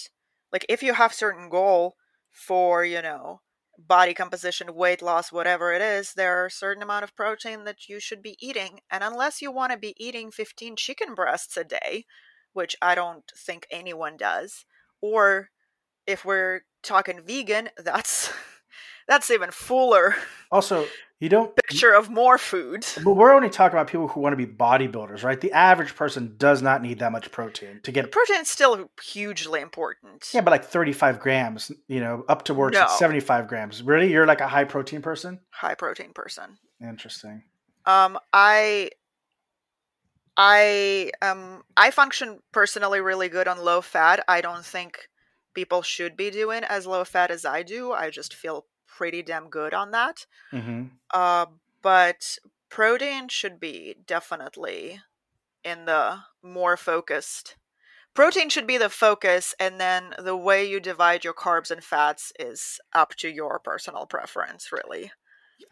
like 0.53 0.67
if 0.69 0.83
you 0.83 0.95
have 0.95 1.13
certain 1.13 1.49
goal 1.49 1.95
for 2.31 2.85
you 2.85 3.01
know 3.03 3.41
body 3.79 4.15
composition 4.15 4.75
weight 4.75 5.03
loss 5.03 5.33
whatever 5.33 5.73
it 5.73 5.83
is 5.83 6.13
there 6.15 6.43
are 6.43 6.47
a 6.47 6.51
certain 6.51 6.83
amount 6.83 7.03
of 7.03 7.17
protein 7.17 7.65
that 7.65 7.89
you 7.89 7.99
should 7.99 8.23
be 8.23 8.37
eating 8.41 8.79
and 8.91 9.03
unless 9.03 9.43
you 9.43 9.51
want 9.51 9.73
to 9.73 9.79
be 9.79 9.95
eating 9.99 10.31
15 10.31 10.77
chicken 10.77 11.15
breasts 11.15 11.57
a 11.57 11.65
day 11.65 12.05
which 12.53 12.77
i 12.81 12.95
don't 12.95 13.33
think 13.37 13.67
anyone 13.71 14.17
does 14.17 14.65
or 15.05 15.51
if 16.07 16.25
we're 16.25 16.63
talking 16.83 17.21
vegan 17.27 17.69
that's 17.79 18.33
that's 19.09 19.31
even 19.31 19.51
fuller 19.51 20.15
also 20.51 20.87
you 21.21 21.31
don't 21.31 21.57
picture 21.69 21.93
of 21.93 22.11
more 22.11 22.37
food. 22.37 22.85
But 23.03 23.15
we're 23.15 23.33
only 23.33 23.49
talking 23.49 23.75
about 23.75 23.87
people 23.89 24.09
who 24.09 24.21
want 24.21 24.33
to 24.33 24.37
be 24.37 24.47
bodybuilders, 24.47 25.23
right? 25.23 25.41
The 25.41 25.53
average 25.53 25.97
person 25.97 26.35
does 26.37 26.61
not 26.61 26.83
need 26.83 26.99
that 26.99 27.13
much 27.13 27.31
protein 27.31 27.81
to 27.83 27.93
get. 27.93 28.11
Protein 28.13 28.43
is 28.43 28.49
still 28.49 28.91
hugely 29.03 29.61
important. 29.61 30.29
Yeah, 30.35 30.43
but 30.43 30.51
like 30.51 30.65
thirty-five 30.65 31.21
grams, 31.21 31.73
you 31.89 32.01
know, 32.01 32.25
up 32.29 32.45
towards 32.45 32.75
no. 32.75 32.87
seventy-five 32.99 33.49
grams. 33.49 33.83
Really, 33.83 34.13
you're 34.13 34.27
like 34.27 34.43
a 34.43 34.49
high 34.49 34.65
protein 34.65 35.01
person. 35.01 35.41
High 35.51 35.75
protein 35.75 36.13
person. 36.13 36.59
Interesting. 36.83 37.43
Um, 37.87 38.19
I, 38.33 38.91
I 40.37 41.13
um, 41.23 41.63
I 41.77 41.91
function 41.91 42.41
personally 42.53 43.01
really 43.01 43.29
good 43.29 43.49
on 43.49 43.65
low 43.65 43.81
fat. 43.81 44.25
I 44.27 44.41
don't 44.41 44.65
think 44.65 45.09
people 45.55 45.83
should 45.83 46.17
be 46.17 46.31
doing 46.31 46.65
as 46.65 46.87
low 46.87 47.05
fat 47.05 47.31
as 47.31 47.45
I 47.45 47.63
do. 47.63 47.93
I 47.93 48.11
just 48.11 48.35
feel 48.35 48.67
pretty 48.87 49.23
damn 49.23 49.49
good 49.49 49.73
on 49.75 49.93
that. 49.93 50.27
Mm-hmm. 50.53 50.85
Uh, 51.13 51.47
but 51.83 52.39
protein 52.69 53.29
should 53.29 53.61
be 53.61 53.97
definitely 54.07 55.01
in 55.63 55.85
the 55.85 56.19
more 56.43 56.77
focused. 56.77 57.57
Protein 58.15 58.49
should 58.49 58.67
be 58.67 58.79
the 58.79 58.91
focus, 58.91 59.55
and 59.59 59.81
then 59.81 60.15
the 60.19 60.37
way 60.37 60.65
you 60.65 60.79
divide 60.79 61.25
your 61.25 61.35
carbs 61.35 61.73
and 61.73 61.83
fats 61.83 62.33
is 62.39 62.79
up 62.93 63.17
to 63.17 63.29
your 63.29 63.59
personal 63.59 64.07
preference, 64.07 64.71
really. 64.71 65.11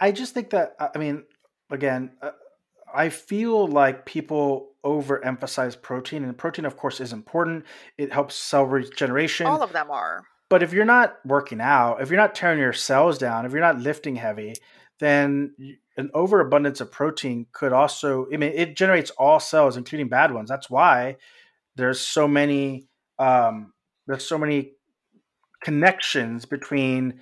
I 0.00 0.10
just 0.10 0.34
think 0.34 0.50
that, 0.50 0.74
I 0.80 0.98
mean, 0.98 1.24
again, 1.70 2.10
uh, 2.20 2.32
I 2.94 3.08
feel 3.08 3.66
like 3.66 4.06
people 4.06 4.70
overemphasize 4.84 5.80
protein, 5.80 6.24
and 6.24 6.36
protein, 6.36 6.64
of 6.64 6.76
course, 6.76 7.00
is 7.00 7.12
important. 7.12 7.64
It 7.96 8.12
helps 8.12 8.34
cell 8.34 8.64
regeneration. 8.64 9.46
All 9.46 9.62
of 9.62 9.72
them 9.72 9.90
are. 9.90 10.24
But 10.48 10.62
if 10.62 10.72
you're 10.72 10.84
not 10.84 11.16
working 11.24 11.60
out, 11.60 12.02
if 12.02 12.10
you're 12.10 12.20
not 12.20 12.34
tearing 12.34 12.58
your 12.58 12.72
cells 12.72 13.16
down, 13.16 13.46
if 13.46 13.52
you're 13.52 13.60
not 13.60 13.78
lifting 13.78 14.16
heavy, 14.16 14.54
then 15.00 15.54
an 15.96 16.10
overabundance 16.14 16.80
of 16.80 16.92
protein 16.92 17.46
could 17.52 17.72
also, 17.72 18.26
I 18.32 18.36
mean, 18.36 18.52
it 18.54 18.76
generates 18.76 19.10
all 19.12 19.40
cells, 19.40 19.76
including 19.76 20.08
bad 20.08 20.32
ones. 20.32 20.48
That's 20.48 20.68
why 20.68 21.16
there's 21.76 22.00
so 22.00 22.28
many, 22.28 22.88
um, 23.18 23.72
there's 24.06 24.26
so 24.26 24.36
many 24.36 24.72
connections 25.62 26.44
between 26.44 27.20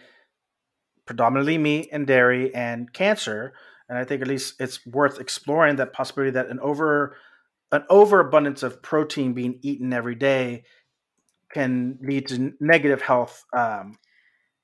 predominantly 1.06 1.58
meat 1.58 1.88
and 1.92 2.06
dairy 2.06 2.54
and 2.54 2.92
cancer. 2.92 3.52
And 3.90 3.98
I 3.98 4.04
think 4.04 4.22
at 4.22 4.28
least 4.28 4.54
it's 4.60 4.86
worth 4.86 5.18
exploring 5.18 5.76
that 5.76 5.92
possibility 5.92 6.30
that 6.30 6.48
an 6.48 6.60
over, 6.60 7.16
an 7.72 7.82
overabundance 7.90 8.62
of 8.62 8.80
protein 8.80 9.34
being 9.34 9.58
eaten 9.62 9.92
every 9.92 10.14
day 10.14 10.62
can 11.52 11.98
lead 12.00 12.28
to 12.28 12.52
negative 12.60 13.02
health 13.02 13.44
um, 13.52 13.98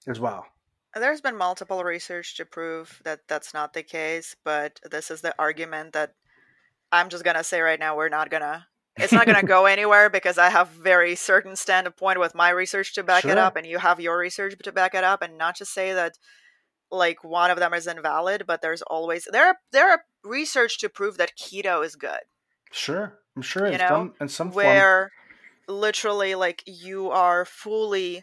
as 0.06 0.20
well. 0.20 0.46
There's 0.94 1.20
been 1.20 1.36
multiple 1.36 1.82
research 1.82 2.36
to 2.36 2.44
prove 2.44 3.02
that 3.04 3.22
that's 3.26 3.52
not 3.52 3.72
the 3.74 3.82
case, 3.82 4.36
but 4.44 4.78
this 4.88 5.10
is 5.10 5.22
the 5.22 5.34
argument 5.40 5.92
that 5.94 6.14
I'm 6.92 7.08
just 7.08 7.24
gonna 7.24 7.42
say 7.42 7.60
right 7.60 7.80
now 7.80 7.96
we're 7.96 8.08
not 8.08 8.30
gonna. 8.30 8.68
It's 8.96 9.12
not 9.12 9.26
gonna 9.26 9.42
go 9.42 9.66
anywhere 9.66 10.08
because 10.08 10.38
I 10.38 10.50
have 10.50 10.68
very 10.68 11.16
certain 11.16 11.56
standpoint 11.56 12.20
with 12.20 12.36
my 12.36 12.50
research 12.50 12.94
to 12.94 13.02
back 13.02 13.22
sure. 13.22 13.32
it 13.32 13.38
up, 13.38 13.56
and 13.56 13.66
you 13.66 13.78
have 13.78 13.98
your 13.98 14.16
research 14.16 14.54
to 14.62 14.70
back 14.70 14.94
it 14.94 15.02
up, 15.02 15.20
and 15.20 15.36
not 15.36 15.56
to 15.56 15.66
say 15.66 15.92
that 15.92 16.16
like 16.90 17.24
one 17.24 17.50
of 17.50 17.58
them 17.58 17.74
is 17.74 17.86
invalid, 17.86 18.44
but 18.46 18.62
there's 18.62 18.82
always 18.82 19.28
there 19.30 19.46
are 19.46 19.56
there 19.72 19.90
are 19.90 20.02
research 20.24 20.78
to 20.78 20.88
prove 20.88 21.18
that 21.18 21.36
keto 21.36 21.84
is 21.84 21.96
good. 21.96 22.20
Sure, 22.72 23.18
I'm 23.34 23.42
sure. 23.42 23.70
You 23.70 23.78
know, 23.78 23.88
some, 23.88 24.14
in 24.20 24.28
some 24.28 24.52
where. 24.52 24.98
Form 25.00 25.10
literally 25.68 26.34
like 26.34 26.62
you 26.66 27.10
are 27.10 27.44
fully 27.44 28.22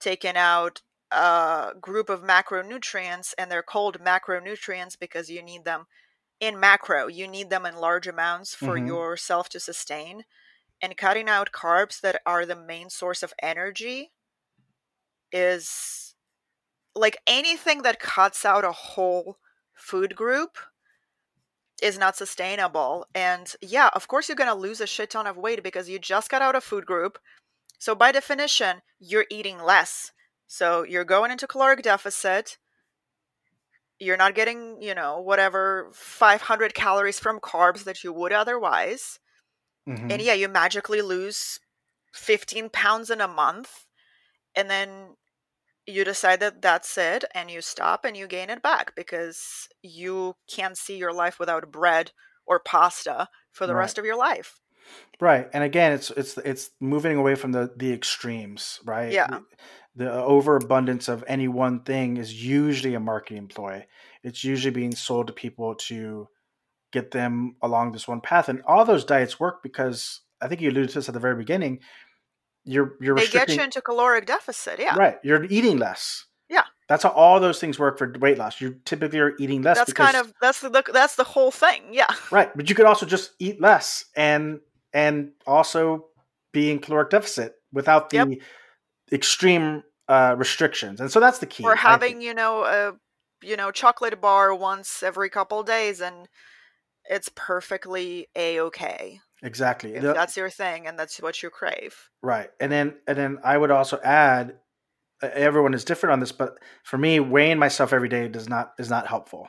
taken 0.00 0.36
out 0.36 0.82
a 1.10 1.72
group 1.80 2.08
of 2.08 2.22
macronutrients 2.22 3.34
and 3.38 3.50
they're 3.50 3.62
called 3.62 4.00
macronutrients 4.00 4.96
because 4.98 5.28
you 5.28 5.42
need 5.42 5.64
them 5.64 5.86
in 6.38 6.58
macro 6.58 7.06
you 7.06 7.26
need 7.26 7.50
them 7.50 7.66
in 7.66 7.76
large 7.76 8.06
amounts 8.06 8.54
for 8.54 8.76
mm-hmm. 8.76 8.86
yourself 8.86 9.48
to 9.48 9.60
sustain 9.60 10.22
and 10.80 10.96
cutting 10.96 11.28
out 11.28 11.52
carbs 11.52 12.00
that 12.00 12.20
are 12.24 12.46
the 12.46 12.56
main 12.56 12.88
source 12.88 13.22
of 13.22 13.34
energy 13.42 14.12
is 15.32 16.09
like 16.94 17.18
anything 17.26 17.82
that 17.82 18.00
cuts 18.00 18.44
out 18.44 18.64
a 18.64 18.72
whole 18.72 19.38
food 19.74 20.16
group 20.16 20.58
is 21.82 21.98
not 21.98 22.16
sustainable. 22.16 23.06
And 23.14 23.52
yeah, 23.60 23.90
of 23.94 24.08
course, 24.08 24.28
you're 24.28 24.36
going 24.36 24.50
to 24.50 24.54
lose 24.54 24.80
a 24.80 24.86
shit 24.86 25.10
ton 25.10 25.26
of 25.26 25.36
weight 25.36 25.62
because 25.62 25.88
you 25.88 25.98
just 25.98 26.30
got 26.30 26.42
out 26.42 26.54
of 26.54 26.64
food 26.64 26.86
group. 26.86 27.18
So, 27.78 27.94
by 27.94 28.12
definition, 28.12 28.82
you're 28.98 29.26
eating 29.30 29.62
less. 29.62 30.12
So, 30.46 30.82
you're 30.82 31.04
going 31.04 31.30
into 31.30 31.46
caloric 31.46 31.82
deficit. 31.82 32.58
You're 33.98 34.18
not 34.18 34.34
getting, 34.34 34.82
you 34.82 34.94
know, 34.94 35.20
whatever 35.20 35.90
500 35.92 36.74
calories 36.74 37.18
from 37.18 37.40
carbs 37.40 37.84
that 37.84 38.02
you 38.04 38.12
would 38.12 38.32
otherwise. 38.32 39.18
Mm-hmm. 39.88 40.10
And 40.10 40.22
yeah, 40.22 40.34
you 40.34 40.48
magically 40.48 41.02
lose 41.02 41.60
15 42.12 42.70
pounds 42.70 43.10
in 43.10 43.20
a 43.20 43.28
month. 43.28 43.86
And 44.54 44.68
then 44.68 45.16
you 45.90 46.04
decide 46.04 46.40
that 46.40 46.62
that's 46.62 46.96
it 46.96 47.24
and 47.34 47.50
you 47.50 47.60
stop 47.60 48.04
and 48.04 48.16
you 48.16 48.26
gain 48.26 48.50
it 48.50 48.62
back 48.62 48.94
because 48.94 49.68
you 49.82 50.34
can't 50.48 50.76
see 50.76 50.96
your 50.96 51.12
life 51.12 51.38
without 51.38 51.70
bread 51.70 52.12
or 52.46 52.58
pasta 52.58 53.28
for 53.52 53.66
the 53.66 53.74
right. 53.74 53.80
rest 53.80 53.98
of 53.98 54.04
your 54.04 54.16
life. 54.16 54.60
Right 55.20 55.48
and 55.52 55.62
again 55.62 55.92
it's 55.92 56.10
it's 56.10 56.38
it's 56.38 56.70
moving 56.80 57.16
away 57.16 57.34
from 57.34 57.52
the 57.52 57.70
the 57.76 57.92
extremes 57.92 58.80
right? 58.84 59.12
Yeah. 59.12 59.28
The, 59.28 59.44
the 59.96 60.12
overabundance 60.12 61.08
of 61.08 61.24
any 61.26 61.48
one 61.48 61.82
thing 61.82 62.16
is 62.16 62.44
usually 62.44 62.94
a 62.94 63.00
marketing 63.00 63.48
ploy. 63.48 63.86
It's 64.22 64.44
usually 64.44 64.72
being 64.72 64.94
sold 64.94 65.26
to 65.26 65.32
people 65.32 65.74
to 65.86 66.28
get 66.92 67.10
them 67.10 67.56
along 67.62 67.92
this 67.92 68.08
one 68.08 68.20
path 68.20 68.48
and 68.48 68.62
all 68.66 68.84
those 68.84 69.04
diets 69.04 69.38
work 69.38 69.62
because 69.62 70.20
i 70.40 70.48
think 70.48 70.60
you 70.60 70.70
alluded 70.70 70.90
to 70.90 70.96
this 70.96 71.08
at 71.08 71.14
the 71.14 71.20
very 71.20 71.36
beginning 71.36 71.78
you're 72.64 72.94
you're 73.00 73.16
they 73.16 73.26
get 73.26 73.48
you 73.48 73.62
into 73.62 73.80
caloric 73.80 74.26
deficit. 74.26 74.78
Yeah, 74.78 74.96
right. 74.96 75.18
You're 75.22 75.44
eating 75.44 75.78
less. 75.78 76.26
Yeah, 76.48 76.64
that's 76.88 77.02
how 77.04 77.10
all 77.10 77.40
those 77.40 77.58
things 77.60 77.78
work 77.78 77.98
for 77.98 78.12
weight 78.18 78.38
loss. 78.38 78.60
You 78.60 78.76
typically 78.84 79.20
are 79.20 79.34
eating 79.38 79.62
less. 79.62 79.78
That's 79.78 79.90
because, 79.90 80.12
kind 80.12 80.26
of 80.26 80.32
that's 80.40 80.60
the 80.60 80.84
that's 80.92 81.16
the 81.16 81.24
whole 81.24 81.50
thing. 81.50 81.82
Yeah, 81.92 82.12
right. 82.30 82.54
But 82.56 82.68
you 82.68 82.74
could 82.74 82.86
also 82.86 83.06
just 83.06 83.32
eat 83.38 83.60
less 83.60 84.04
and 84.16 84.60
and 84.92 85.30
also 85.46 86.06
be 86.52 86.70
in 86.70 86.80
caloric 86.80 87.10
deficit 87.10 87.54
without 87.72 88.10
the 88.10 88.16
yep. 88.16 88.28
extreme 89.12 89.84
uh, 90.08 90.34
restrictions. 90.36 91.00
And 91.00 91.10
so 91.10 91.20
that's 91.20 91.38
the 91.38 91.46
key. 91.46 91.62
We're 91.62 91.76
having 91.76 92.20
you 92.20 92.34
know 92.34 92.64
a 92.64 92.92
you 93.46 93.56
know 93.56 93.70
chocolate 93.70 94.20
bar 94.20 94.54
once 94.54 95.02
every 95.02 95.30
couple 95.30 95.62
days 95.62 96.00
and 96.00 96.28
it's 97.08 97.30
perfectly 97.34 98.28
a 98.36 98.60
okay. 98.60 99.20
Exactly. 99.42 99.94
If 99.94 100.02
the, 100.02 100.12
that's 100.12 100.36
your 100.36 100.50
thing 100.50 100.86
and 100.86 100.98
that's 100.98 101.20
what 101.20 101.42
you 101.42 101.50
crave. 101.50 101.96
Right. 102.22 102.50
And 102.60 102.70
then 102.70 102.94
and 103.06 103.16
then 103.16 103.38
I 103.42 103.56
would 103.56 103.70
also 103.70 103.98
add 104.02 104.56
everyone 105.22 105.74
is 105.74 105.84
different 105.84 106.12
on 106.14 106.20
this, 106.20 106.32
but 106.32 106.58
for 106.84 106.98
me 106.98 107.20
weighing 107.20 107.58
myself 107.58 107.92
every 107.92 108.08
day 108.08 108.28
does 108.28 108.48
not 108.48 108.72
is 108.78 108.90
not 108.90 109.06
helpful. 109.06 109.48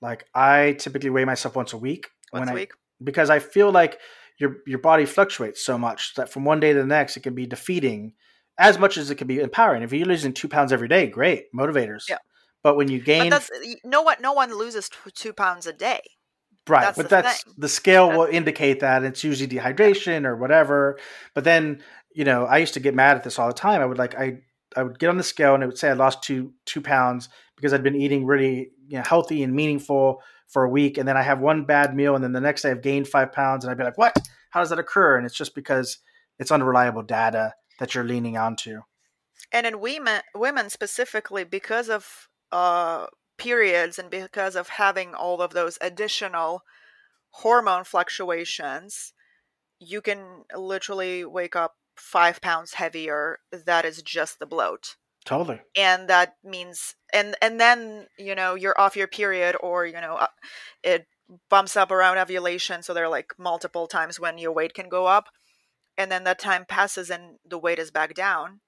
Like 0.00 0.26
I 0.34 0.76
typically 0.78 1.10
weigh 1.10 1.24
myself 1.24 1.54
once 1.54 1.72
a 1.72 1.78
week 1.78 2.08
once 2.32 2.50
a 2.50 2.54
week 2.54 2.72
because 3.02 3.30
I 3.30 3.38
feel 3.38 3.70
like 3.70 4.00
your 4.38 4.56
your 4.66 4.80
body 4.80 5.06
fluctuates 5.06 5.64
so 5.64 5.78
much 5.78 6.14
that 6.16 6.28
from 6.28 6.44
one 6.44 6.60
day 6.60 6.72
to 6.72 6.80
the 6.80 6.86
next 6.86 7.16
it 7.16 7.20
can 7.20 7.34
be 7.34 7.46
defeating 7.46 8.14
as 8.58 8.78
much 8.78 8.96
as 8.96 9.10
it 9.10 9.16
can 9.16 9.28
be 9.28 9.38
empowering. 9.38 9.82
If 9.82 9.92
you're 9.92 10.06
losing 10.06 10.32
two 10.32 10.48
pounds 10.48 10.72
every 10.72 10.88
day, 10.88 11.06
great 11.06 11.46
motivators. 11.54 12.04
Yeah. 12.08 12.18
But 12.62 12.76
when 12.76 12.88
you 12.88 13.00
gain, 13.00 13.32
no 13.84 14.02
one 14.02 14.16
no 14.20 14.32
one 14.32 14.56
loses 14.56 14.90
two 15.14 15.32
pounds 15.32 15.66
a 15.66 15.72
day 15.72 16.00
Right, 16.68 16.82
that's 16.82 16.96
but 16.96 17.08
the 17.08 17.16
that's 17.16 17.42
thing. 17.42 17.54
the 17.58 17.68
scale 17.68 18.10
will 18.10 18.26
indicate 18.26 18.80
that 18.80 19.02
it's 19.02 19.24
usually 19.24 19.48
dehydration 19.48 20.24
or 20.24 20.36
whatever. 20.36 20.98
But 21.34 21.44
then, 21.44 21.82
you 22.14 22.24
know, 22.24 22.44
I 22.44 22.58
used 22.58 22.74
to 22.74 22.80
get 22.80 22.94
mad 22.94 23.16
at 23.16 23.24
this 23.24 23.38
all 23.38 23.48
the 23.48 23.54
time. 23.54 23.80
I 23.80 23.86
would 23.86 23.98
like 23.98 24.14
I 24.14 24.42
I 24.76 24.84
would 24.84 24.98
get 24.98 25.08
on 25.08 25.16
the 25.16 25.24
scale 25.24 25.54
and 25.54 25.62
it 25.62 25.66
would 25.66 25.78
say 25.78 25.90
I 25.90 25.94
lost 25.94 26.22
two 26.22 26.52
two 26.64 26.80
pounds 26.80 27.28
because 27.56 27.72
I'd 27.72 27.82
been 27.82 28.00
eating 28.00 28.26
really 28.26 28.70
you 28.86 28.98
know, 28.98 29.02
healthy 29.02 29.42
and 29.42 29.54
meaningful 29.54 30.22
for 30.48 30.64
a 30.64 30.68
week, 30.68 30.98
and 30.98 31.08
then 31.08 31.16
I 31.16 31.22
have 31.22 31.40
one 31.40 31.64
bad 31.64 31.96
meal, 31.96 32.14
and 32.14 32.22
then 32.22 32.32
the 32.32 32.40
next 32.40 32.62
day 32.62 32.70
I've 32.70 32.82
gained 32.82 33.08
five 33.08 33.32
pounds, 33.32 33.64
and 33.64 33.70
I'd 33.70 33.78
be 33.78 33.84
like, 33.84 33.98
"What? 33.98 34.16
How 34.50 34.60
does 34.60 34.68
that 34.70 34.78
occur?" 34.78 35.16
And 35.16 35.24
it's 35.24 35.34
just 35.34 35.54
because 35.54 35.98
it's 36.38 36.52
unreliable 36.52 37.02
data 37.02 37.54
that 37.78 37.94
you're 37.94 38.04
leaning 38.04 38.36
onto. 38.36 38.82
And 39.50 39.66
in 39.66 39.80
women, 39.80 40.20
women 40.34 40.70
specifically, 40.70 41.44
because 41.44 41.88
of 41.88 42.28
uh, 42.52 43.06
periods 43.38 43.98
and 43.98 44.10
because 44.10 44.56
of 44.56 44.68
having 44.68 45.14
all 45.14 45.40
of 45.40 45.52
those 45.52 45.78
additional 45.80 46.62
hormone 47.30 47.84
fluctuations, 47.84 49.12
you 49.78 50.00
can 50.00 50.44
literally 50.54 51.24
wake 51.24 51.56
up 51.56 51.76
five 51.96 52.40
pounds 52.40 52.74
heavier. 52.74 53.38
That 53.50 53.84
is 53.84 54.02
just 54.02 54.38
the 54.38 54.46
bloat. 54.46 54.96
Totally. 55.24 55.60
And 55.76 56.08
that 56.08 56.34
means, 56.42 56.94
and 57.12 57.36
and 57.40 57.60
then 57.60 58.06
you 58.18 58.34
know 58.34 58.54
you're 58.54 58.78
off 58.78 58.96
your 58.96 59.06
period, 59.06 59.56
or 59.60 59.86
you 59.86 60.00
know 60.00 60.16
uh, 60.16 60.26
it 60.82 61.06
bumps 61.48 61.76
up 61.76 61.90
around 61.90 62.18
ovulation, 62.18 62.82
so 62.82 62.92
there 62.92 63.04
are 63.04 63.08
like 63.08 63.32
multiple 63.38 63.86
times 63.86 64.18
when 64.18 64.38
your 64.38 64.52
weight 64.52 64.74
can 64.74 64.88
go 64.88 65.06
up, 65.06 65.26
and 65.96 66.10
then 66.10 66.24
that 66.24 66.40
time 66.40 66.64
passes 66.66 67.08
and 67.08 67.38
the 67.48 67.58
weight 67.58 67.78
is 67.78 67.90
back 67.90 68.14
down 68.14 68.60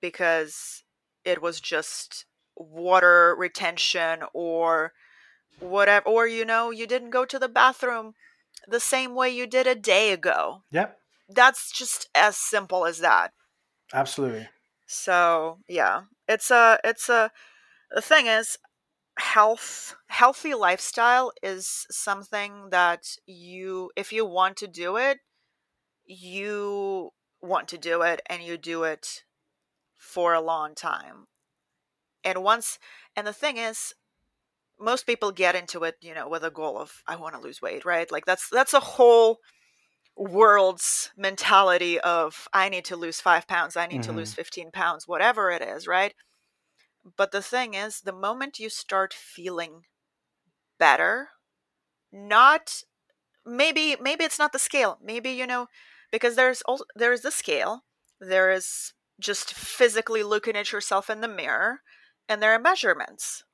because 0.00 0.84
it 1.24 1.40
was 1.40 1.60
just 1.60 2.26
water 2.56 3.34
retention 3.38 4.20
or 4.32 4.92
whatever 5.58 6.06
or 6.06 6.26
you 6.26 6.44
know 6.44 6.70
you 6.70 6.86
didn't 6.86 7.10
go 7.10 7.24
to 7.24 7.38
the 7.38 7.48
bathroom 7.48 8.12
the 8.68 8.80
same 8.80 9.14
way 9.14 9.30
you 9.30 9.46
did 9.46 9.66
a 9.66 9.74
day 9.74 10.12
ago. 10.12 10.62
Yep. 10.70 10.98
That's 11.28 11.70
just 11.70 12.08
as 12.14 12.36
simple 12.36 12.86
as 12.86 12.98
that. 12.98 13.32
Absolutely. 13.92 14.48
So 14.86 15.58
yeah 15.68 16.02
it's 16.28 16.50
a 16.50 16.78
it's 16.84 17.08
a 17.08 17.30
the 17.90 18.00
thing 18.00 18.26
is 18.26 18.58
health 19.18 19.96
healthy 20.08 20.54
lifestyle 20.54 21.32
is 21.42 21.86
something 21.90 22.68
that 22.70 23.04
you 23.26 23.90
if 23.96 24.12
you 24.12 24.26
want 24.26 24.56
to 24.58 24.66
do 24.66 24.96
it 24.96 25.18
you 26.04 27.10
want 27.40 27.68
to 27.68 27.78
do 27.78 28.02
it 28.02 28.20
and 28.28 28.42
you 28.42 28.56
do 28.56 28.84
it 28.84 29.22
for 29.96 30.34
a 30.34 30.40
long 30.40 30.74
time 30.74 31.26
and 32.26 32.42
once 32.42 32.78
and 33.14 33.26
the 33.26 33.32
thing 33.32 33.56
is 33.56 33.94
most 34.78 35.06
people 35.06 35.32
get 35.32 35.54
into 35.54 35.84
it 35.84 35.94
you 36.02 36.12
know 36.12 36.28
with 36.28 36.44
a 36.44 36.50
goal 36.50 36.76
of 36.78 37.02
i 37.06 37.16
want 37.16 37.34
to 37.34 37.40
lose 37.40 37.62
weight 37.62 37.84
right 37.84 38.12
like 38.12 38.26
that's 38.26 38.50
that's 38.50 38.74
a 38.74 38.80
whole 38.80 39.38
world's 40.16 41.10
mentality 41.16 41.98
of 42.00 42.48
i 42.52 42.68
need 42.68 42.84
to 42.84 42.96
lose 42.96 43.20
five 43.20 43.46
pounds 43.46 43.76
i 43.76 43.86
need 43.86 44.00
mm-hmm. 44.00 44.10
to 44.10 44.16
lose 44.16 44.32
mm-hmm. 44.32 44.42
15 44.42 44.70
pounds 44.72 45.08
whatever 45.08 45.50
it 45.50 45.62
is 45.62 45.86
right 45.86 46.14
but 47.16 47.30
the 47.30 47.42
thing 47.42 47.74
is 47.74 48.00
the 48.00 48.12
moment 48.12 48.58
you 48.58 48.68
start 48.68 49.14
feeling 49.14 49.82
better 50.78 51.28
not 52.12 52.82
maybe 53.46 53.96
maybe 54.00 54.24
it's 54.24 54.38
not 54.38 54.52
the 54.52 54.58
scale 54.58 54.98
maybe 55.02 55.30
you 55.30 55.46
know 55.46 55.68
because 56.10 56.34
there's 56.34 56.62
also 56.62 56.84
there's 56.96 57.20
the 57.20 57.30
scale 57.30 57.84
there 58.20 58.50
is 58.50 58.92
just 59.20 59.52
physically 59.54 60.22
looking 60.22 60.56
at 60.56 60.72
yourself 60.72 61.08
in 61.08 61.20
the 61.20 61.28
mirror 61.28 61.80
and 62.28 62.42
there 62.42 62.52
are 62.52 62.58
measurements. 62.58 63.44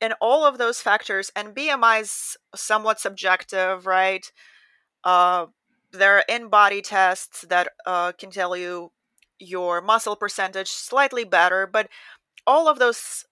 And 0.00 0.14
all 0.20 0.44
of 0.44 0.58
those 0.58 0.80
factors, 0.80 1.32
and 1.34 1.54
BMI 1.54 2.02
is 2.02 2.36
somewhat 2.54 3.00
subjective, 3.00 3.86
right? 3.86 4.30
Uh, 5.02 5.46
there 5.92 6.18
are 6.18 6.24
InBody 6.30 6.82
tests 6.82 7.44
that 7.48 7.68
uh, 7.84 8.12
can 8.12 8.30
tell 8.30 8.56
you 8.56 8.92
your 9.38 9.80
muscle 9.80 10.16
percentage 10.16 10.68
slightly 10.68 11.24
better, 11.24 11.66
but 11.66 11.88
all 12.46 12.68
of 12.68 12.78
those 12.78 13.24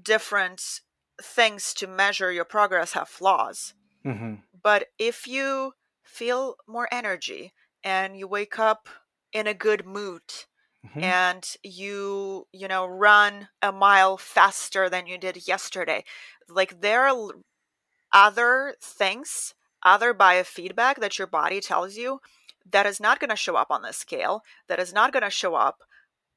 different 0.00 0.80
things 1.22 1.74
to 1.74 1.86
measure 1.86 2.32
your 2.32 2.44
progress 2.44 2.92
have 2.92 3.08
flaws. 3.08 3.74
Mm-hmm. 4.04 4.36
But 4.62 4.86
if 4.98 5.26
you 5.26 5.72
feel 6.02 6.56
more 6.66 6.88
energy 6.92 7.52
and 7.84 8.16
you 8.16 8.26
wake 8.26 8.58
up 8.58 8.88
in 9.32 9.46
a 9.46 9.54
good 9.54 9.86
mood 9.86 10.22
Mm-hmm. 10.86 11.04
and 11.04 11.56
you 11.62 12.46
you 12.52 12.66
know 12.66 12.86
run 12.86 13.48
a 13.60 13.70
mile 13.70 14.16
faster 14.16 14.88
than 14.88 15.06
you 15.06 15.18
did 15.18 15.46
yesterday. 15.46 16.04
Like 16.48 16.80
there 16.80 17.06
are 17.06 17.32
other 18.12 18.74
things 18.80 19.54
other 19.82 20.14
biofeedback 20.14 20.96
that 20.96 21.18
your 21.18 21.26
body 21.26 21.60
tells 21.60 21.96
you 21.96 22.20
that 22.70 22.86
is 22.86 22.98
not 22.98 23.20
going 23.20 23.30
to 23.30 23.36
show 23.36 23.56
up 23.56 23.70
on 23.70 23.82
the 23.82 23.92
scale 23.92 24.42
that 24.68 24.78
is 24.78 24.92
not 24.92 25.12
going 25.12 25.22
to 25.22 25.30
show 25.30 25.54
up 25.54 25.82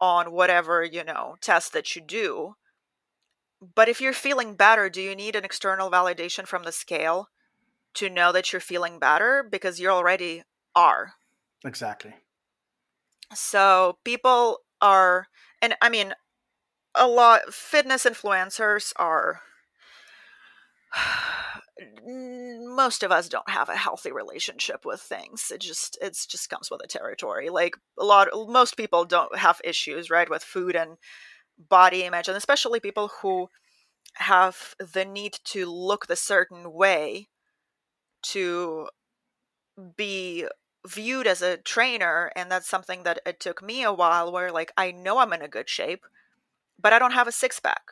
on 0.02 0.34
whatever 0.34 0.84
you 0.84 1.06
know 1.06 1.36
test 1.40 1.72
that 1.72 1.96
you 1.96 2.02
do. 2.02 2.56
But 3.76 3.88
if 3.88 4.02
you're 4.02 4.12
feeling 4.12 4.56
better 4.56 4.90
do 4.90 5.02
you 5.02 5.16
need 5.16 5.38
an 5.38 5.46
external 5.46 5.90
validation 5.90 6.46
from 6.46 6.64
the 6.64 6.74
scale 6.74 7.30
to 7.94 8.10
know 8.10 8.34
that 8.34 8.52
you're 8.52 8.60
feeling 8.60 9.00
better? 9.00 9.42
Because 9.42 9.80
you 9.80 9.88
already 9.88 10.44
are. 10.76 11.14
Exactly 11.64 12.16
so 13.34 13.98
people 14.04 14.60
are, 14.82 15.28
and 15.62 15.76
I 15.82 15.90
mean, 15.90 16.14
a 16.96 17.08
lot 17.08 17.54
fitness 17.54 18.06
influencers 18.06 18.94
are. 18.96 19.42
most 22.06 23.02
of 23.02 23.12
us 23.12 23.28
don't 23.28 23.50
have 23.50 23.68
a 23.68 23.76
healthy 23.76 24.12
relationship 24.12 24.86
with 24.86 25.02
things 25.02 25.52
it 25.52 25.60
just 25.60 25.98
it's 26.02 26.26
just 26.28 26.50
comes 26.50 26.70
with 26.70 26.80
the 26.80 26.88
territory 26.88 27.50
like 27.50 27.76
a 28.00 28.06
lot 28.06 28.28
most 28.48 28.78
people 28.78 29.06
don't 29.06 29.36
have 29.36 29.60
issues 29.64 30.10
right 30.10 30.30
with 30.30 30.44
food 30.44 30.76
and 30.76 30.98
body 31.58 32.04
image 32.04 32.28
and 32.28 32.38
especially 32.38 32.80
people 32.80 33.10
who 33.22 33.48
have 34.16 34.76
the 34.94 35.04
need 35.04 35.38
to 35.44 35.66
look 35.66 36.06
the 36.06 36.16
certain 36.16 36.72
way 36.72 37.28
to 38.22 38.88
be 39.98 40.48
viewed 40.88 41.28
as 41.28 41.42
a 41.42 41.58
trainer 41.58 42.32
and 42.36 42.52
that's 42.52 42.68
something 42.68 43.04
that 43.04 43.20
it 43.26 43.40
took 43.40 43.64
me 43.64 43.84
a 43.84 43.94
while 43.94 44.32
where 44.32 44.52
like 44.52 44.72
I 44.78 44.92
know 44.92 45.20
I'm 45.20 45.34
in 45.34 45.42
a 45.42 45.48
good 45.48 45.70
shape 45.70 46.06
but 46.80 46.92
I 46.92 47.00
don't 47.00 47.14
have 47.14 47.28
a 47.28 47.32
six 47.32 47.60
pack 47.60 47.84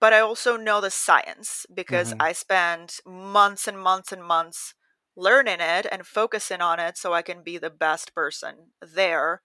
but 0.00 0.12
I 0.12 0.20
also 0.20 0.56
know 0.56 0.80
the 0.80 0.90
science 0.90 1.66
because 1.72 2.10
mm-hmm. 2.10 2.22
I 2.22 2.32
spend 2.32 2.96
months 3.06 3.68
and 3.68 3.78
months 3.78 4.12
and 4.12 4.22
months 4.22 4.74
learning 5.16 5.58
it 5.60 5.86
and 5.90 6.06
focusing 6.06 6.60
on 6.60 6.80
it 6.80 6.98
so 6.98 7.14
I 7.14 7.22
can 7.22 7.42
be 7.42 7.58
the 7.58 7.70
best 7.70 8.14
person 8.14 8.72
there 8.82 9.40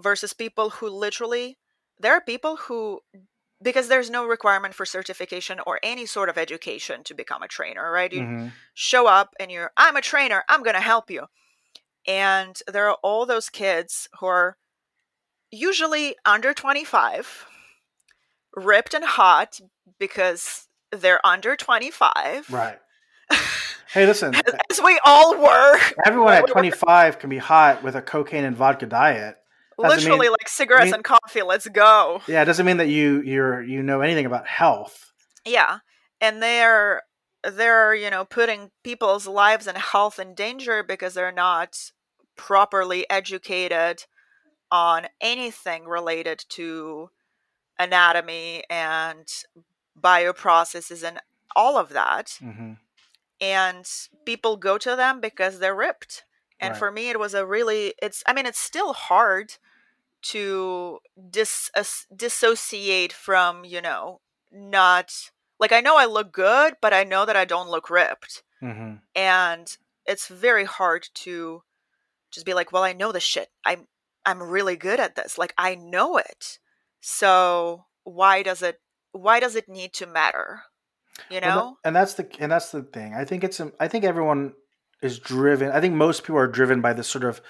versus 0.00 0.32
people 0.32 0.70
who 0.70 0.88
literally 0.88 1.58
there 1.98 2.14
are 2.14 2.20
people 2.20 2.56
who 2.56 3.00
because 3.62 3.88
there's 3.88 4.08
no 4.08 4.26
requirement 4.26 4.74
for 4.74 4.86
certification 4.86 5.60
or 5.66 5.78
any 5.82 6.06
sort 6.06 6.30
of 6.30 6.38
education 6.38 7.02
to 7.04 7.14
become 7.14 7.42
a 7.42 7.48
trainer 7.48 7.90
right 7.90 8.12
you 8.12 8.22
mm-hmm. 8.22 8.48
show 8.74 9.06
up 9.06 9.34
and 9.38 9.50
you're 9.50 9.70
i'm 9.76 9.96
a 9.96 10.00
trainer 10.00 10.44
i'm 10.48 10.62
going 10.62 10.76
to 10.76 10.80
help 10.80 11.10
you 11.10 11.26
and 12.06 12.58
there 12.70 12.88
are 12.88 12.98
all 13.02 13.26
those 13.26 13.48
kids 13.48 14.08
who 14.18 14.26
are 14.26 14.56
usually 15.50 16.16
under 16.24 16.54
25, 16.54 17.46
ripped 18.56 18.94
and 18.94 19.04
hot 19.04 19.60
because 19.98 20.68
they're 20.92 21.24
under 21.26 21.56
25. 21.56 22.50
Right. 22.50 22.78
Hey, 23.92 24.06
listen. 24.06 24.32
Eh 24.36 24.40
as 24.70 24.80
we 24.80 25.00
all 25.04 25.36
were. 25.36 25.78
Everyone 26.06 26.34
at 26.34 26.46
25 26.52 27.18
can 27.18 27.28
be 27.28 27.38
hot 27.38 27.82
with 27.82 27.96
a 27.96 28.02
cocaine 28.02 28.44
and 28.44 28.56
vodka 28.56 28.86
diet. 28.86 29.36
Literally 29.78 30.26
mean, 30.26 30.30
like 30.30 30.48
cigarettes 30.48 30.86
mean, 30.86 30.94
and 30.94 31.04
coffee. 31.04 31.42
Let's 31.42 31.66
go. 31.66 32.22
Yeah, 32.28 32.42
it 32.42 32.44
doesn't 32.44 32.64
mean 32.64 32.76
that 32.76 32.88
you 32.88 33.20
you're 33.22 33.62
you 33.62 33.82
know 33.82 34.00
anything 34.00 34.26
about 34.26 34.46
health. 34.46 35.12
Yeah. 35.44 35.78
And 36.20 36.40
they're 36.40 37.02
they're, 37.42 37.94
you 37.94 38.10
know, 38.10 38.24
putting 38.24 38.70
people's 38.82 39.26
lives 39.26 39.66
and 39.66 39.78
health 39.78 40.18
in 40.18 40.34
danger 40.34 40.82
because 40.82 41.14
they're 41.14 41.32
not 41.32 41.92
properly 42.36 43.08
educated 43.10 44.04
on 44.70 45.06
anything 45.20 45.84
related 45.84 46.44
to 46.48 47.10
anatomy 47.78 48.62
and 48.70 49.26
bioprocesses 50.00 51.02
and 51.06 51.18
all 51.56 51.76
of 51.76 51.90
that. 51.90 52.38
Mm-hmm. 52.42 52.72
And 53.40 53.86
people 54.26 54.56
go 54.56 54.78
to 54.78 54.94
them 54.96 55.20
because 55.20 55.58
they're 55.58 55.74
ripped. 55.74 56.24
And 56.60 56.72
right. 56.72 56.78
for 56.78 56.90
me, 56.90 57.08
it 57.08 57.18
was 57.18 57.32
a 57.32 57.46
really, 57.46 57.94
it's, 58.02 58.22
I 58.26 58.34
mean, 58.34 58.44
it's 58.44 58.60
still 58.60 58.92
hard 58.92 59.54
to 60.22 60.98
dis, 61.30 61.70
uh, 61.74 61.84
dissociate 62.14 63.12
from, 63.12 63.64
you 63.64 63.80
know, 63.80 64.20
not 64.52 65.30
like 65.60 65.72
I 65.72 65.80
know 65.80 65.96
I 65.96 66.06
look 66.06 66.32
good, 66.32 66.74
but 66.80 66.92
I 66.92 67.04
know 67.04 67.26
that 67.26 67.36
I 67.36 67.44
don't 67.44 67.68
look 67.68 67.90
ripped. 67.90 68.42
Mm-hmm. 68.62 68.94
And 69.14 69.76
it's 70.06 70.26
very 70.26 70.64
hard 70.64 71.08
to 71.14 71.62
just 72.30 72.46
be 72.46 72.54
like, 72.54 72.72
well, 72.72 72.82
I 72.82 72.94
know 72.94 73.12
this 73.12 73.22
shit. 73.22 73.48
I'm 73.64 73.86
I'm 74.24 74.42
really 74.42 74.76
good 74.76 74.98
at 74.98 75.14
this. 75.14 75.38
Like 75.38 75.54
I 75.56 75.74
know 75.74 76.16
it. 76.16 76.58
So 77.00 77.84
why 78.04 78.42
does 78.42 78.62
it 78.62 78.80
why 79.12 79.38
does 79.38 79.54
it 79.54 79.68
need 79.68 79.92
to 79.94 80.06
matter? 80.06 80.62
You 81.30 81.40
know, 81.40 81.46
well, 81.46 81.78
and 81.84 81.94
that's 81.94 82.14
the 82.14 82.26
and 82.38 82.50
that's 82.50 82.72
the 82.72 82.82
thing. 82.82 83.14
I 83.14 83.24
think 83.24 83.44
it's 83.44 83.60
I 83.78 83.88
think 83.88 84.04
everyone 84.04 84.54
is 85.02 85.18
driven. 85.18 85.70
I 85.70 85.80
think 85.80 85.94
most 85.94 86.22
people 86.22 86.38
are 86.38 86.46
driven 86.46 86.80
by 86.80 86.94
this 86.94 87.08
sort 87.08 87.24
of 87.24 87.40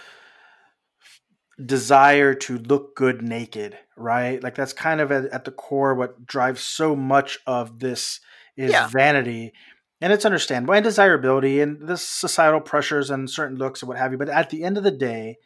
desire 1.67 2.35
to 2.35 2.59
look 2.59 2.97
good 2.97 3.23
naked, 3.23 3.77
right? 3.97 4.43
Like 4.43 4.55
that's 4.55 4.73
kind 4.73 5.01
of 5.01 5.11
at, 5.13 5.45
the 5.45 5.51
core 5.51 5.95
what 5.95 6.27
drives 6.27 6.63
so 6.63 6.97
much 6.97 7.39
of 7.47 7.81
this 7.81 8.21
is 8.57 8.73
yeah. 8.73 8.89
vanity. 8.89 9.53
And 10.01 10.13
it's 10.13 10.25
understandable 10.25 10.75
and 10.75 10.85
desirability 10.85 11.61
and 11.61 11.87
the 11.87 11.97
societal 11.97 12.61
pressures 12.61 13.11
and 13.11 13.29
certain 13.29 13.59
looks 13.59 13.83
and 13.83 13.89
what 13.89 13.99
have 13.99 14.13
you. 14.13 14.19
But 14.19 14.31
at 14.31 14.51
the 14.51 14.65
end 14.65 14.79
of 14.79 14.85
the 14.85 14.91
day, 14.91 15.37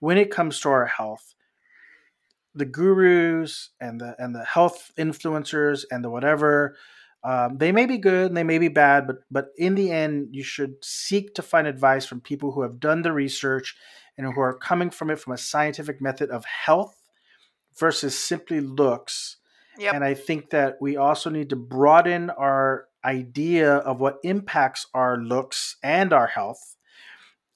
when 0.00 0.18
it 0.18 0.30
comes 0.30 0.60
to 0.60 0.70
our 0.70 0.86
health, 0.86 1.34
the 2.54 2.64
gurus 2.64 3.70
and 3.80 4.00
the 4.00 4.16
and 4.18 4.34
the 4.34 4.44
health 4.44 4.90
influencers 4.98 5.84
and 5.90 6.04
the 6.04 6.10
whatever 6.10 6.76
um, 7.22 7.58
they 7.58 7.70
may 7.70 7.86
be 7.86 7.98
good 7.98 8.26
and 8.26 8.36
they 8.36 8.44
may 8.44 8.58
be 8.58 8.68
bad, 8.68 9.06
but 9.06 9.18
but 9.30 9.48
in 9.56 9.74
the 9.74 9.90
end, 9.90 10.28
you 10.32 10.42
should 10.42 10.82
seek 10.82 11.34
to 11.34 11.42
find 11.42 11.66
advice 11.66 12.06
from 12.06 12.20
people 12.20 12.52
who 12.52 12.62
have 12.62 12.80
done 12.80 13.02
the 13.02 13.12
research 13.12 13.76
and 14.16 14.32
who 14.32 14.40
are 14.40 14.56
coming 14.56 14.90
from 14.90 15.10
it 15.10 15.18
from 15.18 15.32
a 15.32 15.38
scientific 15.38 16.00
method 16.00 16.30
of 16.30 16.44
health 16.44 17.00
versus 17.78 18.16
simply 18.16 18.60
looks. 18.60 19.36
Yep. 19.78 19.94
And 19.94 20.04
I 20.04 20.14
think 20.14 20.50
that 20.50 20.76
we 20.80 20.96
also 20.96 21.30
need 21.30 21.50
to 21.50 21.56
broaden 21.56 22.30
our 22.30 22.86
idea 23.04 23.76
of 23.76 24.00
what 24.00 24.18
impacts 24.22 24.86
our 24.92 25.16
looks 25.16 25.76
and 25.82 26.12
our 26.12 26.26
health 26.26 26.76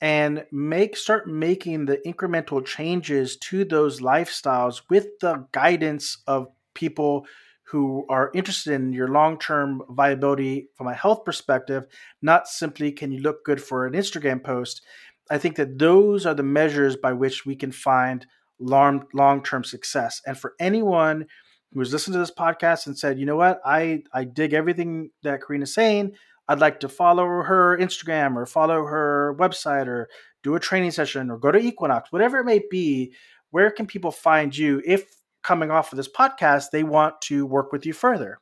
and 0.00 0.44
make 0.50 0.96
start 0.96 1.28
making 1.28 1.86
the 1.86 1.98
incremental 2.06 2.64
changes 2.64 3.36
to 3.36 3.64
those 3.64 4.00
lifestyles 4.00 4.82
with 4.90 5.06
the 5.20 5.46
guidance 5.52 6.18
of 6.26 6.48
people 6.74 7.26
who 7.68 8.04
are 8.08 8.30
interested 8.34 8.74
in 8.74 8.92
your 8.92 9.08
long-term 9.08 9.82
viability 9.88 10.68
from 10.74 10.88
a 10.88 10.94
health 10.94 11.24
perspective 11.24 11.86
not 12.20 12.46
simply 12.46 12.92
can 12.92 13.12
you 13.12 13.20
look 13.20 13.44
good 13.44 13.62
for 13.62 13.86
an 13.86 13.94
instagram 13.94 14.42
post 14.42 14.82
I 15.30 15.38
think 15.38 15.56
that 15.56 15.78
those 15.78 16.26
are 16.26 16.34
the 16.34 16.42
measures 16.42 16.96
by 16.96 17.12
which 17.12 17.46
we 17.46 17.56
can 17.56 17.72
find 17.72 18.26
long 18.58 19.06
long 19.12 19.42
term 19.42 19.64
success. 19.64 20.20
And 20.26 20.38
for 20.38 20.54
anyone 20.60 21.26
who 21.72 21.80
has 21.80 21.92
listened 21.92 22.14
to 22.14 22.18
this 22.18 22.30
podcast 22.30 22.86
and 22.86 22.96
said, 22.96 23.18
you 23.18 23.26
know 23.26 23.36
what, 23.36 23.60
I 23.64 24.02
I 24.12 24.24
dig 24.24 24.52
everything 24.52 25.10
that 25.22 25.40
Karina's 25.40 25.74
saying. 25.74 26.12
I'd 26.46 26.60
like 26.60 26.80
to 26.80 26.88
follow 26.88 27.24
her 27.24 27.78
Instagram 27.78 28.36
or 28.36 28.44
follow 28.44 28.84
her 28.84 29.34
website 29.38 29.86
or 29.86 30.08
do 30.42 30.54
a 30.54 30.60
training 30.60 30.90
session 30.90 31.30
or 31.30 31.38
go 31.38 31.50
to 31.50 31.58
Equinox, 31.58 32.12
whatever 32.12 32.38
it 32.38 32.44
may 32.44 32.60
be. 32.70 33.14
Where 33.50 33.70
can 33.70 33.86
people 33.86 34.10
find 34.10 34.54
you 34.56 34.82
if 34.84 35.16
coming 35.42 35.70
off 35.70 35.92
of 35.92 35.96
this 35.96 36.08
podcast 36.08 36.70
they 36.70 36.82
want 36.82 37.20
to 37.22 37.46
work 37.46 37.72
with 37.72 37.86
you 37.86 37.94
further? 37.94 38.40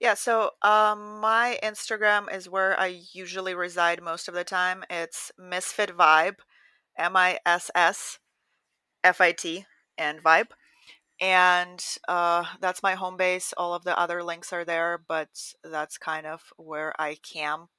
Yeah, 0.00 0.14
so 0.14 0.50
um, 0.62 1.20
my 1.20 1.58
Instagram 1.62 2.32
is 2.34 2.48
where 2.48 2.78
I 2.78 3.00
usually 3.12 3.54
reside 3.54 4.02
most 4.02 4.28
of 4.28 4.34
the 4.34 4.44
time. 4.44 4.84
It's 4.90 5.32
Missfit 5.40 5.92
Vibe, 5.92 6.36
M 6.98 7.16
I 7.16 7.38
S 7.46 7.70
S 7.74 8.18
F 9.02 9.20
I 9.20 9.32
T, 9.32 9.66
and 9.96 10.22
Vibe. 10.22 10.48
And 11.20 11.82
uh, 12.08 12.44
that's 12.60 12.82
my 12.82 12.94
home 12.94 13.16
base. 13.16 13.54
All 13.56 13.72
of 13.74 13.84
the 13.84 13.98
other 13.98 14.22
links 14.22 14.52
are 14.52 14.64
there, 14.64 15.00
but 15.06 15.28
that's 15.62 15.96
kind 15.96 16.26
of 16.26 16.52
where 16.56 16.92
I 17.00 17.16
camp. 17.16 17.70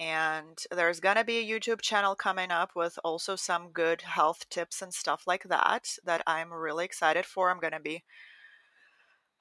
And 0.00 0.58
there's 0.70 1.00
going 1.00 1.16
to 1.16 1.24
be 1.24 1.38
a 1.38 1.46
YouTube 1.60 1.82
channel 1.82 2.14
coming 2.14 2.50
up 2.50 2.70
with 2.74 2.98
also 3.04 3.36
some 3.36 3.70
good 3.72 4.00
health 4.02 4.48
tips 4.48 4.80
and 4.80 4.94
stuff 4.94 5.24
like 5.26 5.44
that 5.44 5.88
that 6.04 6.22
I'm 6.26 6.50
really 6.52 6.86
excited 6.86 7.26
for. 7.26 7.50
I'm 7.50 7.60
going 7.60 7.74
to 7.74 7.80
be 7.80 8.02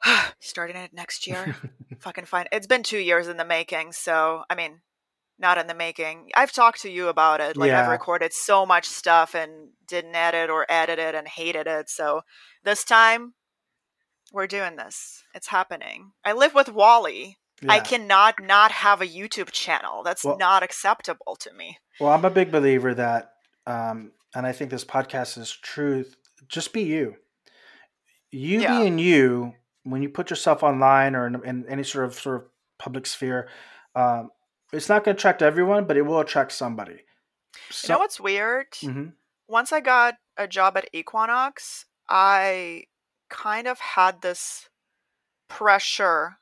starting 0.39 0.75
it 0.75 0.93
next 0.93 1.27
year. 1.27 1.55
Fucking 1.99 2.25
fine. 2.25 2.47
It's 2.51 2.67
been 2.67 2.83
two 2.83 2.99
years 2.99 3.27
in 3.27 3.37
the 3.37 3.45
making, 3.45 3.91
so 3.93 4.43
I 4.49 4.55
mean, 4.55 4.81
not 5.37 5.57
in 5.57 5.67
the 5.67 5.73
making. 5.73 6.29
I've 6.35 6.51
talked 6.51 6.81
to 6.81 6.91
you 6.91 7.07
about 7.07 7.41
it. 7.41 7.57
Like 7.57 7.69
yeah. 7.69 7.83
I've 7.83 7.91
recorded 7.91 8.33
so 8.33 8.65
much 8.65 8.85
stuff 8.85 9.33
and 9.33 9.69
didn't 9.87 10.15
edit 10.15 10.49
or 10.49 10.65
edit 10.69 10.99
it 10.99 11.15
and 11.15 11.27
hated 11.27 11.67
it. 11.67 11.89
So 11.89 12.21
this 12.63 12.83
time 12.83 13.33
we're 14.33 14.47
doing 14.47 14.75
this. 14.75 15.23
It's 15.33 15.47
happening. 15.47 16.11
I 16.23 16.33
live 16.33 16.53
with 16.53 16.69
Wally. 16.69 17.37
Yeah. 17.61 17.73
I 17.73 17.79
cannot 17.79 18.35
not 18.41 18.71
have 18.71 19.01
a 19.01 19.07
YouTube 19.07 19.51
channel. 19.51 20.03
That's 20.03 20.23
well, 20.23 20.37
not 20.37 20.63
acceptable 20.63 21.35
to 21.39 21.53
me. 21.53 21.77
Well, 21.99 22.11
I'm 22.11 22.23
a 22.23 22.29
big 22.29 22.51
believer 22.51 22.93
that, 22.93 23.33
um, 23.67 24.11
and 24.33 24.45
I 24.45 24.53
think 24.53 24.71
this 24.71 24.85
podcast 24.85 25.37
is 25.37 25.51
truth. 25.51 26.15
Just 26.47 26.71
be 26.71 26.83
you. 26.83 27.15
You 28.31 28.61
yeah. 28.61 28.79
being 28.79 28.97
you 28.97 29.55
when 29.91 30.01
you 30.01 30.09
put 30.09 30.29
yourself 30.29 30.63
online 30.63 31.15
or 31.15 31.27
in, 31.27 31.43
in 31.45 31.65
any 31.67 31.83
sort 31.83 32.05
of 32.05 32.13
sort 32.13 32.37
of 32.37 32.47
public 32.77 33.05
sphere, 33.05 33.49
um, 33.95 34.29
it's 34.71 34.89
not 34.89 35.03
going 35.03 35.15
to 35.15 35.19
attract 35.19 35.41
everyone, 35.41 35.85
but 35.85 35.97
it 35.97 36.03
will 36.03 36.19
attract 36.19 36.51
somebody. 36.51 37.01
So, 37.69 37.87
you 37.87 37.95
know 37.95 37.99
what's 37.99 38.19
weird? 38.19 38.71
Mm-hmm. 38.71 39.09
Once 39.47 39.71
I 39.71 39.79
got 39.79 40.15
a 40.37 40.47
job 40.47 40.77
at 40.77 40.89
Equinox, 40.93 41.85
I 42.07 42.83
kind 43.29 43.67
of 43.67 43.79
had 43.79 44.21
this 44.21 44.69
pressure 45.47 46.37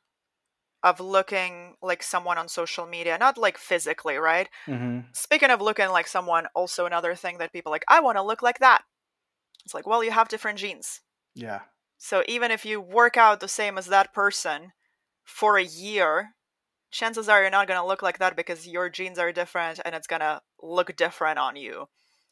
of 0.84 1.00
looking 1.00 1.76
like 1.82 2.04
someone 2.04 2.38
on 2.38 2.48
social 2.48 2.86
media, 2.86 3.18
not 3.18 3.38
like 3.38 3.58
physically, 3.58 4.18
right? 4.18 4.48
Mm-hmm. 4.68 5.00
Speaking 5.14 5.50
of 5.50 5.62
looking 5.62 5.90
like 5.90 6.08
someone, 6.08 6.48
also 6.54 6.86
another 6.86 7.16
thing 7.16 7.40
that 7.40 7.52
people 7.52 7.72
like, 7.72 7.86
I 7.88 8.00
want 8.00 8.18
to 8.18 8.24
look 8.24 8.42
like 8.42 8.60
that. 8.60 8.84
It's 9.66 9.74
like, 9.74 9.88
well, 9.88 10.04
you 10.04 10.12
have 10.12 10.30
different 10.30 10.60
genes. 10.60 11.02
Yeah. 11.36 11.62
So 11.98 12.24
even 12.28 12.52
if 12.52 12.66
you 12.66 12.80
work 12.82 13.18
out 13.18 13.40
the 13.40 13.48
same 13.48 13.78
as 13.78 13.88
that 13.88 14.14
person 14.14 14.74
for 15.26 15.58
a 15.58 15.64
year, 15.64 16.36
chances 16.92 17.30
are 17.30 17.42
you're 17.42 17.52
not 17.52 17.68
going 17.68 17.80
to 17.80 17.86
look 17.88 18.02
like 18.02 18.20
that 18.20 18.36
because 18.36 18.68
your 18.68 18.90
genes 18.90 19.20
are 19.20 19.32
different 19.32 19.80
and 19.86 19.96
it's 19.96 20.08
going 20.08 20.22
to 20.22 20.42
look 20.62 20.96
different 20.96 21.40
on 21.40 21.56
you. 21.56 21.88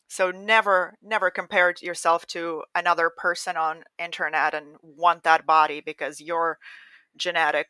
So 0.07 0.31
never 0.31 0.95
never 1.01 1.31
compare 1.31 1.73
yourself 1.81 2.27
to 2.27 2.63
another 2.75 3.09
person 3.15 3.57
on 3.57 3.83
internet 3.99 4.53
and 4.53 4.77
want 4.83 5.23
that 5.23 5.45
body 5.45 5.81
because 5.81 6.21
your 6.21 6.59
genetic 7.17 7.69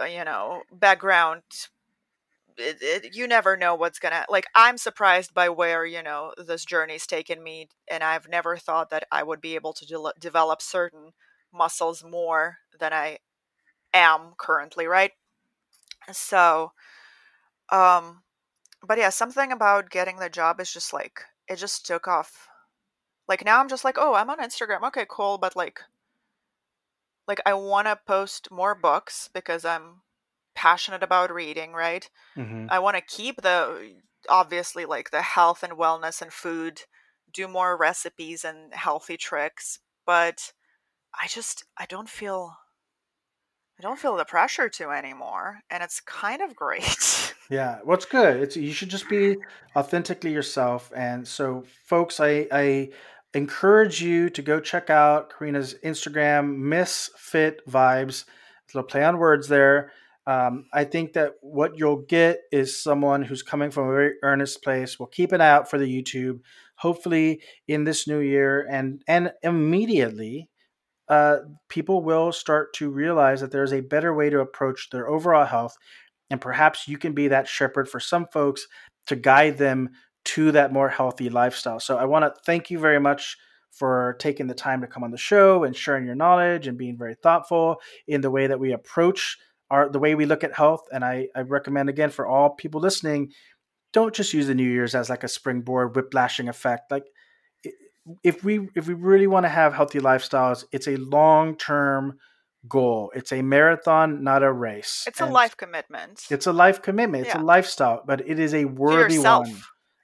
uh, 0.00 0.04
you 0.04 0.24
know 0.24 0.62
background 0.72 1.42
it, 2.56 2.78
it, 2.80 3.14
you 3.16 3.26
never 3.26 3.56
know 3.56 3.74
what's 3.74 3.98
gonna 3.98 4.24
like 4.28 4.46
i'm 4.54 4.78
surprised 4.78 5.34
by 5.34 5.48
where 5.48 5.84
you 5.84 6.02
know 6.02 6.32
this 6.38 6.64
journey's 6.64 7.06
taken 7.06 7.42
me 7.42 7.68
and 7.90 8.02
i've 8.04 8.28
never 8.28 8.56
thought 8.56 8.90
that 8.90 9.06
i 9.10 9.22
would 9.22 9.40
be 9.40 9.54
able 9.54 9.72
to 9.72 9.86
de- 9.86 10.12
develop 10.20 10.62
certain 10.62 11.12
muscles 11.52 12.04
more 12.04 12.58
than 12.78 12.92
i 12.92 13.18
am 13.94 14.34
currently 14.36 14.86
right? 14.86 15.12
So 16.12 16.72
um 17.70 18.22
but 18.86 18.98
yeah 18.98 19.10
something 19.10 19.52
about 19.52 19.90
getting 19.90 20.18
the 20.18 20.28
job 20.28 20.60
is 20.60 20.72
just 20.72 20.92
like 20.92 21.22
it 21.48 21.56
just 21.56 21.86
took 21.86 22.08
off. 22.08 22.48
Like 23.28 23.44
now 23.44 23.60
i'm 23.60 23.68
just 23.68 23.84
like 23.84 23.96
oh 23.98 24.14
i'm 24.14 24.30
on 24.30 24.38
instagram 24.38 24.82
okay 24.88 25.06
cool 25.08 25.38
but 25.38 25.56
like 25.56 25.80
like 27.26 27.40
i 27.46 27.54
want 27.54 27.86
to 27.86 27.98
post 28.06 28.50
more 28.50 28.74
books 28.74 29.30
because 29.32 29.64
i'm 29.64 30.02
passionate 30.64 31.02
about 31.02 31.30
reading, 31.30 31.74
right? 31.74 32.08
Mm-hmm. 32.38 32.68
I 32.70 32.78
want 32.78 32.96
to 32.96 33.02
keep 33.02 33.42
the 33.42 33.92
obviously 34.30 34.86
like 34.86 35.10
the 35.10 35.20
health 35.20 35.62
and 35.62 35.74
wellness 35.74 36.22
and 36.22 36.32
food, 36.32 36.80
do 37.34 37.46
more 37.46 37.76
recipes 37.76 38.46
and 38.46 38.72
healthy 38.72 39.18
tricks, 39.18 39.80
but 40.06 40.52
I 41.20 41.26
just 41.28 41.64
I 41.76 41.84
don't 41.84 42.08
feel 42.08 42.56
I 43.78 43.82
don't 43.82 43.98
feel 43.98 44.16
the 44.16 44.24
pressure 44.24 44.70
to 44.70 44.88
anymore, 44.88 45.58
and 45.68 45.82
it's 45.82 46.00
kind 46.00 46.40
of 46.40 46.56
great. 46.56 47.34
yeah, 47.50 47.80
what's 47.84 48.10
well, 48.10 48.32
good? 48.32 48.42
It's 48.42 48.56
you 48.56 48.72
should 48.72 48.88
just 48.88 49.10
be 49.10 49.36
authentically 49.76 50.32
yourself, 50.32 50.90
and 50.96 51.28
so 51.28 51.64
folks, 51.84 52.20
I 52.20 52.46
I 52.50 52.88
encourage 53.34 54.00
you 54.00 54.30
to 54.30 54.40
go 54.40 54.60
check 54.60 54.88
out 54.88 55.30
Karina's 55.30 55.74
Instagram, 55.84 56.56
Missfit 56.56 57.58
Vibes. 57.68 58.24
It's 58.64 58.72
a 58.72 58.78
little 58.78 58.88
play 58.88 59.04
on 59.04 59.18
words 59.18 59.48
there. 59.48 59.92
Um, 60.26 60.66
I 60.72 60.84
think 60.84 61.12
that 61.14 61.32
what 61.42 61.78
you'll 61.78 62.02
get 62.02 62.40
is 62.50 62.82
someone 62.82 63.22
who's 63.22 63.42
coming 63.42 63.70
from 63.70 63.88
a 63.88 63.92
very 63.92 64.14
earnest 64.22 64.62
place. 64.62 64.98
We'll 64.98 65.08
keep 65.08 65.32
an 65.32 65.40
eye 65.40 65.50
out 65.50 65.68
for 65.68 65.78
the 65.78 66.02
YouTube. 66.02 66.40
Hopefully, 66.76 67.42
in 67.68 67.84
this 67.84 68.08
new 68.08 68.20
year 68.20 68.66
and 68.70 69.02
and 69.06 69.32
immediately, 69.42 70.48
uh, 71.08 71.38
people 71.68 72.02
will 72.02 72.32
start 72.32 72.72
to 72.74 72.90
realize 72.90 73.40
that 73.42 73.52
there's 73.52 73.72
a 73.72 73.82
better 73.82 74.14
way 74.14 74.30
to 74.30 74.40
approach 74.40 74.88
their 74.90 75.08
overall 75.08 75.44
health, 75.44 75.76
and 76.30 76.40
perhaps 76.40 76.88
you 76.88 76.96
can 76.96 77.12
be 77.12 77.28
that 77.28 77.48
shepherd 77.48 77.88
for 77.88 78.00
some 78.00 78.26
folks 78.32 78.66
to 79.06 79.16
guide 79.16 79.58
them 79.58 79.90
to 80.24 80.52
that 80.52 80.72
more 80.72 80.88
healthy 80.88 81.28
lifestyle. 81.28 81.78
So, 81.78 81.98
I 81.98 82.06
want 82.06 82.24
to 82.24 82.40
thank 82.46 82.70
you 82.70 82.78
very 82.78 82.98
much 82.98 83.36
for 83.70 84.16
taking 84.20 84.46
the 84.46 84.54
time 84.54 84.80
to 84.80 84.86
come 84.86 85.04
on 85.04 85.10
the 85.10 85.18
show 85.18 85.64
and 85.64 85.76
sharing 85.76 86.06
your 86.06 86.14
knowledge 86.14 86.66
and 86.66 86.78
being 86.78 86.96
very 86.96 87.14
thoughtful 87.14 87.76
in 88.06 88.20
the 88.20 88.30
way 88.30 88.46
that 88.46 88.60
we 88.60 88.72
approach 88.72 89.36
our 89.74 89.88
the 89.88 89.98
way 89.98 90.14
we 90.14 90.26
look 90.26 90.44
at 90.44 90.54
health. 90.54 90.82
And 90.92 91.04
I, 91.04 91.28
I 91.34 91.40
recommend 91.40 91.88
again 91.88 92.10
for 92.10 92.26
all 92.26 92.50
people 92.50 92.80
listening, 92.80 93.32
don't 93.92 94.14
just 94.14 94.32
use 94.32 94.46
the 94.46 94.54
New 94.54 94.70
Year's 94.70 94.94
as 94.94 95.10
like 95.10 95.24
a 95.24 95.28
springboard 95.28 95.96
whiplashing 95.96 96.48
effect. 96.48 96.90
Like 96.90 97.04
if 98.22 98.44
we 98.44 98.68
if 98.74 98.86
we 98.86 98.94
really 98.94 99.26
want 99.26 99.44
to 99.44 99.50
have 99.50 99.74
healthy 99.74 99.98
lifestyles, 99.98 100.64
it's 100.72 100.86
a 100.86 100.96
long 100.96 101.56
term 101.56 102.18
goal. 102.68 103.10
It's 103.14 103.32
a 103.32 103.42
marathon, 103.42 104.22
not 104.22 104.42
a 104.42 104.52
race. 104.52 105.04
It's 105.06 105.20
and 105.20 105.30
a 105.30 105.32
life 105.32 105.56
commitment. 105.56 106.22
It's 106.30 106.46
a 106.46 106.52
life 106.52 106.80
commitment. 106.82 107.26
It's 107.26 107.34
yeah. 107.34 107.42
a 107.42 107.44
lifestyle, 107.44 108.02
but 108.06 108.28
it 108.28 108.38
is 108.38 108.54
a 108.54 108.64
worthy 108.64 109.18
one. 109.18 109.56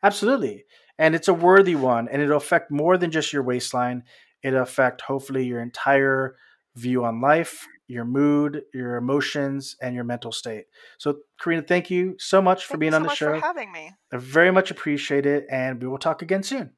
Absolutely. 0.03 0.65
And 0.99 1.15
it's 1.15 1.29
a 1.29 1.35
worthy 1.35 1.75
one, 1.75 2.09
and 2.09 2.21
it'll 2.21 2.37
affect 2.37 2.71
more 2.71 2.99
than 2.99 3.11
just 3.11 3.33
your 3.33 3.43
waistline. 3.43 4.03
It'll 4.43 4.63
affect 4.63 5.01
hopefully 5.03 5.47
your 5.47 5.61
entire 5.61 6.37
view 6.77 7.05
on 7.05 7.21
life, 7.21 7.67
your 7.91 8.05
mood, 8.05 8.63
your 8.73 8.97
emotions, 8.97 9.77
and 9.83 9.95
your 9.95 10.05
mental 10.05 10.33
state. 10.33 10.67
So, 10.99 11.19
Karina, 11.41 11.63
thank 11.63 11.91
you 11.91 12.17
so 12.19 12.41
much 12.41 12.65
for 12.67 12.77
being 12.77 12.95
on 12.95 13.03
so 13.03 13.09
the 13.09 13.15
show. 13.15 13.35
For 13.35 13.41
having 13.41 13.73
me, 13.73 13.93
I 14.13 14.17
very 14.17 14.51
much 14.51 14.71
appreciate 14.71 15.27
it, 15.27 15.47
and 15.51 15.83
we 15.83 15.89
will 15.89 15.99
talk 15.99 16.23
again 16.23 16.43
soon. 16.43 16.71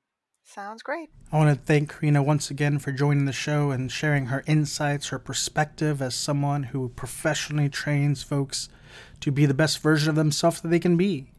Sounds 0.45 0.83
great. 0.83 1.11
I 1.31 1.37
want 1.37 1.57
to 1.57 1.65
thank 1.65 1.93
Karina 1.93 2.23
once 2.23 2.51
again 2.51 2.79
for 2.79 2.93
joining 2.93 3.27
the 3.27 3.33
show 3.33 3.71
and 3.71 3.93
sharing 3.93 4.27
her 4.27 4.43
insights, 4.47 5.09
her 5.09 5.19
perspective 5.19 6.03
as 6.03 6.15
someone 6.15 6.65
who 6.65 6.89
professionally 6.89 7.69
trains 7.69 8.23
folks 8.23 8.69
to 9.21 9.31
be 9.31 9.47
the 9.47 9.55
best 9.55 9.79
version 9.81 10.11
of 10.11 10.17
themselves 10.17 10.61
that 10.61 10.69
they 10.69 10.81
can 10.81 10.97
be. 10.97 11.31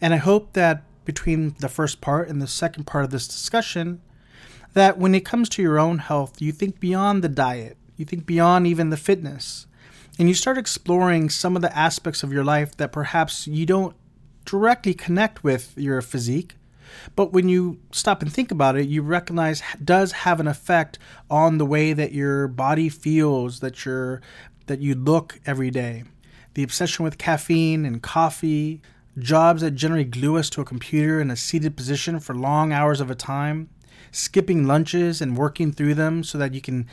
And 0.00 0.12
I 0.12 0.18
hope 0.18 0.52
that 0.52 0.82
between 1.04 1.54
the 1.60 1.68
first 1.68 2.00
part 2.00 2.28
and 2.28 2.42
the 2.42 2.46
second 2.46 2.84
part 2.84 3.04
of 3.04 3.10
this 3.10 3.26
discussion, 3.26 4.02
that 4.74 4.98
when 4.98 5.14
it 5.14 5.24
comes 5.24 5.48
to 5.48 5.62
your 5.62 5.78
own 5.78 5.98
health, 5.98 6.42
you 6.42 6.52
think 6.52 6.78
beyond 6.78 7.24
the 7.24 7.28
diet, 7.28 7.78
you 7.96 8.04
think 8.04 8.26
beyond 8.26 8.66
even 8.66 8.90
the 8.90 8.96
fitness, 8.96 9.66
and 10.18 10.28
you 10.28 10.34
start 10.34 10.58
exploring 10.58 11.28
some 11.30 11.56
of 11.56 11.62
the 11.62 11.76
aspects 11.76 12.22
of 12.22 12.32
your 12.32 12.44
life 12.44 12.76
that 12.76 12.92
perhaps 12.92 13.46
you 13.46 13.66
don't 13.66 13.94
directly 14.44 14.94
connect 14.94 15.44
with 15.44 15.76
your 15.76 16.00
physique. 16.00 16.54
But 17.14 17.32
when 17.32 17.48
you 17.48 17.80
stop 17.92 18.22
and 18.22 18.32
think 18.32 18.50
about 18.50 18.76
it, 18.76 18.88
you 18.88 19.02
recognize 19.02 19.62
does 19.84 20.12
have 20.12 20.40
an 20.40 20.46
effect 20.46 20.98
on 21.28 21.58
the 21.58 21.66
way 21.66 21.92
that 21.92 22.12
your 22.12 22.48
body 22.48 22.88
feels, 22.88 23.60
that 23.60 23.84
you 23.84 24.20
that 24.66 24.80
you 24.80 24.94
look 24.94 25.40
every 25.46 25.70
day. 25.70 26.04
The 26.54 26.62
obsession 26.62 27.04
with 27.04 27.18
caffeine 27.18 27.84
and 27.84 28.02
coffee, 28.02 28.80
jobs 29.18 29.62
that 29.62 29.72
generally 29.72 30.04
glue 30.04 30.38
us 30.38 30.50
to 30.50 30.60
a 30.60 30.64
computer 30.64 31.20
in 31.20 31.30
a 31.30 31.36
seated 31.36 31.76
position 31.76 32.18
for 32.20 32.34
long 32.34 32.72
hours 32.72 33.00
of 33.00 33.10
a 33.10 33.14
time, 33.14 33.68
skipping 34.10 34.66
lunches 34.66 35.20
and 35.20 35.36
working 35.36 35.72
through 35.72 35.94
them 35.94 36.24
so 36.24 36.38
that 36.38 36.54
you 36.54 36.60
can, 36.60 36.86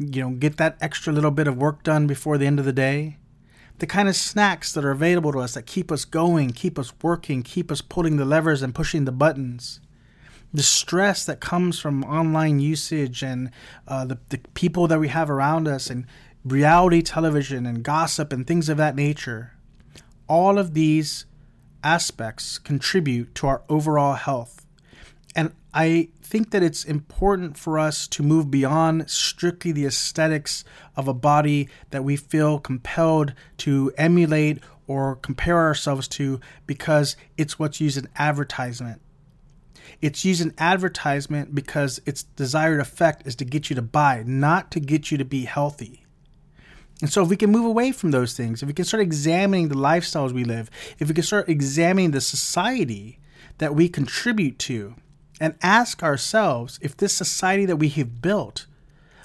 you 0.00 0.22
know, 0.22 0.30
get 0.30 0.56
that 0.56 0.78
extra 0.80 1.12
little 1.12 1.30
bit 1.30 1.46
of 1.46 1.58
work 1.58 1.82
done 1.82 2.06
before 2.06 2.38
the 2.38 2.46
end 2.46 2.58
of 2.58 2.64
the 2.64 2.72
day. 2.72 3.18
The 3.78 3.86
kind 3.86 4.08
of 4.08 4.16
snacks 4.16 4.72
that 4.72 4.84
are 4.84 4.90
available 4.90 5.32
to 5.32 5.40
us 5.40 5.54
that 5.54 5.66
keep 5.66 5.92
us 5.92 6.04
going, 6.04 6.50
keep 6.50 6.78
us 6.78 6.92
working, 7.02 7.42
keep 7.42 7.70
us 7.70 7.82
pulling 7.82 8.16
the 8.16 8.24
levers 8.24 8.62
and 8.62 8.74
pushing 8.74 9.04
the 9.04 9.12
buttons. 9.12 9.80
The 10.52 10.62
stress 10.62 11.24
that 11.26 11.40
comes 11.40 11.78
from 11.78 12.02
online 12.04 12.60
usage 12.60 13.22
and 13.22 13.50
uh, 13.86 14.06
the, 14.06 14.18
the 14.30 14.38
people 14.54 14.88
that 14.88 14.98
we 14.98 15.08
have 15.08 15.30
around 15.30 15.68
us 15.68 15.88
and 15.90 16.06
reality 16.44 17.02
television 17.02 17.66
and 17.66 17.82
gossip 17.82 18.32
and 18.32 18.46
things 18.46 18.68
of 18.68 18.78
that 18.78 18.96
nature. 18.96 19.52
All 20.28 20.58
of 20.58 20.74
these 20.74 21.26
aspects 21.84 22.58
contribute 22.58 23.34
to 23.36 23.46
our 23.46 23.62
overall 23.68 24.14
health. 24.14 24.66
And 25.36 25.52
I 25.72 26.08
think 26.30 26.52
that 26.52 26.62
it's 26.62 26.84
important 26.84 27.58
for 27.58 27.76
us 27.76 28.06
to 28.06 28.22
move 28.22 28.52
beyond 28.52 29.10
strictly 29.10 29.72
the 29.72 29.84
aesthetics 29.84 30.62
of 30.94 31.08
a 31.08 31.12
body 31.12 31.68
that 31.90 32.04
we 32.04 32.14
feel 32.14 32.60
compelled 32.60 33.34
to 33.58 33.92
emulate 33.98 34.62
or 34.86 35.16
compare 35.16 35.58
ourselves 35.58 36.06
to 36.06 36.40
because 36.68 37.16
it's 37.36 37.58
what's 37.58 37.80
used 37.80 37.98
in 37.98 38.08
advertisement. 38.14 39.02
It's 40.00 40.24
used 40.24 40.40
in 40.40 40.54
advertisement 40.56 41.52
because 41.52 42.00
its 42.06 42.22
desired 42.22 42.78
effect 42.78 43.26
is 43.26 43.34
to 43.36 43.44
get 43.44 43.68
you 43.68 43.74
to 43.74 43.82
buy, 43.82 44.22
not 44.24 44.70
to 44.70 44.78
get 44.78 45.10
you 45.10 45.18
to 45.18 45.24
be 45.24 45.46
healthy. 45.46 46.06
And 47.00 47.10
so, 47.10 47.22
if 47.24 47.28
we 47.28 47.36
can 47.36 47.50
move 47.50 47.66
away 47.66 47.90
from 47.90 48.12
those 48.12 48.36
things, 48.36 48.62
if 48.62 48.68
we 48.68 48.72
can 48.72 48.84
start 48.84 49.02
examining 49.02 49.66
the 49.66 49.74
lifestyles 49.74 50.30
we 50.30 50.44
live, 50.44 50.70
if 51.00 51.08
we 51.08 51.14
can 51.14 51.24
start 51.24 51.48
examining 51.48 52.12
the 52.12 52.20
society 52.20 53.18
that 53.58 53.74
we 53.74 53.88
contribute 53.88 54.58
to, 54.60 54.94
and 55.40 55.54
ask 55.62 56.02
ourselves 56.02 56.78
if 56.82 56.96
this 56.96 57.14
society 57.14 57.64
that 57.64 57.76
we 57.76 57.88
have 57.88 58.22
built 58.22 58.66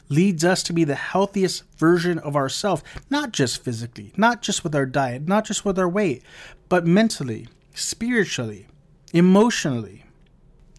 leads 0.07 0.43
us 0.43 0.63
to 0.63 0.73
be 0.73 0.83
the 0.83 0.95
healthiest 0.95 1.63
version 1.77 2.17
of 2.19 2.35
ourselves, 2.35 2.83
not 3.09 3.31
just 3.31 3.63
physically, 3.63 4.13
not 4.15 4.41
just 4.41 4.63
with 4.63 4.73
our 4.73 4.85
diet, 4.85 5.27
not 5.27 5.45
just 5.45 5.65
with 5.65 5.77
our 5.77 5.89
weight, 5.89 6.23
but 6.69 6.85
mentally, 6.85 7.47
spiritually, 7.73 8.67
emotionally, 9.13 10.05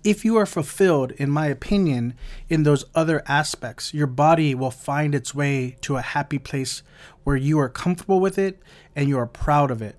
if 0.06 0.24
you 0.24 0.36
are 0.36 0.46
fulfilled, 0.46 1.10
in 1.12 1.28
my 1.30 1.46
opinion, 1.46 2.14
in 2.48 2.62
those 2.62 2.84
other 2.94 3.24
aspects, 3.26 3.92
your 3.92 4.06
body 4.06 4.54
will 4.54 4.70
find 4.70 5.16
its 5.16 5.34
way 5.34 5.76
to 5.80 5.96
a 5.96 6.02
happy 6.02 6.38
place 6.38 6.84
where 7.24 7.34
you 7.34 7.58
are 7.58 7.68
comfortable 7.68 8.20
with 8.20 8.38
it 8.38 8.62
and 8.94 9.08
you 9.08 9.18
are 9.18 9.26
proud 9.26 9.72
of 9.72 9.82
it. 9.82 9.96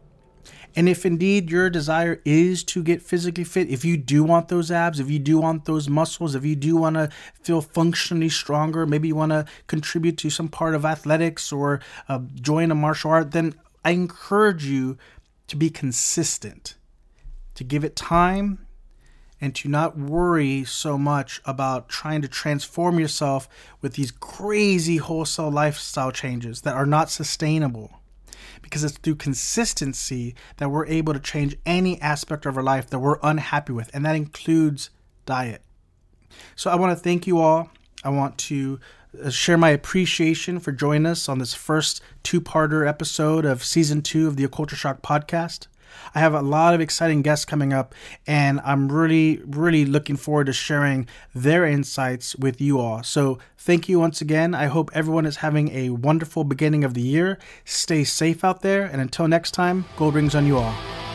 And 0.77 0.87
if 0.87 1.07
indeed 1.07 1.49
your 1.49 1.71
desire 1.71 2.21
is 2.23 2.63
to 2.65 2.83
get 2.83 3.01
physically 3.01 3.43
fit, 3.43 3.67
if 3.67 3.83
you 3.83 3.97
do 3.97 4.23
want 4.23 4.47
those 4.47 4.69
abs, 4.69 4.99
if 4.99 5.09
you 5.09 5.17
do 5.17 5.39
want 5.39 5.65
those 5.65 5.89
muscles, 5.89 6.35
if 6.35 6.45
you 6.45 6.55
do 6.55 6.77
want 6.77 6.97
to 6.97 7.09
feel 7.41 7.61
functionally 7.63 8.29
stronger, 8.29 8.85
maybe 8.85 9.07
you 9.07 9.15
want 9.15 9.31
to 9.31 9.47
contribute 9.65 10.19
to 10.19 10.29
some 10.29 10.47
part 10.47 10.75
of 10.75 10.85
athletics 10.85 11.51
or 11.51 11.81
uh, 12.07 12.19
join 12.35 12.69
a 12.69 12.75
martial 12.75 13.09
art, 13.09 13.31
then 13.31 13.55
I 13.83 13.91
encourage 13.91 14.65
you 14.65 14.99
to 15.47 15.55
be 15.55 15.71
consistent, 15.71 16.75
to 17.55 17.63
give 17.63 17.83
it 17.83 17.95
time 17.95 18.67
and 19.41 19.55
to 19.55 19.69
not 19.69 19.97
worry 19.97 20.63
so 20.63 20.95
much 20.95 21.41
about 21.45 21.89
trying 21.89 22.21
to 22.21 22.27
transform 22.27 22.99
yourself 22.99 23.49
with 23.81 23.95
these 23.95 24.11
crazy 24.11 24.97
wholesale 24.97 25.49
lifestyle 25.49 26.11
changes 26.11 26.61
that 26.61 26.75
are 26.75 26.85
not 26.85 27.09
sustainable. 27.09 27.96
Because 28.67 28.83
it's 28.83 28.97
through 28.97 29.15
consistency 29.15 30.35
that 30.57 30.69
we're 30.69 30.85
able 30.87 31.13
to 31.13 31.19
change 31.19 31.55
any 31.65 31.99
aspect 32.01 32.45
of 32.45 32.57
our 32.57 32.63
life 32.63 32.89
that 32.89 32.99
we're 32.99 33.19
unhappy 33.23 33.73
with, 33.73 33.89
and 33.93 34.05
that 34.05 34.15
includes 34.15 34.89
diet. 35.25 35.61
So 36.55 36.69
I 36.69 36.75
want 36.75 36.97
to 36.97 37.03
thank 37.03 37.25
you 37.27 37.39
all. 37.39 37.69
I 38.03 38.09
want 38.09 38.37
to 38.39 38.79
uh, 39.23 39.29
share 39.29 39.57
my 39.57 39.69
appreciation 39.69 40.59
for 40.59 40.71
joining 40.71 41.05
us 41.05 41.27
on 41.29 41.39
this 41.39 41.53
first 41.53 42.01
two 42.23 42.41
parter 42.41 42.87
episode 42.87 43.45
of 43.45 43.63
season 43.63 44.01
two 44.01 44.27
of 44.27 44.35
the 44.35 44.47
Occulture 44.47 44.75
Shock 44.75 45.01
podcast. 45.01 45.67
I 46.13 46.19
have 46.19 46.33
a 46.33 46.41
lot 46.41 46.73
of 46.73 46.81
exciting 46.81 47.21
guests 47.21 47.45
coming 47.45 47.73
up, 47.73 47.93
and 48.25 48.59
I'm 48.63 48.91
really, 48.91 49.41
really 49.45 49.85
looking 49.85 50.17
forward 50.17 50.47
to 50.47 50.53
sharing 50.53 51.07
their 51.33 51.65
insights 51.65 52.35
with 52.35 52.59
you 52.61 52.79
all. 52.79 53.03
So, 53.03 53.39
thank 53.57 53.89
you 53.89 53.99
once 53.99 54.21
again. 54.21 54.53
I 54.53 54.65
hope 54.65 54.91
everyone 54.93 55.25
is 55.25 55.37
having 55.37 55.69
a 55.69 55.89
wonderful 55.91 56.43
beginning 56.43 56.83
of 56.83 56.93
the 56.93 57.01
year. 57.01 57.37
Stay 57.65 58.03
safe 58.03 58.43
out 58.43 58.61
there, 58.61 58.83
and 58.83 59.01
until 59.01 59.27
next 59.27 59.51
time, 59.51 59.85
gold 59.97 60.15
rings 60.15 60.35
on 60.35 60.45
you 60.45 60.57
all. 60.57 61.06